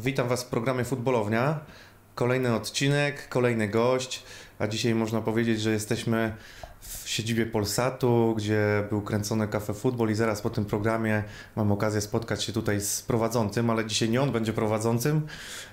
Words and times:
Witam 0.00 0.28
Was 0.28 0.44
w 0.44 0.46
programie 0.46 0.84
Futbolownia. 0.84 1.60
Kolejny 2.14 2.54
odcinek, 2.54 3.28
kolejny 3.28 3.68
gość, 3.68 4.22
a 4.58 4.66
dzisiaj 4.66 4.94
można 4.94 5.20
powiedzieć, 5.20 5.60
że 5.60 5.70
jesteśmy 5.70 6.34
w 6.80 7.08
siedzibie 7.08 7.46
Polsatu, 7.46 8.34
gdzie 8.36 8.84
był 8.90 9.02
kręcony 9.02 9.48
Cafe 9.48 9.74
Futbol 9.74 10.10
i 10.10 10.14
zaraz 10.14 10.42
po 10.42 10.50
tym 10.50 10.64
programie 10.64 11.24
mam 11.56 11.72
okazję 11.72 12.00
spotkać 12.00 12.44
się 12.44 12.52
tutaj 12.52 12.80
z 12.80 13.02
prowadzącym, 13.02 13.70
ale 13.70 13.86
dzisiaj 13.86 14.10
nie 14.10 14.22
on 14.22 14.32
będzie 14.32 14.52
prowadzącym, 14.52 15.26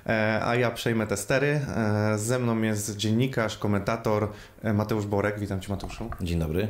e, 0.05 0.39
a 0.43 0.55
ja 0.55 0.71
przejmę 0.71 1.07
te 1.07 1.17
stery. 1.17 1.61
E, 1.75 2.17
ze 2.17 2.39
mną 2.39 2.61
jest 2.61 2.97
dziennikarz, 2.97 3.57
komentator 3.57 4.31
e, 4.63 4.73
Mateusz 4.73 5.05
Borek. 5.05 5.39
Witam 5.39 5.61
Cię 5.61 5.69
Mateuszu. 5.69 6.09
Dzień 6.21 6.39
dobry. 6.39 6.67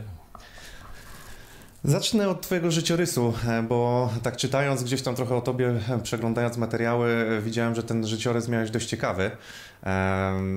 Zacznę 1.87 2.29
od 2.29 2.41
Twojego 2.41 2.71
życiorysu, 2.71 3.33
e, 3.47 3.63
bo 3.63 4.09
tak 4.23 4.37
czytając 4.37 4.83
gdzieś 4.83 5.01
tam 5.01 5.15
trochę 5.15 5.35
o 5.35 5.41
Tobie, 5.41 5.79
e, 5.89 5.99
przeglądając 5.99 6.57
materiały, 6.57 7.09
e, 7.09 7.41
widziałem, 7.41 7.75
że 7.75 7.83
ten 7.83 8.07
życiorys 8.07 8.47
miałeś 8.47 8.71
dość 8.71 8.87
ciekawy. 8.87 9.31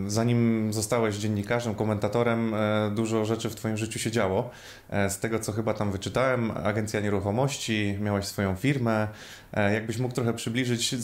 Zanim 0.07 0.73
zostałeś 0.73 1.17
dziennikarzem, 1.17 1.75
komentatorem, 1.75 2.55
dużo 2.95 3.25
rzeczy 3.25 3.51
w 3.51 3.55
Twoim 3.55 3.77
życiu 3.77 3.99
się 3.99 4.11
działo. 4.11 4.51
Z 5.09 5.19
tego, 5.19 5.39
co 5.39 5.53
chyba 5.53 5.75
tam 5.75 5.93
wyczytałem, 5.93 6.51
agencja 6.51 7.01
nieruchomości, 7.01 7.99
miałeś 8.01 8.25
swoją 8.25 8.55
firmę. 8.57 9.09
Jakbyś 9.73 9.99
mógł 9.99 10.15
trochę 10.15 10.35
przybliżyć, 10.35 10.95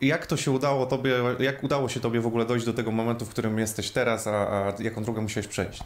jak 0.00 0.26
to 0.26 0.36
się 0.36 0.50
udało 0.50 0.86
Tobie, 0.86 1.14
jak 1.38 1.64
udało 1.64 1.88
się 1.88 2.00
Tobie 2.00 2.20
w 2.20 2.26
ogóle 2.26 2.46
dojść 2.46 2.66
do 2.66 2.72
tego 2.72 2.90
momentu, 2.90 3.24
w 3.24 3.28
którym 3.28 3.58
jesteś 3.58 3.90
teraz, 3.90 4.26
a, 4.26 4.32
a 4.32 4.82
jaką 4.82 5.04
drogę 5.04 5.20
musiałeś 5.20 5.48
przejść? 5.48 5.82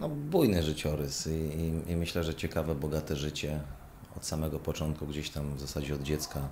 No, 0.00 0.08
bujny 0.08 0.62
życiorys 0.62 1.26
i, 1.26 1.30
i, 1.30 1.90
i, 1.92 1.96
myślę, 1.96 2.24
że 2.24 2.34
ciekawe, 2.34 2.74
bogate 2.74 3.16
życie 3.16 3.60
od 4.16 4.26
samego 4.26 4.58
początku, 4.58 5.06
gdzieś 5.06 5.30
tam 5.30 5.56
w 5.56 5.60
zasadzie 5.60 5.94
od 5.94 6.02
dziecka. 6.02 6.48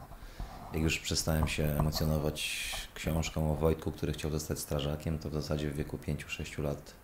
Jak 0.72 0.82
już 0.82 0.98
przestałem 0.98 1.48
się 1.48 1.64
emocjonować 1.64 2.70
książką 2.94 3.52
o 3.52 3.54
Wojtku, 3.54 3.92
który 3.92 4.12
chciał 4.12 4.30
zostać 4.30 4.58
strażakiem, 4.58 5.18
to 5.18 5.30
w 5.30 5.32
zasadzie 5.32 5.70
w 5.70 5.76
wieku 5.76 5.96
5-6 5.96 6.62
lat 6.62 6.94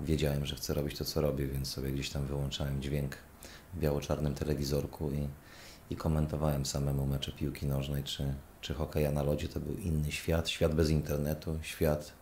wiedziałem, 0.00 0.46
że 0.46 0.56
chcę 0.56 0.74
robić 0.74 0.98
to, 0.98 1.04
co 1.04 1.20
robię, 1.20 1.46
więc 1.46 1.68
sobie 1.68 1.92
gdzieś 1.92 2.10
tam 2.10 2.26
wyłączałem 2.26 2.82
dźwięk 2.82 3.16
w 3.74 3.78
biało-czarnym 3.78 4.34
telewizorku 4.34 5.10
i, 5.10 5.28
i 5.90 5.96
komentowałem 5.96 6.66
samemu 6.66 7.06
mecze 7.06 7.32
piłki 7.32 7.66
nożnej 7.66 8.04
czy, 8.04 8.34
czy 8.60 8.74
hokeja 8.74 9.10
na 9.10 9.22
lodzie. 9.22 9.48
To 9.48 9.60
był 9.60 9.74
inny 9.74 10.12
świat, 10.12 10.48
świat 10.48 10.74
bez 10.74 10.90
internetu, 10.90 11.58
świat 11.62 12.12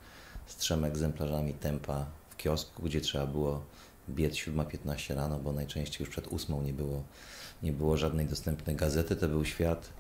z 0.47 0.57
trzema 0.57 0.87
egzemplarzami 0.87 1.55
tempa 1.55 2.20
kiosku, 2.43 2.83
gdzie 2.83 3.01
trzeba 3.01 3.27
było 3.27 3.63
biec 4.09 4.35
7.15 4.35 5.15
rano, 5.15 5.39
bo 5.39 5.53
najczęściej 5.53 6.01
już 6.01 6.11
przed 6.11 6.33
8 6.33 6.65
nie 6.65 6.73
było, 6.73 7.03
nie 7.63 7.73
było 7.73 7.97
żadnej 7.97 8.27
dostępnej 8.27 8.77
gazety. 8.77 9.17
To 9.17 9.29
był 9.29 9.45
świat, 9.45 9.91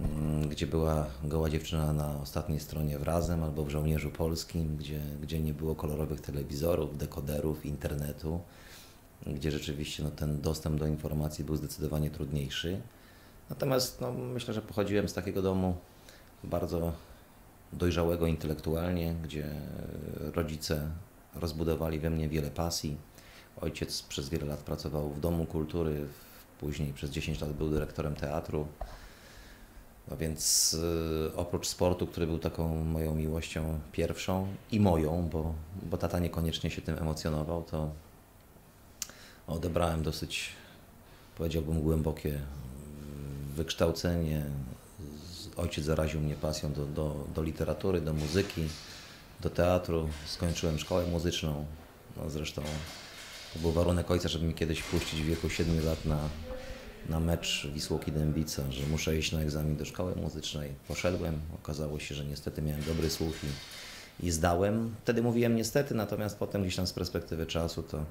mm, 0.00 0.48
gdzie 0.48 0.66
była 0.66 1.06
goła 1.24 1.50
dziewczyna 1.50 1.92
na 1.92 2.20
ostatniej 2.20 2.60
stronie 2.60 2.98
w 2.98 3.02
Razem 3.02 3.42
albo 3.42 3.64
w 3.64 3.70
Żołnierzu 3.70 4.10
Polskim, 4.10 4.76
gdzie, 4.76 5.00
gdzie 5.22 5.40
nie 5.40 5.54
było 5.54 5.74
kolorowych 5.74 6.20
telewizorów, 6.20 6.98
dekoderów, 6.98 7.66
internetu, 7.66 8.40
gdzie 9.26 9.50
rzeczywiście 9.50 10.02
no, 10.02 10.10
ten 10.10 10.40
dostęp 10.40 10.80
do 10.80 10.86
informacji 10.86 11.44
był 11.44 11.56
zdecydowanie 11.56 12.10
trudniejszy. 12.10 12.80
Natomiast 13.50 14.00
no, 14.00 14.12
myślę, 14.12 14.54
że 14.54 14.62
pochodziłem 14.62 15.08
z 15.08 15.14
takiego 15.14 15.42
domu 15.42 15.76
bardzo 16.44 16.92
dojrzałego 17.72 18.26
intelektualnie, 18.26 19.14
gdzie 19.22 19.50
rodzice 20.34 20.90
rozbudowali 21.40 21.98
we 21.98 22.10
mnie 22.10 22.28
wiele 22.28 22.50
pasji. 22.50 22.96
Ojciec 23.60 24.02
przez 24.02 24.28
wiele 24.28 24.46
lat 24.46 24.60
pracował 24.60 25.10
w 25.10 25.20
Domu 25.20 25.46
Kultury, 25.46 26.06
później 26.60 26.92
przez 26.92 27.10
10 27.10 27.40
lat 27.40 27.52
był 27.52 27.70
dyrektorem 27.70 28.14
teatru. 28.14 28.66
No 30.10 30.16
więc 30.16 30.74
y, 30.74 31.36
oprócz 31.36 31.66
sportu, 31.66 32.06
który 32.06 32.26
był 32.26 32.38
taką 32.38 32.84
moją 32.84 33.14
miłością 33.14 33.80
pierwszą 33.92 34.46
i 34.72 34.80
moją, 34.80 35.28
bo, 35.32 35.54
bo 35.82 35.96
tata 35.96 36.18
niekoniecznie 36.18 36.70
się 36.70 36.82
tym 36.82 36.98
emocjonował, 36.98 37.62
to 37.62 37.90
odebrałem 39.46 40.02
dosyć, 40.02 40.52
powiedziałbym, 41.38 41.82
głębokie 41.82 42.40
wykształcenie. 43.54 44.44
Ojciec 45.56 45.84
zaraził 45.84 46.20
mnie 46.20 46.34
pasją 46.34 46.72
do, 46.72 46.86
do, 46.86 47.24
do 47.34 47.42
literatury, 47.42 48.00
do 48.00 48.12
muzyki 48.12 48.68
do 49.40 49.50
teatru, 49.50 50.08
skończyłem 50.26 50.78
szkołę 50.78 51.06
muzyczną. 51.06 51.66
No 52.16 52.30
zresztą 52.30 52.62
to 53.54 53.58
był 53.58 53.72
warunek 53.72 54.10
ojca, 54.10 54.28
żeby 54.28 54.44
mi 54.44 54.54
kiedyś 54.54 54.82
puścić 54.82 55.22
w 55.22 55.26
wieku 55.26 55.50
7 55.50 55.84
lat 55.84 56.04
na, 56.04 56.18
na 57.08 57.20
mecz 57.20 57.66
Wisłoki 57.74 58.12
Dębica, 58.12 58.62
że 58.70 58.86
muszę 58.86 59.16
iść 59.16 59.32
na 59.32 59.40
egzamin 59.40 59.76
do 59.76 59.84
szkoły 59.84 60.16
muzycznej. 60.16 60.74
Poszedłem, 60.88 61.40
okazało 61.54 61.98
się, 61.98 62.14
że 62.14 62.24
niestety 62.24 62.62
miałem 62.62 62.82
dobry 62.82 63.10
słuch 63.10 63.34
i, 63.44 64.26
i 64.26 64.30
zdałem. 64.30 64.94
Wtedy 65.02 65.22
mówiłem 65.22 65.56
niestety, 65.56 65.94
natomiast 65.94 66.38
potem 66.38 66.62
gdzieś 66.62 66.76
tam 66.76 66.86
z 66.86 66.92
perspektywy 66.92 67.46
czasu 67.46 67.82
to, 67.82 68.04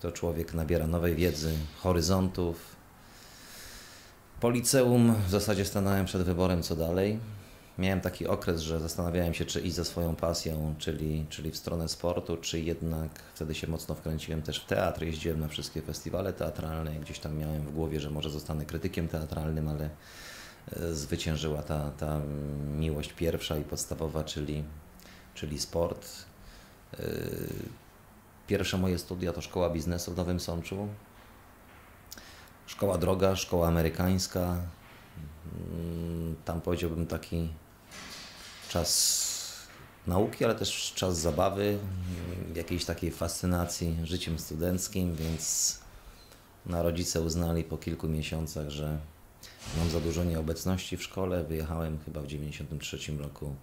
to 0.00 0.12
człowiek 0.12 0.54
nabiera 0.54 0.86
nowej 0.86 1.14
wiedzy, 1.14 1.52
horyzontów. 1.76 2.76
Po 4.40 4.50
liceum 4.50 5.14
w 5.26 5.30
zasadzie 5.30 5.64
stanąłem 5.64 6.06
przed 6.06 6.22
wyborem 6.22 6.62
co 6.62 6.76
dalej 6.76 7.18
miałem 7.78 8.00
taki 8.00 8.26
okres, 8.26 8.60
że 8.60 8.80
zastanawiałem 8.80 9.34
się, 9.34 9.44
czy 9.44 9.60
iść 9.60 9.76
za 9.76 9.84
swoją 9.84 10.16
pasją, 10.16 10.74
czyli, 10.78 11.26
czyli 11.28 11.50
w 11.50 11.56
stronę 11.56 11.88
sportu, 11.88 12.36
czy 12.36 12.60
jednak 12.60 13.10
wtedy 13.34 13.54
się 13.54 13.66
mocno 13.66 13.94
wkręciłem 13.94 14.42
też 14.42 14.60
w 14.60 14.66
teatr, 14.66 15.02
jeździłem 15.02 15.40
na 15.40 15.48
wszystkie 15.48 15.82
festiwale 15.82 16.32
teatralne, 16.32 16.94
gdzieś 16.94 17.18
tam 17.18 17.38
miałem 17.38 17.62
w 17.62 17.74
głowie, 17.74 18.00
że 18.00 18.10
może 18.10 18.30
zostanę 18.30 18.64
krytykiem 18.64 19.08
teatralnym, 19.08 19.68
ale 19.68 19.90
e, 20.72 20.94
zwyciężyła 20.94 21.62
ta, 21.62 21.90
ta 21.90 22.20
miłość 22.78 23.12
pierwsza 23.12 23.58
i 23.58 23.64
podstawowa, 23.64 24.24
czyli, 24.24 24.64
czyli 25.34 25.58
sport. 25.58 26.08
E, 26.94 27.06
pierwsze 28.46 28.78
moje 28.78 28.98
studia 28.98 29.32
to 29.32 29.40
szkoła 29.40 29.70
biznesu 29.70 30.12
w 30.12 30.16
Nowym 30.16 30.40
Sączu. 30.40 30.88
Szkoła 32.66 32.98
droga, 32.98 33.36
szkoła 33.36 33.68
amerykańska. 33.68 34.56
Mm, 35.70 36.36
tam 36.44 36.60
powiedziałbym 36.60 37.06
taki 37.06 37.48
czas 38.68 39.36
nauki, 40.06 40.44
ale 40.44 40.54
też 40.54 40.92
czas 40.94 41.18
zabawy, 41.18 41.78
jakiejś 42.54 42.84
takiej 42.84 43.10
fascynacji 43.10 43.96
życiem 44.04 44.38
studenckim, 44.38 45.16
więc 45.16 45.78
na 46.66 46.82
rodzice 46.82 47.20
uznali 47.20 47.64
po 47.64 47.78
kilku 47.78 48.08
miesiącach, 48.08 48.70
że 48.70 48.98
mam 49.78 49.90
za 49.90 50.00
dużo 50.00 50.24
nieobecności 50.24 50.96
w 50.96 51.02
szkole. 51.02 51.44
Wyjechałem 51.44 51.98
chyba 52.04 52.20
w 52.20 52.24
1993 52.24 53.16
roku 53.16 53.54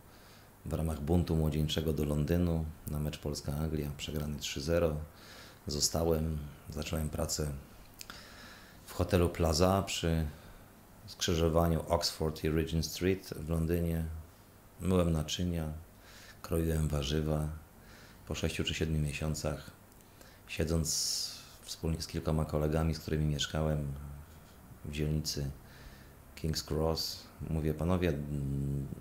w 0.65 0.73
ramach 0.73 1.01
buntu 1.01 1.35
młodzieńczego 1.35 1.93
do 1.93 2.05
Londynu 2.05 2.65
na 2.87 2.99
mecz 2.99 3.17
Polska-Anglia, 3.17 3.89
przegrany 3.97 4.37
3-0. 4.37 4.95
Zostałem, 5.67 6.37
zacząłem 6.69 7.09
pracę 7.09 7.51
w 8.85 8.93
hotelu 8.93 9.29
Plaza 9.29 9.83
przy 9.83 10.25
skrzyżowaniu 11.07 11.83
Oxford 11.87 12.43
i 12.43 12.49
Regent 12.49 12.85
Street 12.85 13.33
w 13.37 13.49
Londynie 13.49 14.05
myłem 14.83 15.11
naczynia, 15.11 15.73
kroiłem 16.41 16.87
warzywa. 16.87 17.47
Po 18.27 18.35
6 18.35 18.55
czy 18.55 18.73
7 18.73 19.01
miesiącach, 19.01 19.71
siedząc 20.47 21.31
wspólnie 21.61 22.01
z 22.01 22.07
kilkoma 22.07 22.45
kolegami, 22.45 22.95
z 22.95 22.99
którymi 22.99 23.25
mieszkałem 23.25 23.93
w 24.85 24.91
dzielnicy 24.91 25.51
King's 26.35 26.71
Cross, 26.71 27.23
mówię, 27.49 27.73
panowie, 27.73 28.13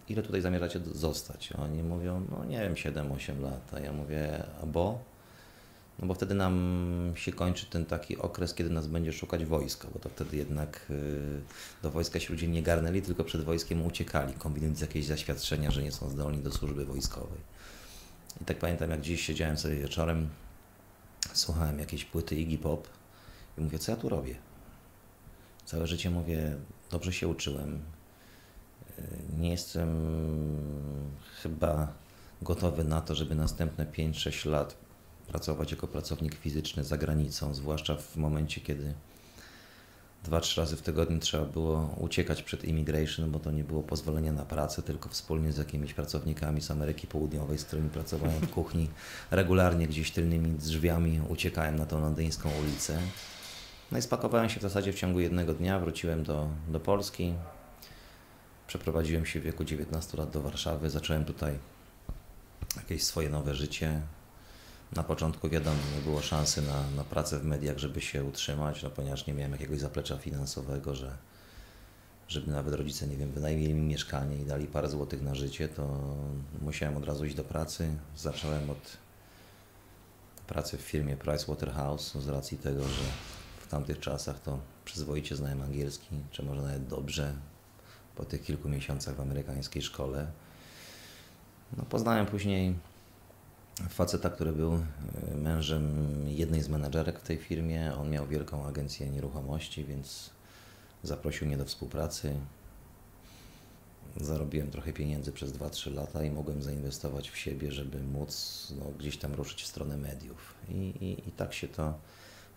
ile 0.09 0.22
tutaj 0.22 0.41
zamierzacie 0.41 0.81
zostać? 0.93 1.53
Oni 1.53 1.82
mówią, 1.82 2.26
no 2.31 2.44
nie 2.44 2.60
wiem, 2.60 2.75
7-8 2.75 3.41
lat. 3.41 3.75
A 3.75 3.81
ja 3.81 3.93
mówię, 3.93 4.44
a 4.62 4.66
bo? 4.66 5.12
No 6.02 6.08
bo 6.08 6.14
wtedy 6.14 6.34
nam 6.34 7.12
się 7.14 7.32
kończy 7.32 7.66
ten 7.66 7.86
taki 7.86 8.18
okres, 8.18 8.54
kiedy 8.54 8.70
nas 8.70 8.86
będzie 8.86 9.12
szukać 9.12 9.44
wojsko, 9.44 9.88
bo 9.92 9.98
to 9.98 10.08
wtedy 10.08 10.36
jednak 10.36 10.86
y, 10.90 11.40
do 11.82 11.90
wojska 11.90 12.20
się 12.20 12.32
ludzie 12.32 12.48
nie 12.48 12.62
garnęli, 12.62 13.02
tylko 13.02 13.24
przed 13.24 13.44
wojskiem 13.44 13.86
uciekali, 13.86 14.34
kombinując 14.34 14.80
jakieś 14.80 15.06
zaświadczenia, 15.06 15.70
że 15.70 15.82
nie 15.82 15.93
są 15.93 16.10
zdolni 16.10 16.43
do 16.43 16.52
służby 16.52 16.84
wojskowej. 16.84 17.38
I 18.40 18.44
tak 18.44 18.58
pamiętam, 18.58 18.90
jak 18.90 19.00
dziś 19.00 19.26
siedziałem 19.26 19.58
sobie 19.58 19.76
wieczorem, 19.76 20.28
słuchałem 21.32 21.78
jakiejś 21.78 22.05
płyty 22.05 22.37
Iggy 22.37 22.58
Pop 22.58 22.88
i 23.58 23.60
mówię, 23.60 23.78
co 23.78 23.93
ja 23.93 23.98
tu 23.98 24.08
robię? 24.08 24.34
Całe 25.64 25.87
życie 25.87 26.10
mówię, 26.10 26.56
dobrze 26.90 27.12
się 27.12 27.28
uczyłem. 27.28 27.82
Y, 28.98 29.02
nie 29.38 29.50
jestem 29.50 29.88
chyba 31.43 31.93
gotowy 32.43 32.84
na 32.84 33.00
to, 33.00 33.14
żeby 33.14 33.34
następne 33.34 33.87
5-6 33.87 34.50
lat 34.50 34.82
pracować 35.28 35.70
jako 35.70 35.86
pracownik 35.86 36.34
fizyczny 36.34 36.84
za 36.84 36.98
granicą, 36.98 37.54
zwłaszcza 37.54 37.96
w 37.96 38.16
momencie, 38.16 38.60
kiedy 38.60 38.94
dwa, 40.24 40.40
trzy 40.40 40.60
razy 40.60 40.76
w 40.76 40.82
tygodniu 40.82 41.19
trzeba 41.19 41.44
było 41.44 41.94
uciekać 42.00 42.42
przed 42.42 42.64
immigration, 42.64 43.30
bo 43.30 43.38
to 43.38 43.50
nie 43.50 43.64
było 43.64 43.82
pozwolenia 43.82 44.32
na 44.32 44.44
pracę, 44.44 44.82
tylko 44.82 45.08
wspólnie 45.08 45.52
z 45.52 45.58
jakimiś 45.58 45.94
pracownikami 45.94 46.60
z 46.60 46.70
Ameryki 46.70 47.06
Południowej, 47.06 47.58
z 47.58 47.64
którymi 47.64 47.90
pracowałem 47.90 48.40
w 48.40 48.50
kuchni, 48.50 48.88
regularnie 49.30 49.88
gdzieś 49.88 50.10
tylnymi 50.10 50.52
drzwiami 50.52 51.20
uciekałem 51.28 51.76
na 51.76 51.86
tą 51.86 52.00
londyńską 52.00 52.50
ulicę. 52.62 52.98
No 53.92 53.98
i 53.98 54.02
spakowałem 54.02 54.48
się 54.48 54.58
w 54.60 54.62
zasadzie 54.62 54.92
w 54.92 54.96
ciągu 54.96 55.20
jednego 55.20 55.54
dnia, 55.54 55.78
wróciłem 55.78 56.24
do, 56.24 56.48
do 56.69 56.80
Polski. 56.80 57.34
Przeprowadziłem 58.66 59.26
się 59.26 59.40
w 59.40 59.42
wieku 59.42 59.64
19 59.64 60.19
lat 60.19 60.30
do 60.30 60.42
Warszawy, 60.42 60.90
zacząłem 60.90 61.24
tutaj 61.24 61.58
jakieś 62.76 63.02
swoje 63.02 63.30
nowe 63.30 63.54
życie. 63.54 64.00
Na 64.97 65.03
początku 65.03 65.49
wiadomo, 65.49 65.77
nie 65.97 66.03
było 66.03 66.23
szansy 66.23 66.62
na, 66.62 66.91
na 66.97 67.05
pracę 67.05 67.39
w 67.39 67.44
mediach, 67.44 67.79
żeby 67.79 68.00
się 68.00 68.25
utrzymać, 68.25 68.83
no 68.83 68.91
ponieważ 68.91 69.27
nie 69.27 69.35
miałem 69.35 69.53
jakiegoś 69.53 69.81
zaplecza 69.81 70.17
finansowego, 70.17 70.94
że 70.94 71.17
żeby 72.29 72.50
nawet 72.50 72.75
rodzice, 72.75 73.06
nie 73.06 73.17
wiem, 73.17 73.33
wynajmili 73.33 73.75
mi 73.75 73.83
mieszkanie 73.83 74.37
i 74.37 74.44
dali 74.44 74.67
parę 74.67 74.89
złotych 74.89 75.23
na 75.23 75.35
życie, 75.35 75.69
to 75.69 76.00
musiałem 76.62 76.97
od 76.97 77.05
razu 77.05 77.25
iść 77.25 77.37
do 77.37 77.44
pracy. 77.44 77.97
Zacząłem 78.17 78.71
od 78.71 78.97
pracy 80.47 80.79
w 80.79 80.81
firmie 80.81 81.17
Pricewaterhouse 81.17 82.15
z 82.15 82.29
racji 82.29 82.59
tego, 82.59 82.83
że 82.83 83.05
w 83.61 83.67
tamtych 83.67 84.00
czasach 84.00 84.41
to 84.41 84.59
przyzwoicie 84.85 85.37
znałem 85.37 85.62
angielski, 85.62 86.17
czy 86.31 86.43
może 86.43 86.62
nawet 86.62 86.87
dobrze, 86.87 87.35
po 88.17 88.25
tych 88.25 88.43
kilku 88.43 88.69
miesiącach 88.69 89.17
w 89.17 89.21
amerykańskiej 89.21 89.83
szkole. 89.83 90.27
No, 91.77 91.85
poznałem 91.85 92.27
później 92.27 92.75
faceta, 93.88 94.30
który 94.30 94.52
był 94.52 94.72
e, 94.72 95.36
mężem 95.36 96.08
jednej 96.28 96.62
z 96.62 96.69
menedżerek 96.69 97.19
w 97.19 97.22
tej 97.22 97.36
firmie. 97.38 97.92
On 97.94 98.10
miał 98.10 98.26
wielką 98.26 98.66
agencję 98.66 99.10
nieruchomości, 99.10 99.84
więc 99.84 100.30
zaprosił 101.02 101.46
mnie 101.46 101.56
do 101.56 101.64
współpracy. 101.64 102.34
Zarobiłem 104.16 104.70
trochę 104.70 104.92
pieniędzy 104.92 105.32
przez 105.32 105.52
2-3 105.52 105.94
lata 105.94 106.24
i 106.24 106.30
mogłem 106.30 106.62
zainwestować 106.62 107.30
w 107.30 107.36
siebie, 107.36 107.72
żeby 107.72 108.02
móc 108.02 108.72
no, 108.78 108.84
gdzieś 108.98 109.16
tam 109.16 109.34
ruszyć 109.34 109.62
w 109.62 109.66
stronę 109.66 109.96
mediów. 109.96 110.54
I, 110.69 110.74
i, 110.74 111.28
I 111.28 111.32
tak 111.32 111.54
się 111.54 111.69
to 111.69 111.94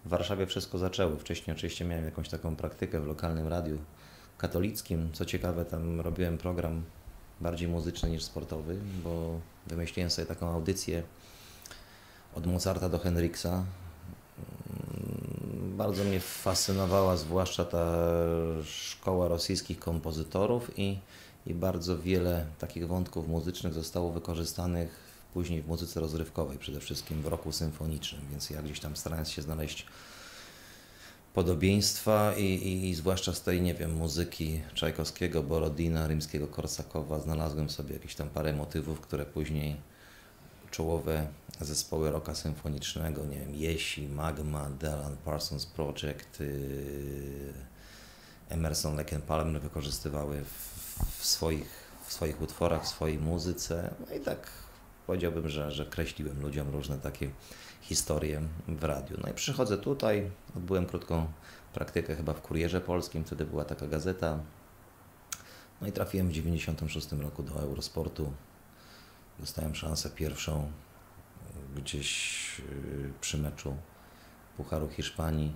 w 0.05 0.09
Warszawie 0.09 0.45
wszystko 0.45 0.77
zaczęło. 0.77 1.17
Wcześniej 1.17 1.57
oczywiście 1.57 1.85
miałem 1.85 2.05
jakąś 2.05 2.29
taką 2.29 2.55
praktykę 2.55 3.01
w 3.01 3.07
lokalnym 3.07 3.47
radiu 3.47 3.77
katolickim. 4.37 5.09
Co 5.13 5.25
ciekawe, 5.25 5.65
tam 5.65 6.01
robiłem 6.01 6.37
program 6.37 6.83
bardziej 7.41 7.67
muzyczny 7.67 8.09
niż 8.09 8.23
sportowy, 8.23 8.77
bo 9.03 9.39
wymyśliłem 9.67 10.11
sobie 10.11 10.25
taką 10.25 10.49
audycję 10.49 11.03
od 12.35 12.47
Mozarta 12.47 12.89
do 12.89 12.99
Henriksa. 12.99 13.49
Mm, 13.49 13.65
Bardzo 15.77 16.03
mnie 16.03 16.19
fascynowała 16.19 17.17
zwłaszcza 17.17 17.65
ta 17.65 17.95
szkoła 18.65 19.27
rosyjskich 19.27 19.79
kompozytorów 19.79 20.79
i, 20.79 20.99
i 21.45 21.53
bardzo 21.53 21.99
wiele 21.99 22.45
takich 22.59 22.87
wątków 22.87 23.27
muzycznych 23.27 23.73
zostało 23.73 24.11
wykorzystanych 24.11 25.05
później 25.33 25.61
w 25.61 25.67
muzyce 25.67 25.99
rozrywkowej, 25.99 26.57
przede 26.57 26.79
wszystkim 26.79 27.21
w 27.21 27.27
roku 27.27 27.51
symfonicznym, 27.51 28.21
więc 28.31 28.49
ja 28.49 28.61
gdzieś 28.61 28.79
tam 28.79 28.95
starając 28.95 29.29
się 29.29 29.41
znaleźć 29.41 29.85
podobieństwa 31.35 32.33
i, 32.37 32.43
i, 32.43 32.89
i 32.89 32.95
zwłaszcza 32.95 33.33
z 33.33 33.41
tej, 33.41 33.61
nie 33.61 33.73
wiem, 33.73 33.93
muzyki 33.93 34.61
Czajkowskiego, 34.73 35.43
Borodina, 35.43 36.07
rzymskiego 36.07 36.47
Korsakowa 36.47 37.19
znalazłem 37.19 37.69
sobie 37.69 37.93
jakieś 37.93 38.15
tam 38.15 38.29
parę 38.29 38.53
motywów, 38.53 39.01
które 39.01 39.25
później 39.25 39.75
czołowe 40.71 41.27
zespoły 41.61 42.11
rocka 42.11 42.35
symfonicznego, 42.35 43.25
nie 43.25 43.39
wiem, 43.39 43.55
Jesi, 43.55 44.07
Magma, 44.07 44.69
Delan 44.69 45.17
Parsons 45.25 45.65
Project, 45.65 46.39
yy, 46.39 47.53
Emerson, 48.49 48.95
Lake 48.95 49.19
Palmer 49.19 49.61
wykorzystywały 49.61 50.43
w, 50.43 50.75
w, 51.19 51.25
swoich, 51.25 51.69
w 52.07 52.13
swoich 52.13 52.41
utworach, 52.41 52.83
w 52.83 52.87
swojej 52.87 53.19
muzyce. 53.19 53.93
No 54.09 54.15
i 54.15 54.19
tak 54.19 54.51
powiedziałbym, 55.07 55.49
że, 55.49 55.71
że 55.71 55.85
kreśliłem 55.85 56.41
ludziom 56.41 56.69
różne 56.69 56.97
takie 56.97 57.29
historię 57.85 58.41
w 58.67 58.83
radiu. 58.83 59.17
No 59.23 59.29
i 59.29 59.33
przychodzę 59.33 59.77
tutaj, 59.77 60.31
odbyłem 60.57 60.85
krótką 60.85 61.27
praktykę 61.73 62.15
chyba 62.15 62.33
w 62.33 62.41
Kurierze 62.41 62.81
Polskim, 62.81 63.23
wtedy 63.23 63.45
była 63.45 63.65
taka 63.65 63.87
gazeta. 63.87 64.39
No 65.81 65.87
i 65.87 65.91
trafiłem 65.91 66.27
w 66.27 66.29
1996 66.29 67.23
roku 67.23 67.43
do 67.43 67.61
Eurosportu. 67.61 68.33
Dostałem 69.39 69.75
szansę 69.75 70.09
pierwszą 70.09 70.71
gdzieś 71.75 72.59
yy, 72.59 73.13
przy 73.21 73.37
meczu 73.37 73.75
Pucharu 74.57 74.89
Hiszpanii. 74.89 75.55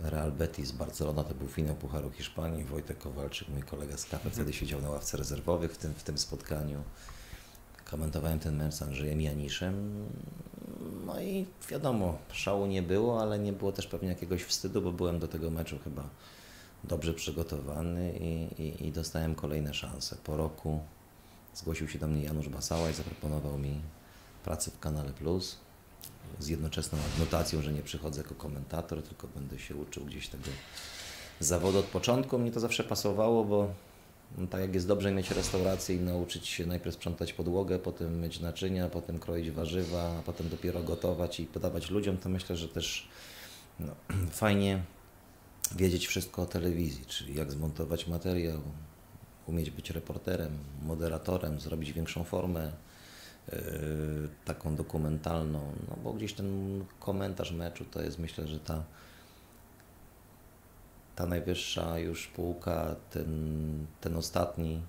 Real 0.00 0.32
Betis, 0.32 0.72
Barcelona 0.72 1.24
to 1.24 1.34
był 1.34 1.48
finał 1.48 1.76
Pucharu 1.76 2.10
Hiszpanii. 2.10 2.64
Wojtek 2.64 2.98
Kowalczyk, 2.98 3.48
mój 3.48 3.62
kolega 3.62 3.96
z 3.96 4.04
kafe, 4.04 4.30
wtedy 4.30 4.52
siedział 4.52 4.80
na 4.80 4.90
ławce 4.90 5.16
rezerwowych 5.16 5.72
w 5.72 5.78
tym, 5.78 5.94
w 5.94 6.02
tym 6.02 6.18
spotkaniu. 6.18 6.82
Komentowałem 7.90 8.38
ten 8.38 8.56
mecz 8.56 8.74
z 8.74 8.82
Andrzejem 8.82 9.20
Janiszem. 9.20 10.06
No 11.06 11.20
i 11.20 11.46
wiadomo, 11.70 12.18
szału 12.32 12.66
nie 12.66 12.82
było, 12.82 13.22
ale 13.22 13.38
nie 13.38 13.52
było 13.52 13.72
też 13.72 13.86
pewnie 13.86 14.08
jakiegoś 14.08 14.42
wstydu, 14.42 14.82
bo 14.82 14.92
byłem 14.92 15.18
do 15.18 15.28
tego 15.28 15.50
meczu 15.50 15.78
chyba 15.84 16.04
dobrze 16.84 17.14
przygotowany 17.14 18.12
i, 18.20 18.62
i, 18.62 18.86
i 18.86 18.92
dostałem 18.92 19.34
kolejne 19.34 19.74
szanse. 19.74 20.16
Po 20.24 20.36
roku 20.36 20.80
zgłosił 21.54 21.88
się 21.88 21.98
do 21.98 22.06
mnie 22.06 22.22
Janusz 22.22 22.48
Basała 22.48 22.90
i 22.90 22.94
zaproponował 22.94 23.58
mi 23.58 23.80
pracę 24.44 24.70
w 24.70 24.80
Kanale 24.80 25.12
Plus 25.12 25.56
z 26.38 26.48
jednoczesną 26.48 26.98
adnotacją, 27.14 27.62
że 27.62 27.72
nie 27.72 27.82
przychodzę 27.82 28.22
jako 28.22 28.34
komentator, 28.34 29.02
tylko 29.02 29.28
będę 29.28 29.58
się 29.58 29.76
uczył 29.76 30.04
gdzieś 30.04 30.28
tego 30.28 30.44
zawodu 31.40 31.78
od 31.78 31.84
początku. 31.84 32.38
Mnie 32.38 32.50
to 32.50 32.60
zawsze 32.60 32.84
pasowało, 32.84 33.44
bo 33.44 33.68
tak 34.50 34.60
jak 34.60 34.74
jest 34.74 34.86
dobrze 34.86 35.12
mieć 35.12 35.30
restaurację 35.30 35.96
i 35.96 36.00
nauczyć 36.00 36.48
się 36.48 36.66
najpierw 36.66 36.94
sprzątać 36.94 37.32
podłogę, 37.32 37.78
potem 37.78 38.18
myć 38.18 38.40
naczynia, 38.40 38.88
potem 38.88 39.18
kroić 39.18 39.50
warzywa, 39.50 40.18
a 40.18 40.22
potem 40.22 40.48
dopiero 40.48 40.82
gotować 40.82 41.40
i 41.40 41.46
podawać 41.46 41.90
ludziom, 41.90 42.16
to 42.16 42.28
myślę, 42.28 42.56
że 42.56 42.68
też 42.68 43.08
no, 43.80 43.94
fajnie 44.30 44.82
wiedzieć 45.76 46.06
wszystko 46.06 46.42
o 46.42 46.46
telewizji, 46.46 47.06
czyli 47.06 47.34
jak 47.34 47.52
zmontować 47.52 48.06
materiał, 48.06 48.60
umieć 49.46 49.70
być 49.70 49.90
reporterem, 49.90 50.58
moderatorem, 50.82 51.60
zrobić 51.60 51.92
większą 51.92 52.24
formę 52.24 52.72
yy, 53.52 53.58
taką 54.44 54.76
dokumentalną, 54.76 55.72
no 55.88 55.96
bo 56.04 56.12
gdzieś 56.12 56.32
ten 56.32 56.84
komentarz 57.00 57.52
meczu 57.52 57.84
to 57.84 58.02
jest 58.02 58.18
myślę, 58.18 58.46
że 58.46 58.60
ta 58.60 58.84
ta 61.20 61.26
najwyższa 61.26 61.98
już 61.98 62.26
półka, 62.26 62.96
ten, 63.10 63.86
ten 64.00 64.16
ostatni 64.16 64.82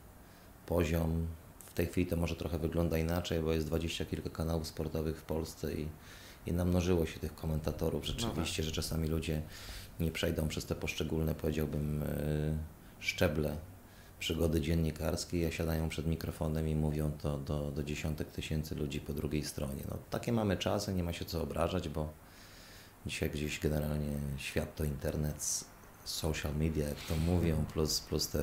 poziom, 0.65 1.27
w 1.65 1.73
tej 1.73 1.87
chwili 1.87 2.07
to 2.07 2.15
może 2.15 2.35
trochę 2.35 2.59
wygląda 2.59 2.97
inaczej, 2.97 3.39
bo 3.39 3.53
jest 3.53 3.67
dwadzieścia 3.67 4.05
kilka 4.05 4.29
kanałów 4.29 4.67
sportowych 4.67 5.17
w 5.17 5.23
Polsce 5.23 5.73
i, 5.73 5.87
i 6.45 6.53
namnożyło 6.53 7.05
się 7.05 7.19
tych 7.19 7.35
komentatorów 7.35 8.05
rzeczywiście, 8.05 8.63
że 8.63 8.71
czasami 8.71 9.07
ludzie 9.07 9.41
nie 9.99 10.11
przejdą 10.11 10.47
przez 10.47 10.65
te 10.65 10.75
poszczególne, 10.75 11.35
powiedziałbym, 11.35 12.01
yy, 12.01 12.57
szczeble 12.99 13.57
przygody 14.19 14.61
dziennikarskiej, 14.61 15.45
a 15.45 15.51
siadają 15.51 15.89
przed 15.89 16.07
mikrofonem 16.07 16.67
i 16.67 16.75
mówią 16.75 17.11
to 17.11 17.37
do, 17.37 17.71
do 17.71 17.83
dziesiątek 17.83 18.31
tysięcy 18.31 18.75
ludzi 18.75 19.01
po 19.01 19.13
drugiej 19.13 19.45
stronie. 19.45 19.83
No, 19.89 19.97
takie 20.09 20.31
mamy 20.31 20.57
czasy, 20.57 20.93
nie 20.93 21.03
ma 21.03 21.13
się 21.13 21.25
co 21.25 21.41
obrażać, 21.41 21.89
bo 21.89 22.09
dzisiaj 23.05 23.29
gdzieś 23.29 23.59
generalnie 23.59 24.17
świat 24.37 24.75
to 24.75 24.83
internet, 24.83 25.70
social 26.05 26.55
media, 26.55 26.89
jak 26.89 26.97
to 27.07 27.15
mówią, 27.15 27.65
plus, 27.73 27.99
plus 27.99 28.27
te 28.27 28.39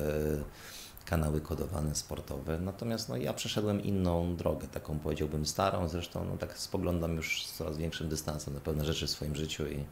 kanały 1.05 1.41
kodowane 1.41 1.95
sportowe. 1.95 2.59
Natomiast 2.59 3.09
no, 3.09 3.17
ja 3.17 3.33
przeszedłem 3.33 3.83
inną 3.83 4.35
drogę, 4.35 4.67
taką 4.67 4.99
powiedziałbym 4.99 5.45
starą, 5.45 5.87
zresztą 5.87 6.25
no, 6.25 6.37
tak 6.37 6.57
spoglądam 6.57 7.15
już 7.15 7.45
z 7.45 7.53
coraz 7.53 7.77
większym 7.77 8.09
dystansem 8.09 8.53
na 8.53 8.59
pewne 8.59 8.85
rzeczy 8.85 9.07
w 9.07 9.09
swoim 9.09 9.35
życiu 9.35 9.67
i, 9.67 9.85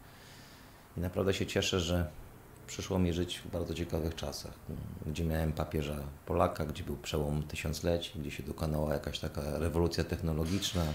i 0.97 0.99
naprawdę 0.99 1.33
się 1.33 1.45
cieszę, 1.45 1.79
że 1.79 2.09
przyszło 2.67 2.99
mi 2.99 3.13
żyć 3.13 3.39
w 3.39 3.51
bardzo 3.51 3.73
ciekawych 3.73 4.15
czasach, 4.15 4.53
gdzie 5.05 5.23
miałem 5.23 5.53
papieża 5.53 5.95
Polaka, 6.25 6.65
gdzie 6.65 6.83
był 6.83 6.97
przełom 6.97 7.43
tysiącleci, 7.43 8.19
gdzie 8.19 8.31
się 8.31 8.43
dokonała 8.43 8.93
jakaś 8.93 9.19
taka 9.19 9.57
rewolucja 9.57 10.03
technologiczna, 10.03 10.85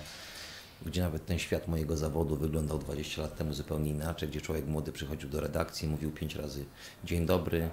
gdzie 0.86 1.00
nawet 1.00 1.26
ten 1.26 1.38
świat 1.38 1.68
mojego 1.68 1.96
zawodu 1.96 2.36
wyglądał 2.36 2.78
20 2.78 3.22
lat 3.22 3.36
temu 3.36 3.52
zupełnie 3.52 3.90
inaczej, 3.90 4.28
gdzie 4.28 4.40
człowiek 4.40 4.66
młody 4.66 4.92
przychodził 4.92 5.28
do 5.28 5.40
redakcji, 5.40 5.88
mówił 5.88 6.10
pięć 6.10 6.34
razy 6.34 6.64
dzień 7.04 7.26
dobry, 7.26 7.70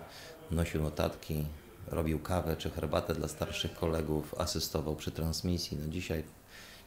nosił 0.51 0.83
notatki, 0.83 1.45
robił 1.87 2.19
kawę 2.19 2.55
czy 2.57 2.69
herbatę 2.69 3.15
dla 3.15 3.27
starszych 3.27 3.73
kolegów, 3.73 4.35
asystował 4.37 4.95
przy 4.95 5.11
transmisji. 5.11 5.77
No 5.81 5.87
dzisiaj, 5.87 6.23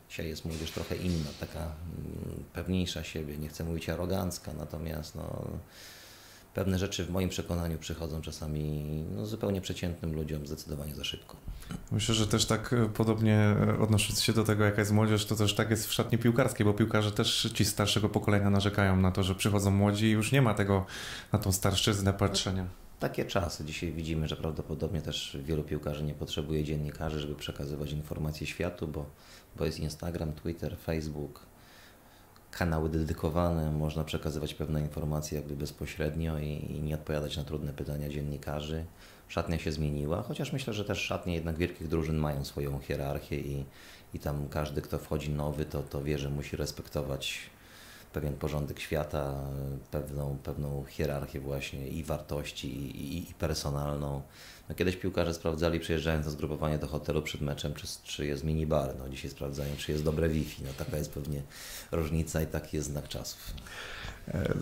dzisiaj 0.09 0.29
jest 0.29 0.45
młodzież 0.45 0.71
trochę 0.71 0.97
inna, 0.97 1.31
taka 1.41 1.61
mm, 1.61 2.45
pewniejsza 2.53 3.05
siebie, 3.05 3.39
nie 3.39 3.49
chcę 3.49 3.65
mówić 3.65 3.89
arogancka, 3.89 4.53
natomiast 4.53 5.15
no, 5.15 5.47
pewne 6.55 6.79
rzeczy 6.79 7.05
w 7.05 7.11
moim 7.11 7.29
przekonaniu 7.29 7.79
przychodzą 7.79 8.23
czasami 8.23 8.85
no, 9.17 9.27
zupełnie 9.27 9.61
przeciętnym 9.61 10.15
ludziom 10.15 10.47
zdecydowanie 10.47 10.95
za 10.95 11.05
szybko. 11.05 11.37
Myślę, 11.93 12.15
że 12.15 12.27
też 12.27 12.47
tak 12.47 12.73
e, 12.73 12.89
podobnie 12.89 13.37
e, 13.37 13.79
odnosząc 13.79 14.23
się 14.23 14.33
do 14.33 14.45
tego, 14.45 14.65
jaka 14.65 14.81
jest 14.81 14.93
młodzież, 14.93 15.27
to 15.27 15.37
też 15.37 15.55
tak 15.55 15.71
jest 15.71 15.87
w 15.87 15.93
szatni 15.93 16.19
piłkarskiej, 16.19 16.67
bo 16.67 16.75
piłkarze 16.75 17.13
też 17.13 17.51
ci 17.55 17.65
starszego 17.65 18.09
pokolenia 18.09 18.51
narzekają 18.51 18.97
na 18.97 19.11
to, 19.11 19.23
że 19.23 19.35
przychodzą 19.35 19.71
młodzi 19.71 20.07
i 20.07 20.11
już 20.11 20.33
nie 20.33 20.43
ma 20.43 20.55
tego 20.55 20.87
na 21.33 21.39
tą 21.39 21.53
starszczyznę 21.53 22.13
patrzenia. 22.13 22.67
Takie 23.01 23.25
czasy. 23.25 23.65
Dzisiaj 23.65 23.93
widzimy, 23.93 24.29
że 24.29 24.37
prawdopodobnie 24.37 25.03
też 25.03 25.39
wielu 25.45 25.63
piłkarzy 25.63 26.05
nie 26.05 26.15
potrzebuje 26.15 26.65
dziennikarzy, 26.65 27.21
żeby 27.21 27.35
przekazywać 27.35 27.93
informacje 27.93 28.47
światu, 28.47 28.89
bo, 28.89 29.07
bo 29.57 29.65
jest 29.65 29.81
Instagram, 29.81 30.33
Twitter, 30.33 30.77
Facebook, 30.79 31.41
kanały 32.53 32.89
dedykowane, 32.89 33.71
można 33.71 34.05
przekazywać 34.05 34.55
pewne 34.55 34.81
informacje 34.81 35.39
jakby 35.39 35.57
bezpośrednio 35.57 36.39
i, 36.39 36.47
i 36.47 36.83
nie 36.83 36.95
odpowiadać 36.95 37.37
na 37.37 37.45
trudne 37.45 37.73
pytania 37.73 38.09
dziennikarzy. 38.09 38.85
szatnia 39.29 39.59
się 39.59 39.73
zmieniła, 39.73 40.23
chociaż 40.23 40.53
myślę, 40.53 40.73
że 40.73 40.85
też 40.85 40.99
szatnie 40.99 41.35
jednak 41.35 41.57
wielkich 41.57 41.89
drużyn 41.89 42.17
mają 42.17 42.45
swoją 42.45 42.79
hierarchię 42.79 43.41
i, 43.41 43.65
i 44.15 44.19
tam 44.19 44.49
każdy, 44.49 44.83
kto 44.83 44.99
wchodzi 44.99 45.31
nowy, 45.31 45.65
to, 45.65 45.83
to 45.83 46.03
wie, 46.03 46.19
że 46.19 46.31
musi 46.31 46.57
respektować 46.57 47.51
pewien 48.13 48.35
porządek 48.35 48.81
świata, 48.81 49.35
pewną, 49.91 50.39
pewną 50.43 50.85
hierarchię 50.89 51.41
właśnie 51.41 51.89
i 51.89 52.05
wartości, 52.05 52.69
i, 52.69 53.17
i, 53.17 53.31
i 53.31 53.35
personalną. 53.35 54.23
No 54.69 54.75
kiedyś 54.75 54.97
piłkarze 54.97 55.35
sprawdzali, 55.35 55.81
przyjeżdżając 55.81 56.27
na 56.27 56.33
zgrupowanie 56.33 56.79
do 56.79 56.87
hotelu 56.87 57.23
przed 57.23 57.41
meczem, 57.41 57.75
czy, 57.75 57.87
czy 58.05 58.27
jest 58.27 58.45
minibar. 58.45 58.95
No 58.99 59.09
dzisiaj 59.09 59.31
sprawdzają, 59.31 59.77
czy 59.77 59.93
jest 59.93 60.05
dobre 60.05 60.29
Wi-Fi. 60.29 60.65
No 60.65 60.71
taka 60.79 60.97
jest 60.97 61.13
pewnie 61.13 61.43
różnica 61.93 62.43
i 62.43 62.47
taki 62.47 62.77
jest 62.77 62.89
znak 62.89 63.09
czasów. 63.09 63.53
E, 64.29 64.55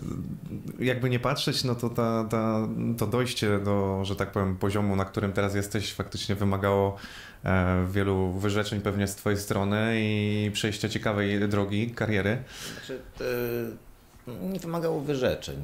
jakby 0.79 1.09
nie 1.09 1.19
patrzeć, 1.19 1.63
no 1.63 1.75
to 1.75 1.89
ta, 1.89 2.25
ta, 2.29 2.67
to 2.97 3.07
dojście 3.07 3.59
do, 3.59 4.05
że 4.05 4.15
tak 4.15 4.31
powiem, 4.31 4.57
poziomu, 4.57 4.95
na 4.95 5.05
którym 5.05 5.33
teraz 5.33 5.55
jesteś, 5.55 5.93
faktycznie 5.93 6.35
wymagało 6.35 6.95
e, 7.43 7.87
wielu 7.91 8.31
wyrzeczeń 8.31 8.81
pewnie 8.81 9.07
z 9.07 9.15
Twojej 9.15 9.39
strony 9.39 9.93
i 9.95 10.51
przejścia 10.53 10.89
ciekawej 10.89 11.49
drogi, 11.49 11.91
kariery. 11.91 12.43
Znaczy, 12.73 13.01
nie 14.27 14.59
wymagało 14.59 15.01
wyrzeczeń. 15.01 15.57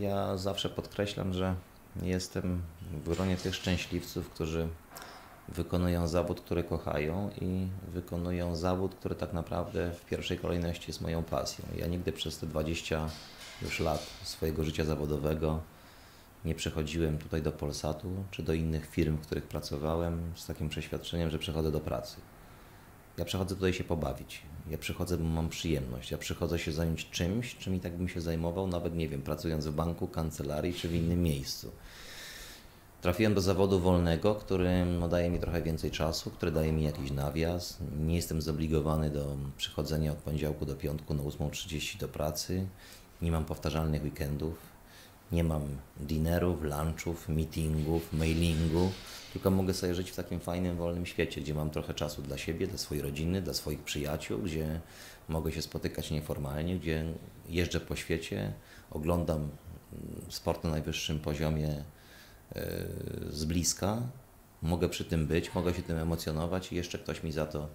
Ja 0.00 0.36
zawsze 0.36 0.68
podkreślam, 0.68 1.32
że 1.32 1.54
jestem 2.02 2.62
w 3.04 3.14
gronie 3.14 3.36
tych 3.36 3.54
szczęśliwców, 3.54 4.30
którzy 4.30 4.68
wykonują 5.48 6.08
zawód, 6.08 6.40
który 6.40 6.64
kochają 6.64 7.30
i 7.40 7.66
wykonują 7.88 8.56
zawód, 8.56 8.94
który 8.94 9.14
tak 9.14 9.32
naprawdę 9.32 9.92
w 9.92 10.04
pierwszej 10.04 10.38
kolejności 10.38 10.84
jest 10.88 11.00
moją 11.00 11.22
pasją. 11.22 11.64
Ja 11.76 11.86
nigdy 11.86 12.12
przez 12.12 12.38
te 12.38 12.46
20 12.46 13.08
już 13.62 13.80
lat 13.80 14.06
swojego 14.22 14.64
życia 14.64 14.84
zawodowego 14.84 15.60
nie 16.44 16.54
przechodziłem 16.54 17.18
tutaj 17.18 17.42
do 17.42 17.52
Polsatu 17.52 18.08
czy 18.30 18.42
do 18.42 18.52
innych 18.52 18.90
firm, 18.90 19.16
w 19.16 19.20
których 19.20 19.44
pracowałem 19.44 20.32
z 20.34 20.46
takim 20.46 20.68
przeświadczeniem, 20.68 21.30
że 21.30 21.38
przychodzę 21.38 21.72
do 21.72 21.80
pracy. 21.80 22.16
Ja 23.18 23.24
przychodzę 23.24 23.54
tutaj 23.54 23.72
się 23.72 23.84
pobawić. 23.84 24.42
Ja 24.70 24.78
przychodzę, 24.78 25.16
bo 25.16 25.24
mam 25.24 25.48
przyjemność. 25.48 26.10
Ja 26.10 26.18
przychodzę 26.18 26.58
się 26.58 26.72
zająć 26.72 27.10
czymś, 27.10 27.56
czym 27.56 27.74
i 27.74 27.80
tak 27.80 27.96
bym 27.96 28.08
się 28.08 28.20
zajmował, 28.20 28.66
nawet 28.66 28.94
nie 28.94 29.08
wiem, 29.08 29.22
pracując 29.22 29.66
w 29.66 29.72
banku, 29.72 30.08
kancelarii 30.08 30.74
czy 30.74 30.88
w 30.88 30.94
innym 30.94 31.22
miejscu. 31.22 31.72
Trafiłem 33.02 33.34
do 33.34 33.40
zawodu 33.40 33.80
wolnego, 33.80 34.34
który 34.34 34.84
no, 34.84 35.08
daje 35.08 35.30
mi 35.30 35.38
trochę 35.38 35.62
więcej 35.62 35.90
czasu, 35.90 36.30
który 36.30 36.52
daje 36.52 36.72
mi 36.72 36.84
jakiś 36.84 37.10
nawias. 37.10 37.78
Nie 37.98 38.16
jestem 38.16 38.42
zobligowany 38.42 39.10
do 39.10 39.36
przychodzenia 39.56 40.12
od 40.12 40.18
poniedziałku 40.18 40.66
do 40.66 40.74
piątku 40.74 41.14
na 41.14 41.22
8.30 41.22 41.98
do 41.98 42.08
pracy. 42.08 42.66
Nie 43.22 43.32
mam 43.32 43.44
powtarzalnych 43.44 44.02
weekendów. 44.02 44.76
Nie 45.32 45.44
mam 45.44 45.62
dinerów, 45.96 46.62
lunchów, 46.62 47.28
meetingów, 47.28 48.12
mailingu, 48.12 48.90
tylko 49.32 49.50
mogę 49.50 49.74
sobie 49.74 49.94
żyć 49.94 50.10
w 50.10 50.16
takim 50.16 50.40
fajnym, 50.40 50.76
wolnym 50.76 51.06
świecie, 51.06 51.40
gdzie 51.40 51.54
mam 51.54 51.70
trochę 51.70 51.94
czasu 51.94 52.22
dla 52.22 52.38
siebie, 52.38 52.66
dla 52.66 52.78
swojej 52.78 53.02
rodziny, 53.02 53.42
dla 53.42 53.54
swoich 53.54 53.82
przyjaciół, 53.82 54.38
gdzie 54.38 54.80
mogę 55.28 55.52
się 55.52 55.62
spotykać 55.62 56.10
nieformalnie, 56.10 56.78
gdzie 56.78 57.04
jeżdżę 57.48 57.80
po 57.80 57.96
świecie, 57.96 58.52
oglądam 58.90 59.38
mm, 59.38 59.50
sport 60.28 60.64
na 60.64 60.70
najwyższym 60.70 61.20
poziomie 61.20 61.84
z 63.30 63.44
bliska, 63.44 64.02
mogę 64.62 64.88
przy 64.88 65.04
tym 65.04 65.26
być, 65.26 65.54
mogę 65.54 65.74
się 65.74 65.82
tym 65.82 65.98
emocjonować 65.98 66.72
i 66.72 66.76
jeszcze 66.76 66.98
ktoś 66.98 67.22
mi 67.22 67.32
za 67.32 67.46
to 67.46 67.68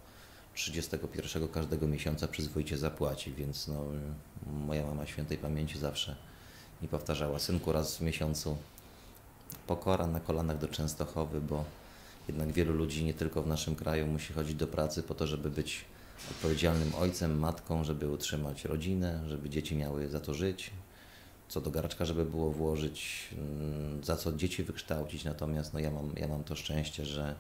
31 0.56 1.48
każdego 1.48 1.88
miesiąca 1.88 2.28
przyzwoicie 2.28 2.78
zapłaci, 2.78 3.34
więc 3.34 3.68
no, 3.68 3.86
moja 4.66 4.86
mama 4.86 5.06
świętej 5.06 5.38
pamięci 5.38 5.80
zawsze 5.80 6.16
mi 6.82 6.88
powtarzała, 6.88 7.40
synku 7.40 7.72
raz 7.72 7.98
w 7.98 8.02
miesiącu 8.02 8.58
pokora 9.68 10.08
na 10.08 10.20
kolanach 10.20 10.58
do 10.58 10.68
Częstochowy, 10.68 11.42
bo 11.42 11.66
jednak 12.28 12.52
wielu 12.52 12.74
ludzi 12.74 13.04
nie 13.04 13.14
tylko 13.14 13.42
w 13.42 13.48
naszym 13.48 13.76
kraju 13.76 14.08
musi 14.08 14.34
chodzić 14.34 14.56
do 14.56 14.68
pracy 14.68 15.04
po 15.04 15.16
to, 15.16 15.28
żeby 15.28 15.50
być 15.50 15.86
odpowiedzialnym 16.32 16.96
ojcem, 16.96 17.40
matką, 17.40 17.84
żeby 17.84 18.10
utrzymać 18.10 18.66
rodzinę, 18.66 19.24
żeby 19.28 19.50
dzieci 19.50 19.76
miały 19.76 20.10
za 20.10 20.20
to 20.20 20.34
żyć, 20.34 20.72
co 21.50 21.62
do 21.62 21.72
garaczka, 21.72 22.06
żeby 22.06 22.26
było 22.26 22.52
włożyć, 22.52 23.28
mm, 23.38 24.04
za 24.04 24.18
co 24.18 24.34
dzieci 24.34 24.64
wykształcić. 24.64 25.24
Natomiast 25.24 25.74
no, 25.74 25.80
ja, 25.80 25.92
mam, 25.92 26.14
ja 26.16 26.28
mam 26.28 26.44
to 26.44 26.56
szczęście, 26.56 27.06
że 27.06 27.36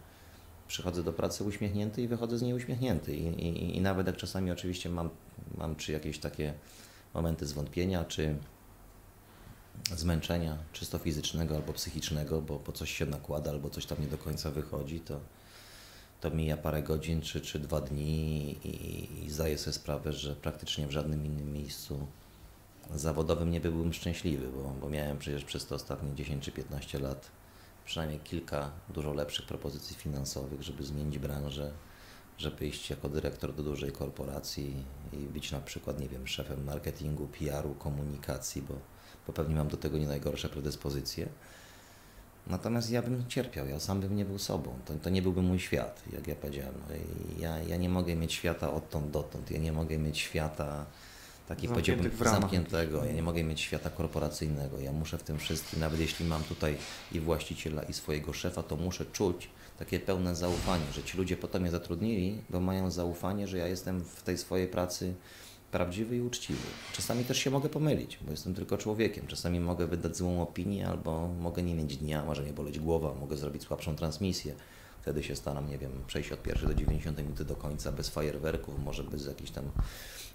przychodzę 0.71 1.03
do 1.03 1.13
pracy 1.13 1.43
uśmiechnięty 1.43 2.01
i 2.01 2.07
wychodzę 2.07 2.37
z 2.37 2.41
niej 2.41 2.53
uśmiechnięty. 2.53 3.15
I, 3.15 3.27
i, 3.47 3.77
i 3.77 3.81
nawet 3.81 4.07
jak 4.07 4.17
czasami 4.17 4.51
oczywiście 4.51 4.89
mam, 4.89 5.09
mam 5.57 5.75
czy 5.75 5.91
jakieś 5.91 6.19
takie 6.19 6.53
momenty 7.13 7.45
zwątpienia, 7.45 8.05
czy 8.05 8.35
zmęczenia, 9.95 10.57
czysto 10.73 10.97
fizycznego 10.97 11.55
albo 11.55 11.73
psychicznego, 11.73 12.41
bo, 12.41 12.59
bo 12.59 12.71
coś 12.71 12.91
się 12.91 13.05
nakłada 13.05 13.51
albo 13.51 13.69
coś 13.69 13.85
tam 13.85 13.97
nie 14.01 14.07
do 14.07 14.17
końca 14.17 14.51
wychodzi, 14.51 14.99
to, 14.99 15.19
to 16.21 16.31
mija 16.31 16.57
parę 16.57 16.83
godzin 16.83 17.21
czy, 17.21 17.41
czy 17.41 17.59
dwa 17.59 17.81
dni 17.81 18.51
i, 18.63 19.25
i 19.25 19.29
zdaję 19.29 19.57
sobie 19.57 19.73
sprawę, 19.73 20.13
że 20.13 20.35
praktycznie 20.35 20.87
w 20.87 20.91
żadnym 20.91 21.25
innym 21.25 21.53
miejscu 21.53 22.07
zawodowym 22.95 23.51
nie 23.51 23.61
byłbym 23.61 23.93
szczęśliwy, 23.93 24.47
bo, 24.47 24.73
bo 24.81 24.89
miałem 24.89 25.17
przecież 25.17 25.43
przez 25.43 25.65
te 25.65 25.75
ostatnie 25.75 26.15
10 26.15 26.43
czy 26.43 26.51
15 26.51 26.99
lat 26.99 27.40
przynajmniej 27.85 28.19
kilka 28.19 28.71
dużo 28.89 29.13
lepszych 29.13 29.45
propozycji 29.45 29.95
finansowych, 29.95 30.61
żeby 30.61 30.83
zmienić 30.83 31.19
branżę, 31.19 31.71
żeby 32.38 32.67
iść 32.67 32.89
jako 32.89 33.09
dyrektor 33.09 33.55
do 33.55 33.63
dużej 33.63 33.91
korporacji 33.91 34.83
i 35.13 35.17
być 35.17 35.51
na 35.51 35.59
przykład, 35.59 36.00
nie 36.00 36.09
wiem, 36.09 36.27
szefem 36.27 36.63
marketingu, 36.63 37.27
PR-u, 37.27 37.73
komunikacji, 37.75 38.61
bo, 38.61 38.73
bo 39.27 39.33
pewnie 39.33 39.55
mam 39.55 39.67
do 39.67 39.77
tego 39.77 39.97
nie 39.97 40.07
najgorsze 40.07 40.50
predyspozycje. 40.50 41.29
Natomiast 42.47 42.91
ja 42.91 43.01
bym 43.01 43.27
cierpiał, 43.27 43.67
ja 43.67 43.79
sam 43.79 44.01
bym 44.01 44.15
nie 44.15 44.25
był 44.25 44.39
sobą. 44.39 44.79
To, 44.85 44.93
to 44.93 45.09
nie 45.09 45.21
byłby 45.21 45.41
mój 45.41 45.59
świat, 45.59 46.03
jak 46.13 46.27
ja 46.27 46.35
powiedziałem. 46.35 46.73
No 46.89 46.95
ja, 47.39 47.59
ja 47.59 47.77
nie 47.77 47.89
mogę 47.89 48.15
mieć 48.15 48.33
świata 48.33 48.73
odtąd 48.73 49.11
dotąd. 49.11 49.51
Ja 49.51 49.59
nie 49.59 49.71
mogę 49.71 49.97
mieć 49.97 50.19
świata 50.19 50.85
taki 51.55 51.67
powiedziałbym 51.67 52.12
zamkniętego. 52.24 53.05
Ja 53.05 53.12
nie 53.12 53.24
mogę 53.24 53.43
mieć 53.43 53.62
świata 53.62 53.89
korporacyjnego. 53.89 54.79
Ja 54.79 54.91
muszę 54.91 55.17
w 55.17 55.24
tym 55.24 55.38
wszystkim, 55.38 55.79
nawet 55.79 56.00
jeśli 56.00 56.25
mam 56.25 56.43
tutaj 56.43 56.77
i 57.12 57.20
właściciela, 57.20 57.84
i 57.84 57.93
swojego 57.93 58.34
szefa, 58.34 58.63
to 58.63 58.75
muszę 58.75 59.05
czuć 59.05 59.50
takie 59.79 60.00
pełne 60.00 60.36
zaufanie, 60.36 60.84
że 60.93 61.03
ci 61.03 61.17
ludzie 61.17 61.38
potem 61.38 61.62
mnie 61.62 61.72
zatrudnili, 61.72 62.41
bo 62.50 62.60
mają 62.60 62.91
zaufanie, 62.91 63.48
że 63.48 63.58
ja 63.58 63.67
jestem 63.67 64.03
w 64.03 64.24
tej 64.24 64.38
swojej 64.38 64.67
pracy 64.67 65.13
prawdziwy 65.72 66.17
i 66.17 66.22
uczciwy. 66.22 66.60
Czasami 66.93 67.24
też 67.24 67.38
się 67.38 67.50
mogę 67.50 67.70
pomylić, 67.70 68.20
bo 68.22 68.31
jestem 68.31 68.55
tylko 68.55 68.77
człowiekiem. 68.77 69.27
Czasami 69.27 69.60
mogę 69.60 69.88
wydać 69.88 70.17
złą 70.17 70.41
opinię, 70.41 70.88
albo 70.88 71.27
mogę 71.27 71.63
nie 71.63 71.75
mieć 71.75 71.98
dnia, 71.98 72.25
może 72.25 72.41
mnie 72.41 72.53
boleć 72.53 72.79
głowa, 72.79 73.13
mogę 73.13 73.38
zrobić 73.38 73.63
słabszą 73.63 73.96
transmisję. 73.96 74.53
Wtedy 75.01 75.24
się 75.24 75.36
staram, 75.36 75.70
nie 75.70 75.77
wiem, 75.77 75.91
przejść 76.08 76.31
od 76.31 76.43
pierwszej 76.43 76.67
do 76.67 76.74
90 76.74 77.17
minuty 77.17 77.46
do 77.46 77.55
końca 77.55 77.91
bez 77.91 78.10
fajerwerków, 78.10 78.79
może 78.84 79.03
bez 79.03 79.25
jakichś 79.25 79.51
tam 79.51 79.63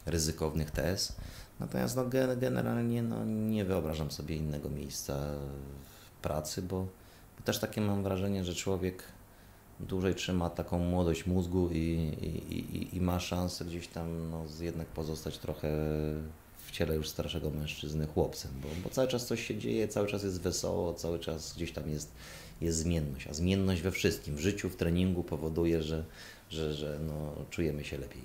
ryzykownych 0.06 0.70
tez. 0.70 1.16
Natomiast 1.60 1.96
no, 1.96 2.04
generalnie 2.36 3.02
no, 3.02 3.24
nie 3.24 3.64
wyobrażam 3.64 4.10
sobie 4.10 4.36
innego 4.36 4.68
miejsca 4.68 5.18
pracy, 6.22 6.62
bo, 6.62 6.86
bo 7.38 7.44
też 7.44 7.58
takie 7.58 7.80
mam 7.80 8.02
wrażenie, 8.02 8.44
że 8.44 8.54
człowiek 8.54 9.02
dłużej 9.80 10.14
trzyma 10.14 10.50
taką 10.50 10.78
młodość 10.78 11.26
mózgu 11.26 11.68
i, 11.72 11.76
i, 12.20 12.58
i, 12.58 12.96
i 12.96 13.00
ma 13.00 13.20
szansę 13.20 13.64
gdzieś 13.64 13.88
tam 13.88 14.30
no, 14.30 14.44
jednak 14.60 14.86
pozostać 14.86 15.38
trochę 15.38 15.68
w 16.66 16.70
ciele 16.70 16.94
już 16.94 17.08
starszego 17.08 17.50
mężczyzny 17.50 18.06
chłopcem, 18.06 18.50
bo, 18.62 18.68
bo 18.84 18.90
cały 18.90 19.08
czas 19.08 19.26
coś 19.26 19.46
się 19.46 19.58
dzieje, 19.58 19.88
cały 19.88 20.06
czas 20.06 20.22
jest 20.22 20.40
wesoło, 20.40 20.94
cały 20.94 21.18
czas 21.18 21.54
gdzieś 21.56 21.72
tam 21.72 21.90
jest, 21.90 22.12
jest 22.60 22.78
zmienność, 22.78 23.26
a 23.26 23.34
zmienność 23.34 23.82
we 23.82 23.90
wszystkim, 23.90 24.36
w 24.36 24.40
życiu, 24.40 24.70
w 24.70 24.76
treningu 24.76 25.22
powoduje, 25.22 25.82
że, 25.82 26.04
że, 26.50 26.74
że 26.74 26.98
no, 27.06 27.34
czujemy 27.50 27.84
się 27.84 27.98
lepiej. 27.98 28.22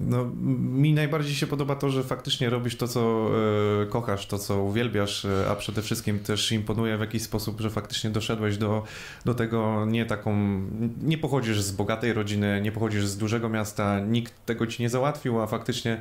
No, 0.00 0.24
mi 0.70 0.92
najbardziej 0.92 1.34
się 1.34 1.46
podoba 1.46 1.76
to, 1.76 1.90
że 1.90 2.04
faktycznie 2.04 2.50
robisz 2.50 2.76
to, 2.76 2.88
co 2.88 3.30
e, 3.82 3.86
kochasz, 3.86 4.26
to, 4.26 4.38
co 4.38 4.62
uwielbiasz, 4.62 5.24
e, 5.24 5.46
a 5.50 5.56
przede 5.56 5.82
wszystkim 5.82 6.18
też 6.18 6.52
imponuje 6.52 6.96
w 6.96 7.00
jakiś 7.00 7.22
sposób, 7.22 7.60
że 7.60 7.70
faktycznie 7.70 8.10
doszedłeś 8.10 8.58
do, 8.58 8.82
do 9.24 9.34
tego 9.34 9.86
nie 9.86 10.06
taką, 10.06 10.60
nie 11.02 11.18
pochodzisz 11.18 11.60
z 11.60 11.72
bogatej 11.72 12.12
rodziny, 12.12 12.60
nie 12.62 12.72
pochodzisz 12.72 13.06
z 13.06 13.16
dużego 13.16 13.48
miasta, 13.48 14.00
nikt 14.00 14.46
tego 14.46 14.66
ci 14.66 14.82
nie 14.82 14.90
załatwił, 14.90 15.40
a 15.40 15.46
faktycznie 15.46 16.00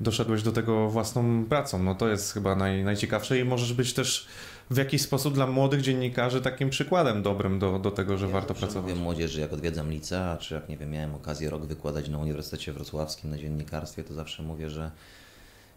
doszedłeś 0.00 0.42
do 0.42 0.52
tego 0.52 0.90
własną 0.90 1.44
pracą. 1.44 1.82
No 1.82 1.94
to 1.94 2.08
jest 2.08 2.32
chyba 2.32 2.56
naj, 2.56 2.84
najciekawsze 2.84 3.38
i 3.38 3.44
możesz 3.44 3.72
być 3.72 3.94
też 3.94 4.28
w 4.70 4.76
jakiś 4.76 5.02
sposób 5.02 5.34
dla 5.34 5.46
młodych 5.46 5.80
dziennikarzy 5.80 6.40
takim 6.40 6.70
przykładem 6.70 7.22
dobrym 7.22 7.58
do, 7.58 7.78
do 7.78 7.90
tego, 7.90 8.18
że 8.18 8.26
ja 8.26 8.32
warto 8.32 8.54
pracować. 8.54 8.90
Mówię 8.90 9.02
młodzieży, 9.02 9.40
jak 9.40 9.52
odwiedzam 9.52 9.90
licea, 9.90 10.36
czy 10.36 10.54
jak 10.54 10.68
nie 10.68 10.76
wiem, 10.76 10.90
miałem 10.90 11.14
okazję 11.14 11.50
rok 11.50 11.66
wykładać 11.66 12.08
na 12.08 12.18
Uniwersytecie 12.18 12.72
Wrocławskim 12.72 13.30
na 13.30 13.38
dziennikarstwie, 13.38 14.04
to 14.04 14.14
zawsze 14.14 14.42
mówię, 14.42 14.70
że 14.70 14.90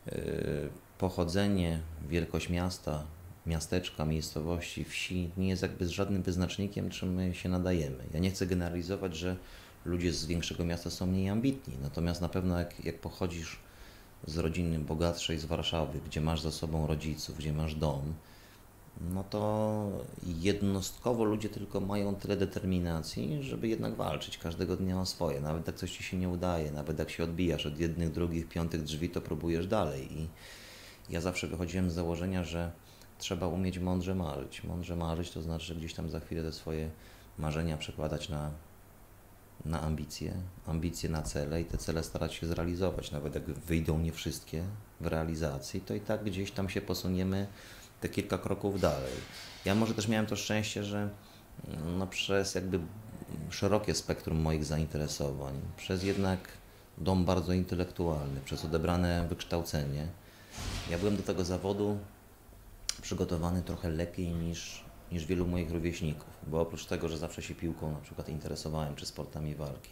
yy, 0.06 0.14
pochodzenie, 0.98 1.80
wielkość 2.10 2.50
miasta, 2.50 3.04
miasteczka, 3.46 4.06
miejscowości, 4.06 4.84
wsi 4.84 5.30
nie 5.38 5.50
jest 5.50 5.62
jakby 5.62 5.86
z 5.86 5.90
żadnym 5.90 6.24
wyznacznikiem, 6.24 6.90
czym 6.90 7.14
my 7.14 7.36
się 7.36 7.50
nadajemy. 7.50 8.04
Ja 8.14 8.20
nie 8.20 8.32
chcę 8.32 8.48
generalizować, 8.48 9.16
że 9.16 9.36
ludzie 9.86 10.14
z 10.14 10.26
większego 10.26 10.66
miasta 10.66 10.90
są 10.90 11.06
mniej 11.06 11.30
ambitni, 11.30 11.74
natomiast 11.82 12.22
na 12.22 12.30
pewno 12.30 12.60
jak, 12.60 12.86
jak 12.86 13.00
pochodzisz 13.00 13.60
z 14.28 14.38
rodziny 14.38 14.80
bogatszej 14.80 15.40
z 15.40 15.46
Warszawy, 15.46 16.00
gdzie 16.06 16.22
masz 16.22 16.42
za 16.42 16.52
sobą 16.52 16.88
rodziców, 16.88 17.38
gdzie 17.38 17.54
masz 17.54 17.76
dom, 17.76 18.14
no 19.02 19.24
to 19.24 19.92
jednostkowo 20.24 21.24
ludzie 21.24 21.50
tylko 21.50 21.80
mają 21.80 22.16
tyle 22.16 22.38
determinacji, 22.38 23.44
żeby 23.44 23.68
jednak 23.68 23.96
walczyć 23.96 24.38
każdego 24.38 24.78
dnia 24.78 25.02
o 25.02 25.06
swoje. 25.06 25.42
Nawet 25.42 25.68
jak 25.68 25.76
coś 25.76 25.92
ci 25.92 26.04
się 26.04 26.18
nie 26.18 26.30
udaje, 26.30 26.72
nawet 26.72 27.00
jak 27.00 27.10
się 27.10 27.24
odbijasz 27.24 27.66
od 27.66 27.80
jednych, 27.80 28.12
drugich, 28.12 28.50
piątych 28.50 28.84
drzwi, 28.84 29.10
to 29.10 29.22
próbujesz 29.22 29.68
dalej. 29.68 30.14
I 30.14 30.28
ja 31.10 31.22
zawsze 31.22 31.48
wychodziłem 31.48 31.92
z 31.92 31.94
założenia, 31.94 32.44
że 32.44 32.72
trzeba 33.20 33.48
umieć 33.48 33.80
mądrze 33.80 34.16
marzyć. 34.16 34.64
Mądrze 34.64 34.96
marzyć 34.96 35.32
to 35.32 35.42
znaczy, 35.42 35.66
że 35.66 35.76
gdzieś 35.76 35.94
tam 35.94 36.10
za 36.10 36.20
chwilę 36.20 36.44
te 36.44 36.52
swoje 36.52 36.90
marzenia 37.38 37.78
przekładać 37.78 38.30
na, 38.30 38.52
na 39.68 39.82
ambicje, 39.82 40.34
ambicje 40.68 41.10
na 41.10 41.22
cele 41.22 41.62
i 41.62 41.66
te 41.66 41.78
cele 41.78 42.04
starać 42.04 42.34
się 42.34 42.48
zrealizować. 42.48 43.12
Nawet 43.12 43.36
jak 43.36 43.44
wyjdą 43.44 44.00
nie 44.00 44.12
wszystkie 44.12 44.64
w 45.02 45.08
realizacji, 45.08 45.82
to 45.82 45.94
i 45.94 46.02
tak 46.02 46.24
gdzieś 46.24 46.52
tam 46.52 46.70
się 46.70 46.82
posuniemy 46.82 47.48
te 48.02 48.10
kilka 48.10 48.38
kroków 48.38 48.82
dalej. 48.82 49.14
Ja 49.66 49.76
może 49.76 49.94
też 49.94 50.08
miałem 50.08 50.26
to 50.26 50.36
szczęście, 50.36 50.84
że 50.84 51.10
no, 51.98 52.08
przez 52.08 52.56
jakby 52.56 52.80
szerokie 53.50 53.94
spektrum 53.94 54.38
moich 54.38 54.66
zainteresowań, 54.66 55.62
przez 55.78 56.04
jednak 56.04 56.40
dom 56.98 57.26
bardzo 57.26 57.54
intelektualny, 57.54 58.42
przez 58.46 58.66
odebrane 58.66 59.28
wykształcenie, 59.30 60.08
ja 60.90 60.98
byłem 60.98 61.18
do 61.18 61.24
tego 61.24 61.46
zawodu 61.46 61.98
przygotowany 63.02 63.62
trochę 63.62 63.90
lepiej 63.90 64.28
niż, 64.28 64.86
niż 65.12 65.26
wielu 65.26 65.48
moich 65.48 65.72
rówieśników, 65.72 66.28
bo 66.48 66.62
oprócz 66.62 66.86
tego, 66.86 67.10
że 67.10 67.18
zawsze 67.18 67.42
się 67.42 67.56
piłką 67.56 67.92
na 67.92 68.00
przykład 68.00 68.30
interesowałem, 68.30 68.96
czy 68.96 69.06
sportami 69.06 69.56
walki, 69.56 69.90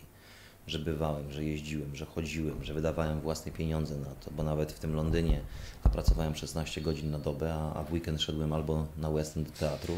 że 0.67 0.79
bywałem, 0.79 1.31
że 1.31 1.43
jeździłem, 1.43 1.95
że 1.95 2.05
chodziłem, 2.05 2.63
że 2.63 2.73
wydawałem 2.73 3.21
własne 3.21 3.51
pieniądze 3.51 3.95
na 3.95 4.15
to, 4.15 4.31
bo 4.31 4.43
nawet 4.43 4.71
w 4.71 4.79
tym 4.79 4.95
Londynie 4.95 5.41
to 5.83 5.89
pracowałem 5.89 6.35
16 6.35 6.81
godzin 6.81 7.11
na 7.11 7.19
dobę, 7.19 7.53
a, 7.53 7.73
a 7.73 7.83
w 7.83 7.93
weekend 7.93 8.21
szedłem 8.21 8.53
albo 8.53 8.85
na 8.97 9.11
West 9.11 9.37
End 9.37 9.49
do 9.49 9.57
teatru, 9.57 9.95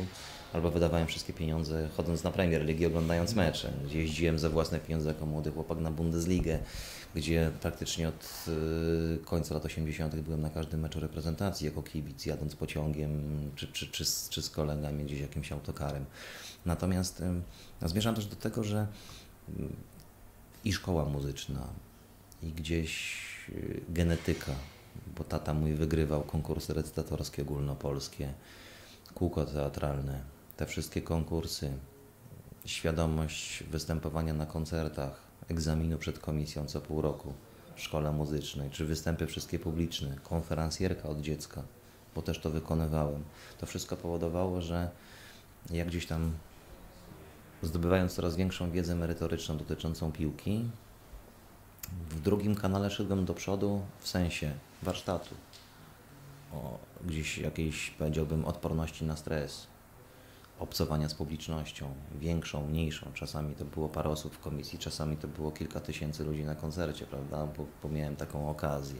albo 0.53 0.71
wydawałem 0.71 1.07
wszystkie 1.07 1.33
pieniądze 1.33 1.89
chodząc 1.97 2.24
na 2.24 2.31
Premier 2.31 2.65
League, 2.65 2.88
oglądając 2.88 3.36
mecze. 3.36 3.71
Jeździłem 3.89 4.39
za 4.39 4.50
własne 4.50 4.79
pieniądze 4.79 5.07
jako 5.07 5.25
młody 5.25 5.51
chłopak 5.51 5.77
na 5.77 5.91
Bundesligę, 5.91 6.59
gdzie 7.15 7.51
praktycznie 7.61 8.09
od 8.09 8.45
y, 8.47 9.25
końca 9.25 9.53
lat 9.53 9.65
80. 9.65 10.15
byłem 10.15 10.41
na 10.41 10.49
każdym 10.49 10.79
meczu 10.79 10.99
reprezentacji 10.99 11.65
jako 11.65 11.83
kibic, 11.83 12.25
jadąc 12.25 12.55
pociągiem 12.55 13.21
czy, 13.55 13.67
czy, 13.67 13.87
czy, 13.87 14.05
z, 14.05 14.29
czy 14.29 14.41
z 14.41 14.49
kolegami 14.49 15.03
gdzieś 15.03 15.19
jakimś 15.19 15.51
autokarem. 15.51 16.05
Natomiast 16.65 17.23
no, 17.81 17.89
zmierzam 17.89 18.15
też 18.15 18.25
do 18.25 18.35
tego, 18.35 18.63
że 18.63 18.87
i 20.65 20.73
szkoła 20.73 21.05
muzyczna, 21.05 21.67
i 22.43 22.51
gdzieś 22.51 23.15
y, 23.49 23.81
genetyka, 23.89 24.51
bo 25.17 25.23
tata 25.23 25.53
mój 25.53 25.73
wygrywał 25.73 26.23
konkursy 26.23 26.73
recytatorskie 26.73 27.41
ogólnopolskie, 27.41 28.33
kółko 29.13 29.45
teatralne, 29.45 30.21
te 30.57 30.65
wszystkie 30.65 31.01
konkursy, 31.01 31.71
świadomość 32.65 33.63
występowania 33.63 34.33
na 34.33 34.45
koncertach, 34.45 35.26
egzaminu 35.50 35.98
przed 35.98 36.20
komisją 36.20 36.66
co 36.66 36.82
pół 36.82 37.01
roku 37.01 37.34
szkole 37.75 38.12
muzycznej, 38.12 38.70
czy 38.70 38.86
występy 38.86 39.27
wszystkie 39.27 39.60
publiczne, 39.60 40.16
konferencjerka 40.24 41.10
od 41.10 41.22
dziecka, 41.22 41.63
bo 42.16 42.22
też 42.22 42.39
to 42.39 42.50
wykonywałem. 42.50 43.24
To 43.58 43.66
wszystko 43.66 43.98
powodowało, 43.98 44.62
że 44.62 44.89
ja 45.70 45.86
gdzieś 45.86 46.06
tam 46.06 46.32
zdobywając 47.62 48.13
coraz 48.13 48.36
większą 48.36 48.72
wiedzę 48.72 48.96
merytoryczną 48.96 49.58
dotyczącą 49.58 50.12
piłki, 50.12 50.66
w 52.10 52.22
drugim 52.22 52.56
kanale 52.56 52.89
szedłem 52.89 53.25
do 53.25 53.34
przodu 53.34 53.82
w 54.00 54.08
sensie 54.08 54.54
warsztatu, 54.84 55.36
o 56.54 56.77
gdzieś 57.06 57.38
jakiejś, 57.38 57.89
powiedziałbym, 57.89 58.46
odporności 58.46 59.06
na 59.06 59.16
stres, 59.16 59.68
obcowania 60.59 61.09
z 61.09 61.13
publicznością, 61.13 61.93
większą, 62.19 62.67
mniejszą. 62.67 63.13
Czasami 63.13 63.55
to 63.55 63.65
było 63.65 63.89
parę 63.89 64.09
osób 64.09 64.35
w 64.35 64.39
komisji, 64.39 64.79
czasami 64.79 65.17
to 65.17 65.27
było 65.27 65.51
kilka 65.51 65.79
tysięcy 65.79 66.24
ludzi 66.24 66.43
na 66.43 66.55
koncercie, 66.55 67.05
prawda? 67.05 67.46
Bo, 67.57 67.65
bo 67.83 67.89
miałem 67.89 68.15
taką 68.15 68.50
okazję. 68.50 69.00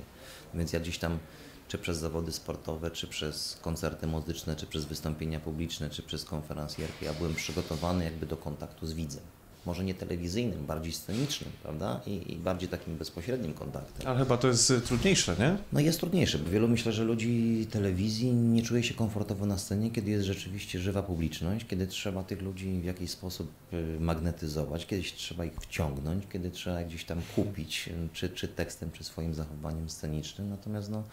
Więc 0.54 0.74
ja 0.74 0.80
gdzieś 0.80 0.98
tam, 0.98 1.20
czy 1.68 1.78
przez 1.78 1.98
zawody 1.98 2.32
sportowe, 2.32 2.92
czy 2.92 3.08
przez 3.08 3.60
koncerty 3.62 4.08
muzyczne, 4.08 4.56
czy 4.56 4.68
przez 4.68 4.86
wystąpienia 4.86 5.40
publiczne, 5.40 5.90
czy 5.90 6.04
przez 6.04 6.26
konferencjerki, 6.26 7.06
ja 7.06 7.14
byłem 7.14 7.34
przygotowany 7.34 8.04
jakby 8.04 8.26
do 8.26 8.38
kontaktu 8.38 8.88
z 8.88 8.94
widzem 8.94 9.24
może 9.68 9.84
nie 9.84 9.94
telewizyjnym, 9.94 10.66
bardziej 10.66 10.94
scenicznym, 10.94 11.52
prawda? 11.64 12.02
I, 12.06 12.34
I, 12.34 12.36
bardziej 12.36 12.70
takim 12.70 12.98
bezpośrednim 12.98 13.54
kontaktem. 13.54 14.08
Ale 14.08 14.20
chyba 14.20 14.38
to 14.38 14.48
jest 14.48 14.72
y, 14.72 14.82
trudniejsze, 14.82 15.36
nie? 15.40 15.58
No 15.74 15.80
jest 15.80 16.00
trudniejsze, 16.00 16.40
bo 16.40 16.50
wielu 16.50 16.68
myślę, 16.68 16.92
że 16.94 17.04
ludzi 17.04 17.68
telewizji 17.72 18.34
nie 18.34 18.62
czuje 18.62 18.84
się 18.84 18.94
komfortowo 18.94 19.46
na 19.46 19.58
scenie, 19.58 19.92
kiedy 19.92 20.12
jest 20.12 20.26
rzeczywiście 20.26 20.80
żywa 20.80 21.04
publiczność, 21.04 21.66
kiedy 21.66 21.88
trzeba 21.88 22.24
tych 22.24 22.42
ludzi 22.42 22.80
w 22.82 22.86
jakiś 22.86 23.12
sposób 23.12 23.52
y, 23.74 24.00
magnetyzować, 24.00 24.86
kiedyś 24.86 25.14
trzeba 25.14 25.46
ich 25.46 25.54
wciągnąć, 25.62 26.24
kiedy 26.32 26.52
trzeba 26.52 26.84
gdzieś 26.84 27.06
tam 27.06 27.22
kupić, 27.36 27.88
y, 27.88 28.10
czy, 28.14 28.30
czy 28.30 28.48
tekstem, 28.48 28.92
czy 28.92 29.04
swoim 29.04 29.34
zachowaniem 29.34 29.90
scenicznym. 29.90 30.50
Natomiast 30.50 30.90
no, 30.90 31.04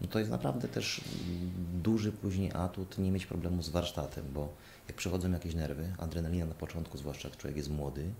no 0.00 0.08
to 0.08 0.18
jest 0.18 0.30
naprawdę 0.30 0.68
też 0.68 1.00
duży 1.82 2.12
później 2.12 2.50
atut 2.52 2.98
nie 2.98 3.10
mieć 3.10 3.26
problemu 3.26 3.62
z 3.62 3.68
warsztatem, 3.68 4.24
bo 4.34 4.52
jak 4.90 4.96
przychodzą 4.96 5.32
jakieś 5.32 5.54
nerwy, 5.54 5.92
adrenalina 5.98 6.46
na 6.46 6.54
początku, 6.54 6.98
zwłaszcza 6.98 7.28
jak 7.28 7.36
człowiek 7.36 7.56
jest 7.56 7.70
młody, 7.70 8.10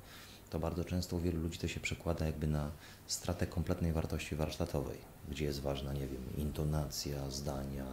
to 0.50 0.58
bardzo 0.58 0.84
często 0.84 1.16
u 1.16 1.20
wielu 1.20 1.40
ludzi 1.40 1.58
to 1.58 1.68
się 1.68 1.80
przekłada 1.80 2.26
jakby 2.26 2.46
na 2.46 2.70
stratę 3.06 3.46
kompletnej 3.46 3.92
wartości 3.92 4.36
warsztatowej, 4.36 4.98
gdzie 5.28 5.44
jest 5.44 5.60
ważna, 5.60 5.92
nie 5.92 6.06
wiem, 6.06 6.22
intonacja 6.36 7.30
zdania, 7.30 7.84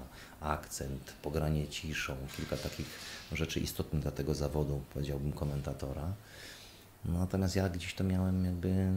akcent, 0.42 1.13
pogranie 1.22 1.68
ciszą, 1.68 2.16
kilka 2.38 2.58
takich 2.58 2.86
rzeczy 3.32 3.60
istotnych 3.60 4.02
dla 4.02 4.12
tego 4.12 4.36
zawodu, 4.36 4.82
powiedziałbym, 4.94 5.32
komentatora. 5.32 6.13
Natomiast 7.06 7.56
ja 7.56 7.70
gdzieś 7.70 7.94
to 7.94 8.04
miałem 8.04 8.46
jakby 8.46 8.88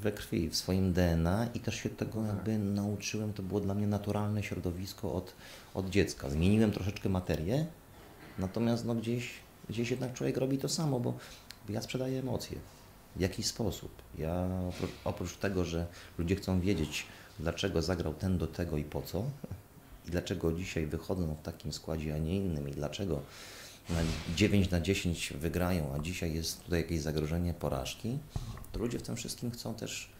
we 0.00 0.12
krwi, 0.12 0.48
w 0.48 0.56
swoim 0.56 0.92
DNA 0.92 1.48
i 1.54 1.60
też 1.60 1.74
się 1.74 1.88
tego 1.90 2.26
jakby 2.26 2.58
nauczyłem. 2.58 3.32
To 3.32 3.42
było 3.42 3.60
dla 3.60 3.74
mnie 3.74 3.86
naturalne 3.86 4.42
środowisko 4.42 5.14
od, 5.14 5.32
od 5.74 5.90
dziecka. 5.90 6.30
Zmieniłem 6.30 6.72
troszeczkę 6.72 7.08
materię, 7.08 7.66
natomiast 8.42 8.84
no 8.84 8.94
gdzieś, 8.94 9.30
gdzieś 9.68 9.90
jednak 9.90 10.12
człowiek 10.12 10.36
robi 10.36 10.58
to 10.58 10.68
samo, 10.68 11.00
bo, 11.00 11.14
ja 11.68 11.82
sprzedaję 11.82 12.18
emocje. 12.18 12.58
W 13.16 13.20
jakiś 13.20 13.46
sposób. 13.46 13.90
Ja 14.18 14.48
oprócz, 15.04 15.36
tego, 15.36 15.64
że 15.64 15.86
ludzie 16.18 16.36
chcą 16.36 16.60
wiedzieć, 16.60 17.06
dlaczego 17.38 17.82
zagrał 17.82 18.14
ten 18.14 18.38
do 18.38 18.46
tego 18.46 18.76
i 18.76 18.84
po 18.84 19.02
co, 19.02 19.24
i 20.08 20.10
dlaczego 20.10 20.52
dzisiaj 20.52 20.86
wychodzą 20.86 21.34
w 21.34 21.42
takim 21.42 21.72
składzie, 21.72 22.14
a 22.14 22.18
nie 22.18 22.36
innym, 22.36 22.68
i 22.68 22.72
dlaczego 22.72 23.22
na 23.90 24.00
9 24.36 24.70
na 24.70 24.80
10 24.80 25.32
wygrają, 25.32 25.94
a 25.94 25.98
dzisiaj 25.98 26.34
jest 26.34 26.64
tutaj 26.64 26.80
jakieś 26.80 27.00
zagrożenie 27.00 27.54
porażki, 27.54 28.18
to 28.72 28.78
ludzie 28.78 28.98
w 28.98 29.02
tym 29.02 29.16
wszystkim 29.16 29.50
chcą 29.50 29.74
też 29.74 30.10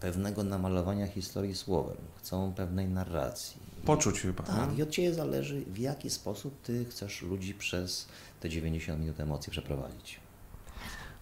pewnego 0.00 0.44
namalowania 0.44 1.06
historii 1.06 1.54
słowem, 1.54 1.96
chcą 2.18 2.54
pewnej 2.54 2.88
narracji. 2.88 3.73
Poczuć 3.84 4.20
chyba. 4.20 4.42
Tak, 4.42 4.78
i 4.78 4.82
od 4.82 4.90
Ciebie 4.90 5.14
zależy, 5.14 5.64
w 5.66 5.78
jaki 5.78 6.10
sposób 6.10 6.62
Ty 6.62 6.84
chcesz 6.84 7.22
ludzi 7.22 7.54
przez 7.54 8.08
te 8.40 8.48
90 8.48 9.00
minut 9.00 9.20
emocji 9.20 9.50
przeprowadzić. 9.50 10.20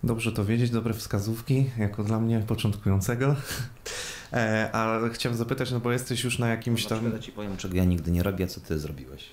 Dobrze 0.04 0.32
to 0.32 0.44
wiedzieć, 0.44 0.70
dobre 0.70 0.94
wskazówki, 0.94 1.70
jako 1.78 2.04
dla 2.04 2.20
mnie 2.20 2.44
początkującego. 2.46 3.36
E, 4.32 4.70
ale 4.72 5.10
chciałem 5.10 5.38
zapytać, 5.38 5.70
no 5.70 5.80
bo 5.80 5.92
jesteś 5.92 6.24
już 6.24 6.38
na 6.38 6.48
jakimś 6.48 6.86
tam... 6.86 7.12
Ja 7.12 7.18
Ci 7.18 7.32
powiem, 7.32 7.56
czego 7.56 7.76
ja 7.76 7.84
nigdy 7.84 8.10
nie 8.10 8.22
robię, 8.22 8.44
a 8.44 8.48
co 8.48 8.60
Ty 8.60 8.78
zrobiłeś. 8.78 9.24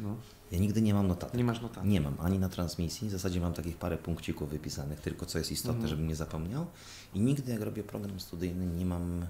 No. 0.00 0.16
Ja 0.52 0.58
nigdy 0.58 0.82
nie 0.82 0.94
mam 0.94 1.08
notatek. 1.08 1.34
Nie 1.34 1.44
masz 1.44 1.60
notatek? 1.60 1.90
Nie 1.90 2.00
mam, 2.00 2.14
ani 2.20 2.38
na 2.38 2.48
transmisji. 2.48 3.08
W 3.08 3.10
zasadzie 3.10 3.40
mam 3.40 3.52
takich 3.52 3.76
parę 3.76 3.98
punkcików 3.98 4.50
wypisanych, 4.50 5.00
tylko 5.00 5.26
co 5.26 5.38
jest 5.38 5.52
istotne, 5.52 5.72
mhm. 5.72 5.88
żebym 5.88 6.08
nie 6.08 6.16
zapomniał. 6.16 6.66
I 7.14 7.20
nigdy 7.20 7.52
jak 7.52 7.62
robię 7.62 7.82
program 7.82 8.20
studyjny, 8.20 8.66
nie 8.66 8.86
mam, 8.86 9.26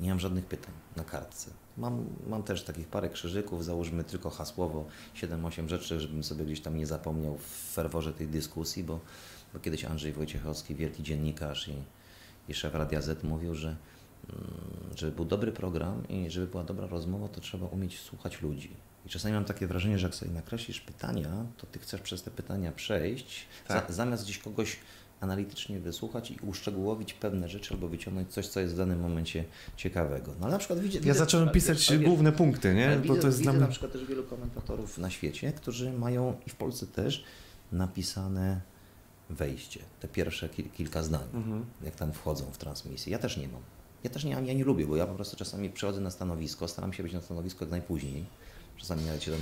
nie 0.00 0.08
mam 0.08 0.20
żadnych 0.20 0.46
pytań 0.46 0.74
na 0.96 1.04
kartce. 1.04 1.50
Mam, 1.76 2.04
mam 2.26 2.42
też 2.42 2.62
takich 2.62 2.88
parę 2.88 3.08
krzyżyków, 3.08 3.64
załóżmy 3.64 4.04
tylko 4.04 4.30
hasłowo 4.30 4.84
7-8 5.14 5.68
rzeczy, 5.68 6.00
żebym 6.00 6.24
sobie 6.24 6.44
gdzieś 6.44 6.60
tam 6.60 6.76
nie 6.76 6.86
zapomniał 6.86 7.38
w 7.38 7.72
ferworze 7.74 8.12
tej 8.12 8.28
dyskusji, 8.28 8.84
bo, 8.84 9.00
bo 9.54 9.60
kiedyś 9.60 9.84
Andrzej 9.84 10.12
Wojciechowski, 10.12 10.74
wielki 10.74 11.02
dziennikarz 11.02 11.68
i, 11.68 11.74
i 12.48 12.54
szef 12.54 12.74
Radia 12.74 13.00
Z 13.00 13.24
mówił, 13.24 13.54
że 13.54 13.68
mm, 13.68 13.76
żeby 14.96 15.12
był 15.12 15.24
dobry 15.24 15.52
program 15.52 16.08
i 16.08 16.30
żeby 16.30 16.46
była 16.46 16.64
dobra 16.64 16.86
rozmowa, 16.86 17.28
to 17.28 17.40
trzeba 17.40 17.66
umieć 17.66 18.00
słuchać 18.00 18.42
ludzi. 18.42 18.70
I 19.06 19.08
czasami 19.08 19.34
mam 19.34 19.44
takie 19.44 19.66
wrażenie, 19.66 19.98
że 19.98 20.06
jak 20.06 20.14
sobie 20.14 20.32
nakreślisz 20.32 20.80
pytania, 20.80 21.46
to 21.56 21.66
ty 21.66 21.78
chcesz 21.78 22.00
przez 22.00 22.22
te 22.22 22.30
pytania 22.30 22.72
przejść, 22.72 23.46
tak. 23.68 23.86
za, 23.88 23.92
zamiast 23.92 24.24
gdzieś 24.24 24.38
kogoś 24.38 24.78
analitycznie 25.20 25.80
wysłuchać 25.80 26.30
i 26.30 26.38
uszczegółowić 26.42 27.14
pewne 27.14 27.48
rzeczy 27.48 27.74
albo 27.74 27.88
wyciągnąć 27.88 28.30
coś, 28.30 28.46
co 28.46 28.60
jest 28.60 28.74
w 28.74 28.76
danym 28.76 29.00
momencie 29.00 29.44
ciekawego. 29.76 30.32
No 30.40 30.46
ale 30.46 30.52
na 30.52 30.58
przykład 30.58 30.78
widzę... 30.80 30.98
Ja 31.04 31.14
zacząłem 31.14 31.48
pisać 31.48 31.90
wiesz, 31.90 32.04
główne 32.04 32.32
punkty, 32.32 32.74
nie? 32.74 32.96
Bo 32.96 33.02
widzę, 33.02 33.20
to 33.20 33.26
jest 33.26 33.38
widzę 33.38 33.50
dla 33.50 33.52
mnie... 33.52 33.60
na 33.60 33.68
przykład 33.68 33.92
też 33.92 34.04
wielu 34.04 34.24
komentatorów 34.24 34.98
na 34.98 35.10
świecie, 35.10 35.52
którzy 35.52 35.92
mają 35.92 36.36
i 36.46 36.50
w 36.50 36.54
Polsce 36.54 36.86
też 36.86 37.24
napisane 37.72 38.60
wejście, 39.30 39.80
te 40.00 40.08
pierwsze 40.08 40.48
kilka 40.48 41.02
zdań, 41.02 41.28
mhm. 41.34 41.64
jak 41.84 41.94
tam 41.94 42.12
wchodzą 42.12 42.44
w 42.52 42.58
transmisję. 42.58 43.12
Ja 43.12 43.18
też 43.18 43.36
nie 43.36 43.48
mam. 43.48 43.62
ja 44.04 44.10
też 44.10 44.24
nie, 44.24 44.30
ja 44.30 44.40
nie 44.54 44.64
lubię, 44.64 44.86
bo 44.86 44.96
ja 44.96 45.06
po 45.06 45.14
prostu 45.14 45.36
czasami 45.36 45.70
przychodzę 45.70 46.00
na 46.00 46.10
stanowisko, 46.10 46.68
staram 46.68 46.92
się 46.92 47.02
być 47.02 47.12
na 47.12 47.20
stanowisku 47.20 47.64
jak 47.64 47.70
najpóźniej. 47.70 48.24
Czasami 48.76 49.04
nawet 49.04 49.22
się 49.22 49.30
tam 49.30 49.40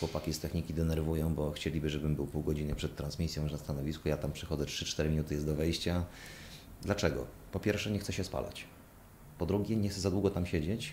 chłopaki 0.00 0.32
z 0.32 0.40
techniki 0.40 0.74
denerwują, 0.74 1.34
bo 1.34 1.52
chcieliby, 1.52 1.90
żebym 1.90 2.14
był 2.14 2.26
pół 2.26 2.42
godziny 2.42 2.74
przed 2.74 2.96
transmisją 2.96 3.42
już 3.42 3.52
na 3.52 3.58
stanowisku. 3.58 4.08
Ja 4.08 4.16
tam 4.16 4.32
przychodzę 4.32 4.64
3-4 4.64 5.10
minuty 5.10 5.34
jest 5.34 5.46
do 5.46 5.54
wejścia. 5.54 6.04
Dlaczego? 6.82 7.26
Po 7.52 7.60
pierwsze 7.60 7.90
nie 7.90 7.98
chcę 7.98 8.12
się 8.12 8.24
spalać. 8.24 8.66
Po 9.38 9.46
drugie 9.46 9.76
nie 9.76 9.88
chcę 9.88 10.00
za 10.00 10.10
długo 10.10 10.30
tam 10.30 10.46
siedzieć, 10.46 10.92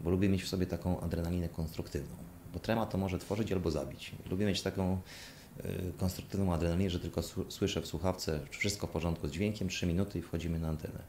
bo 0.00 0.10
lubię 0.10 0.28
mieć 0.28 0.42
w 0.42 0.48
sobie 0.48 0.66
taką 0.66 1.00
adrenalinę 1.00 1.48
konstruktywną. 1.48 2.16
Bo 2.52 2.60
trema 2.60 2.86
to 2.86 2.98
może 2.98 3.18
tworzyć 3.18 3.52
albo 3.52 3.70
zabić. 3.70 4.12
Lubię 4.30 4.46
mieć 4.46 4.62
taką 4.62 5.00
y, 5.64 5.92
konstruktywną 5.98 6.54
adrenalinę, 6.54 6.90
że 6.90 7.00
tylko 7.00 7.22
słyszę 7.48 7.80
w 7.82 7.86
słuchawce 7.86 8.40
wszystko 8.50 8.86
w 8.86 8.90
porządku 8.90 9.28
z 9.28 9.30
dźwiękiem, 9.30 9.68
3 9.68 9.86
minuty 9.86 10.18
i 10.18 10.22
wchodzimy 10.22 10.58
na 10.58 10.68
antenę. 10.68 11.02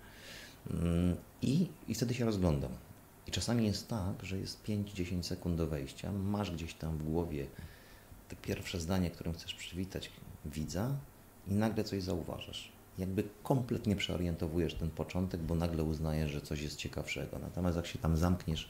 Mm, 0.72 1.16
I, 1.42 1.68
I 1.88 1.96
wtedy 1.96 2.14
się 2.14 2.26
rozglądam. 2.26 2.72
I 3.28 3.32
czasami 3.32 3.66
jest 3.66 3.88
tak, 3.88 4.24
że 4.24 4.38
jest 4.38 4.64
5-10 4.64 5.24
sekund 5.24 5.58
do 5.58 5.68
wejścia, 5.68 6.12
masz 6.12 6.52
gdzieś 6.52 6.74
tam 6.74 6.98
w 6.98 7.04
głowie 7.04 7.48
te 8.30 8.36
pierwsze 8.36 8.80
zdanie, 8.80 9.12
którym 9.12 9.34
chcesz 9.34 9.54
przywitać 9.54 10.12
widza 10.46 10.96
i 11.48 11.54
nagle 11.54 11.84
coś 11.84 12.04
zauważasz 12.04 12.78
jakby 12.98 13.24
kompletnie 13.44 13.96
przeorientowujesz 13.96 14.74
ten 14.74 14.90
początek, 14.90 15.42
bo 15.42 15.56
nagle 15.56 15.84
uznajesz, 15.84 16.32
że 16.32 16.42
coś 16.42 16.62
jest 16.62 16.76
ciekawszego. 16.76 17.40
Natomiast 17.40 17.78
jak 17.78 17.88
się 17.88 18.00
tam 18.00 18.18
zamkniesz 18.18 18.70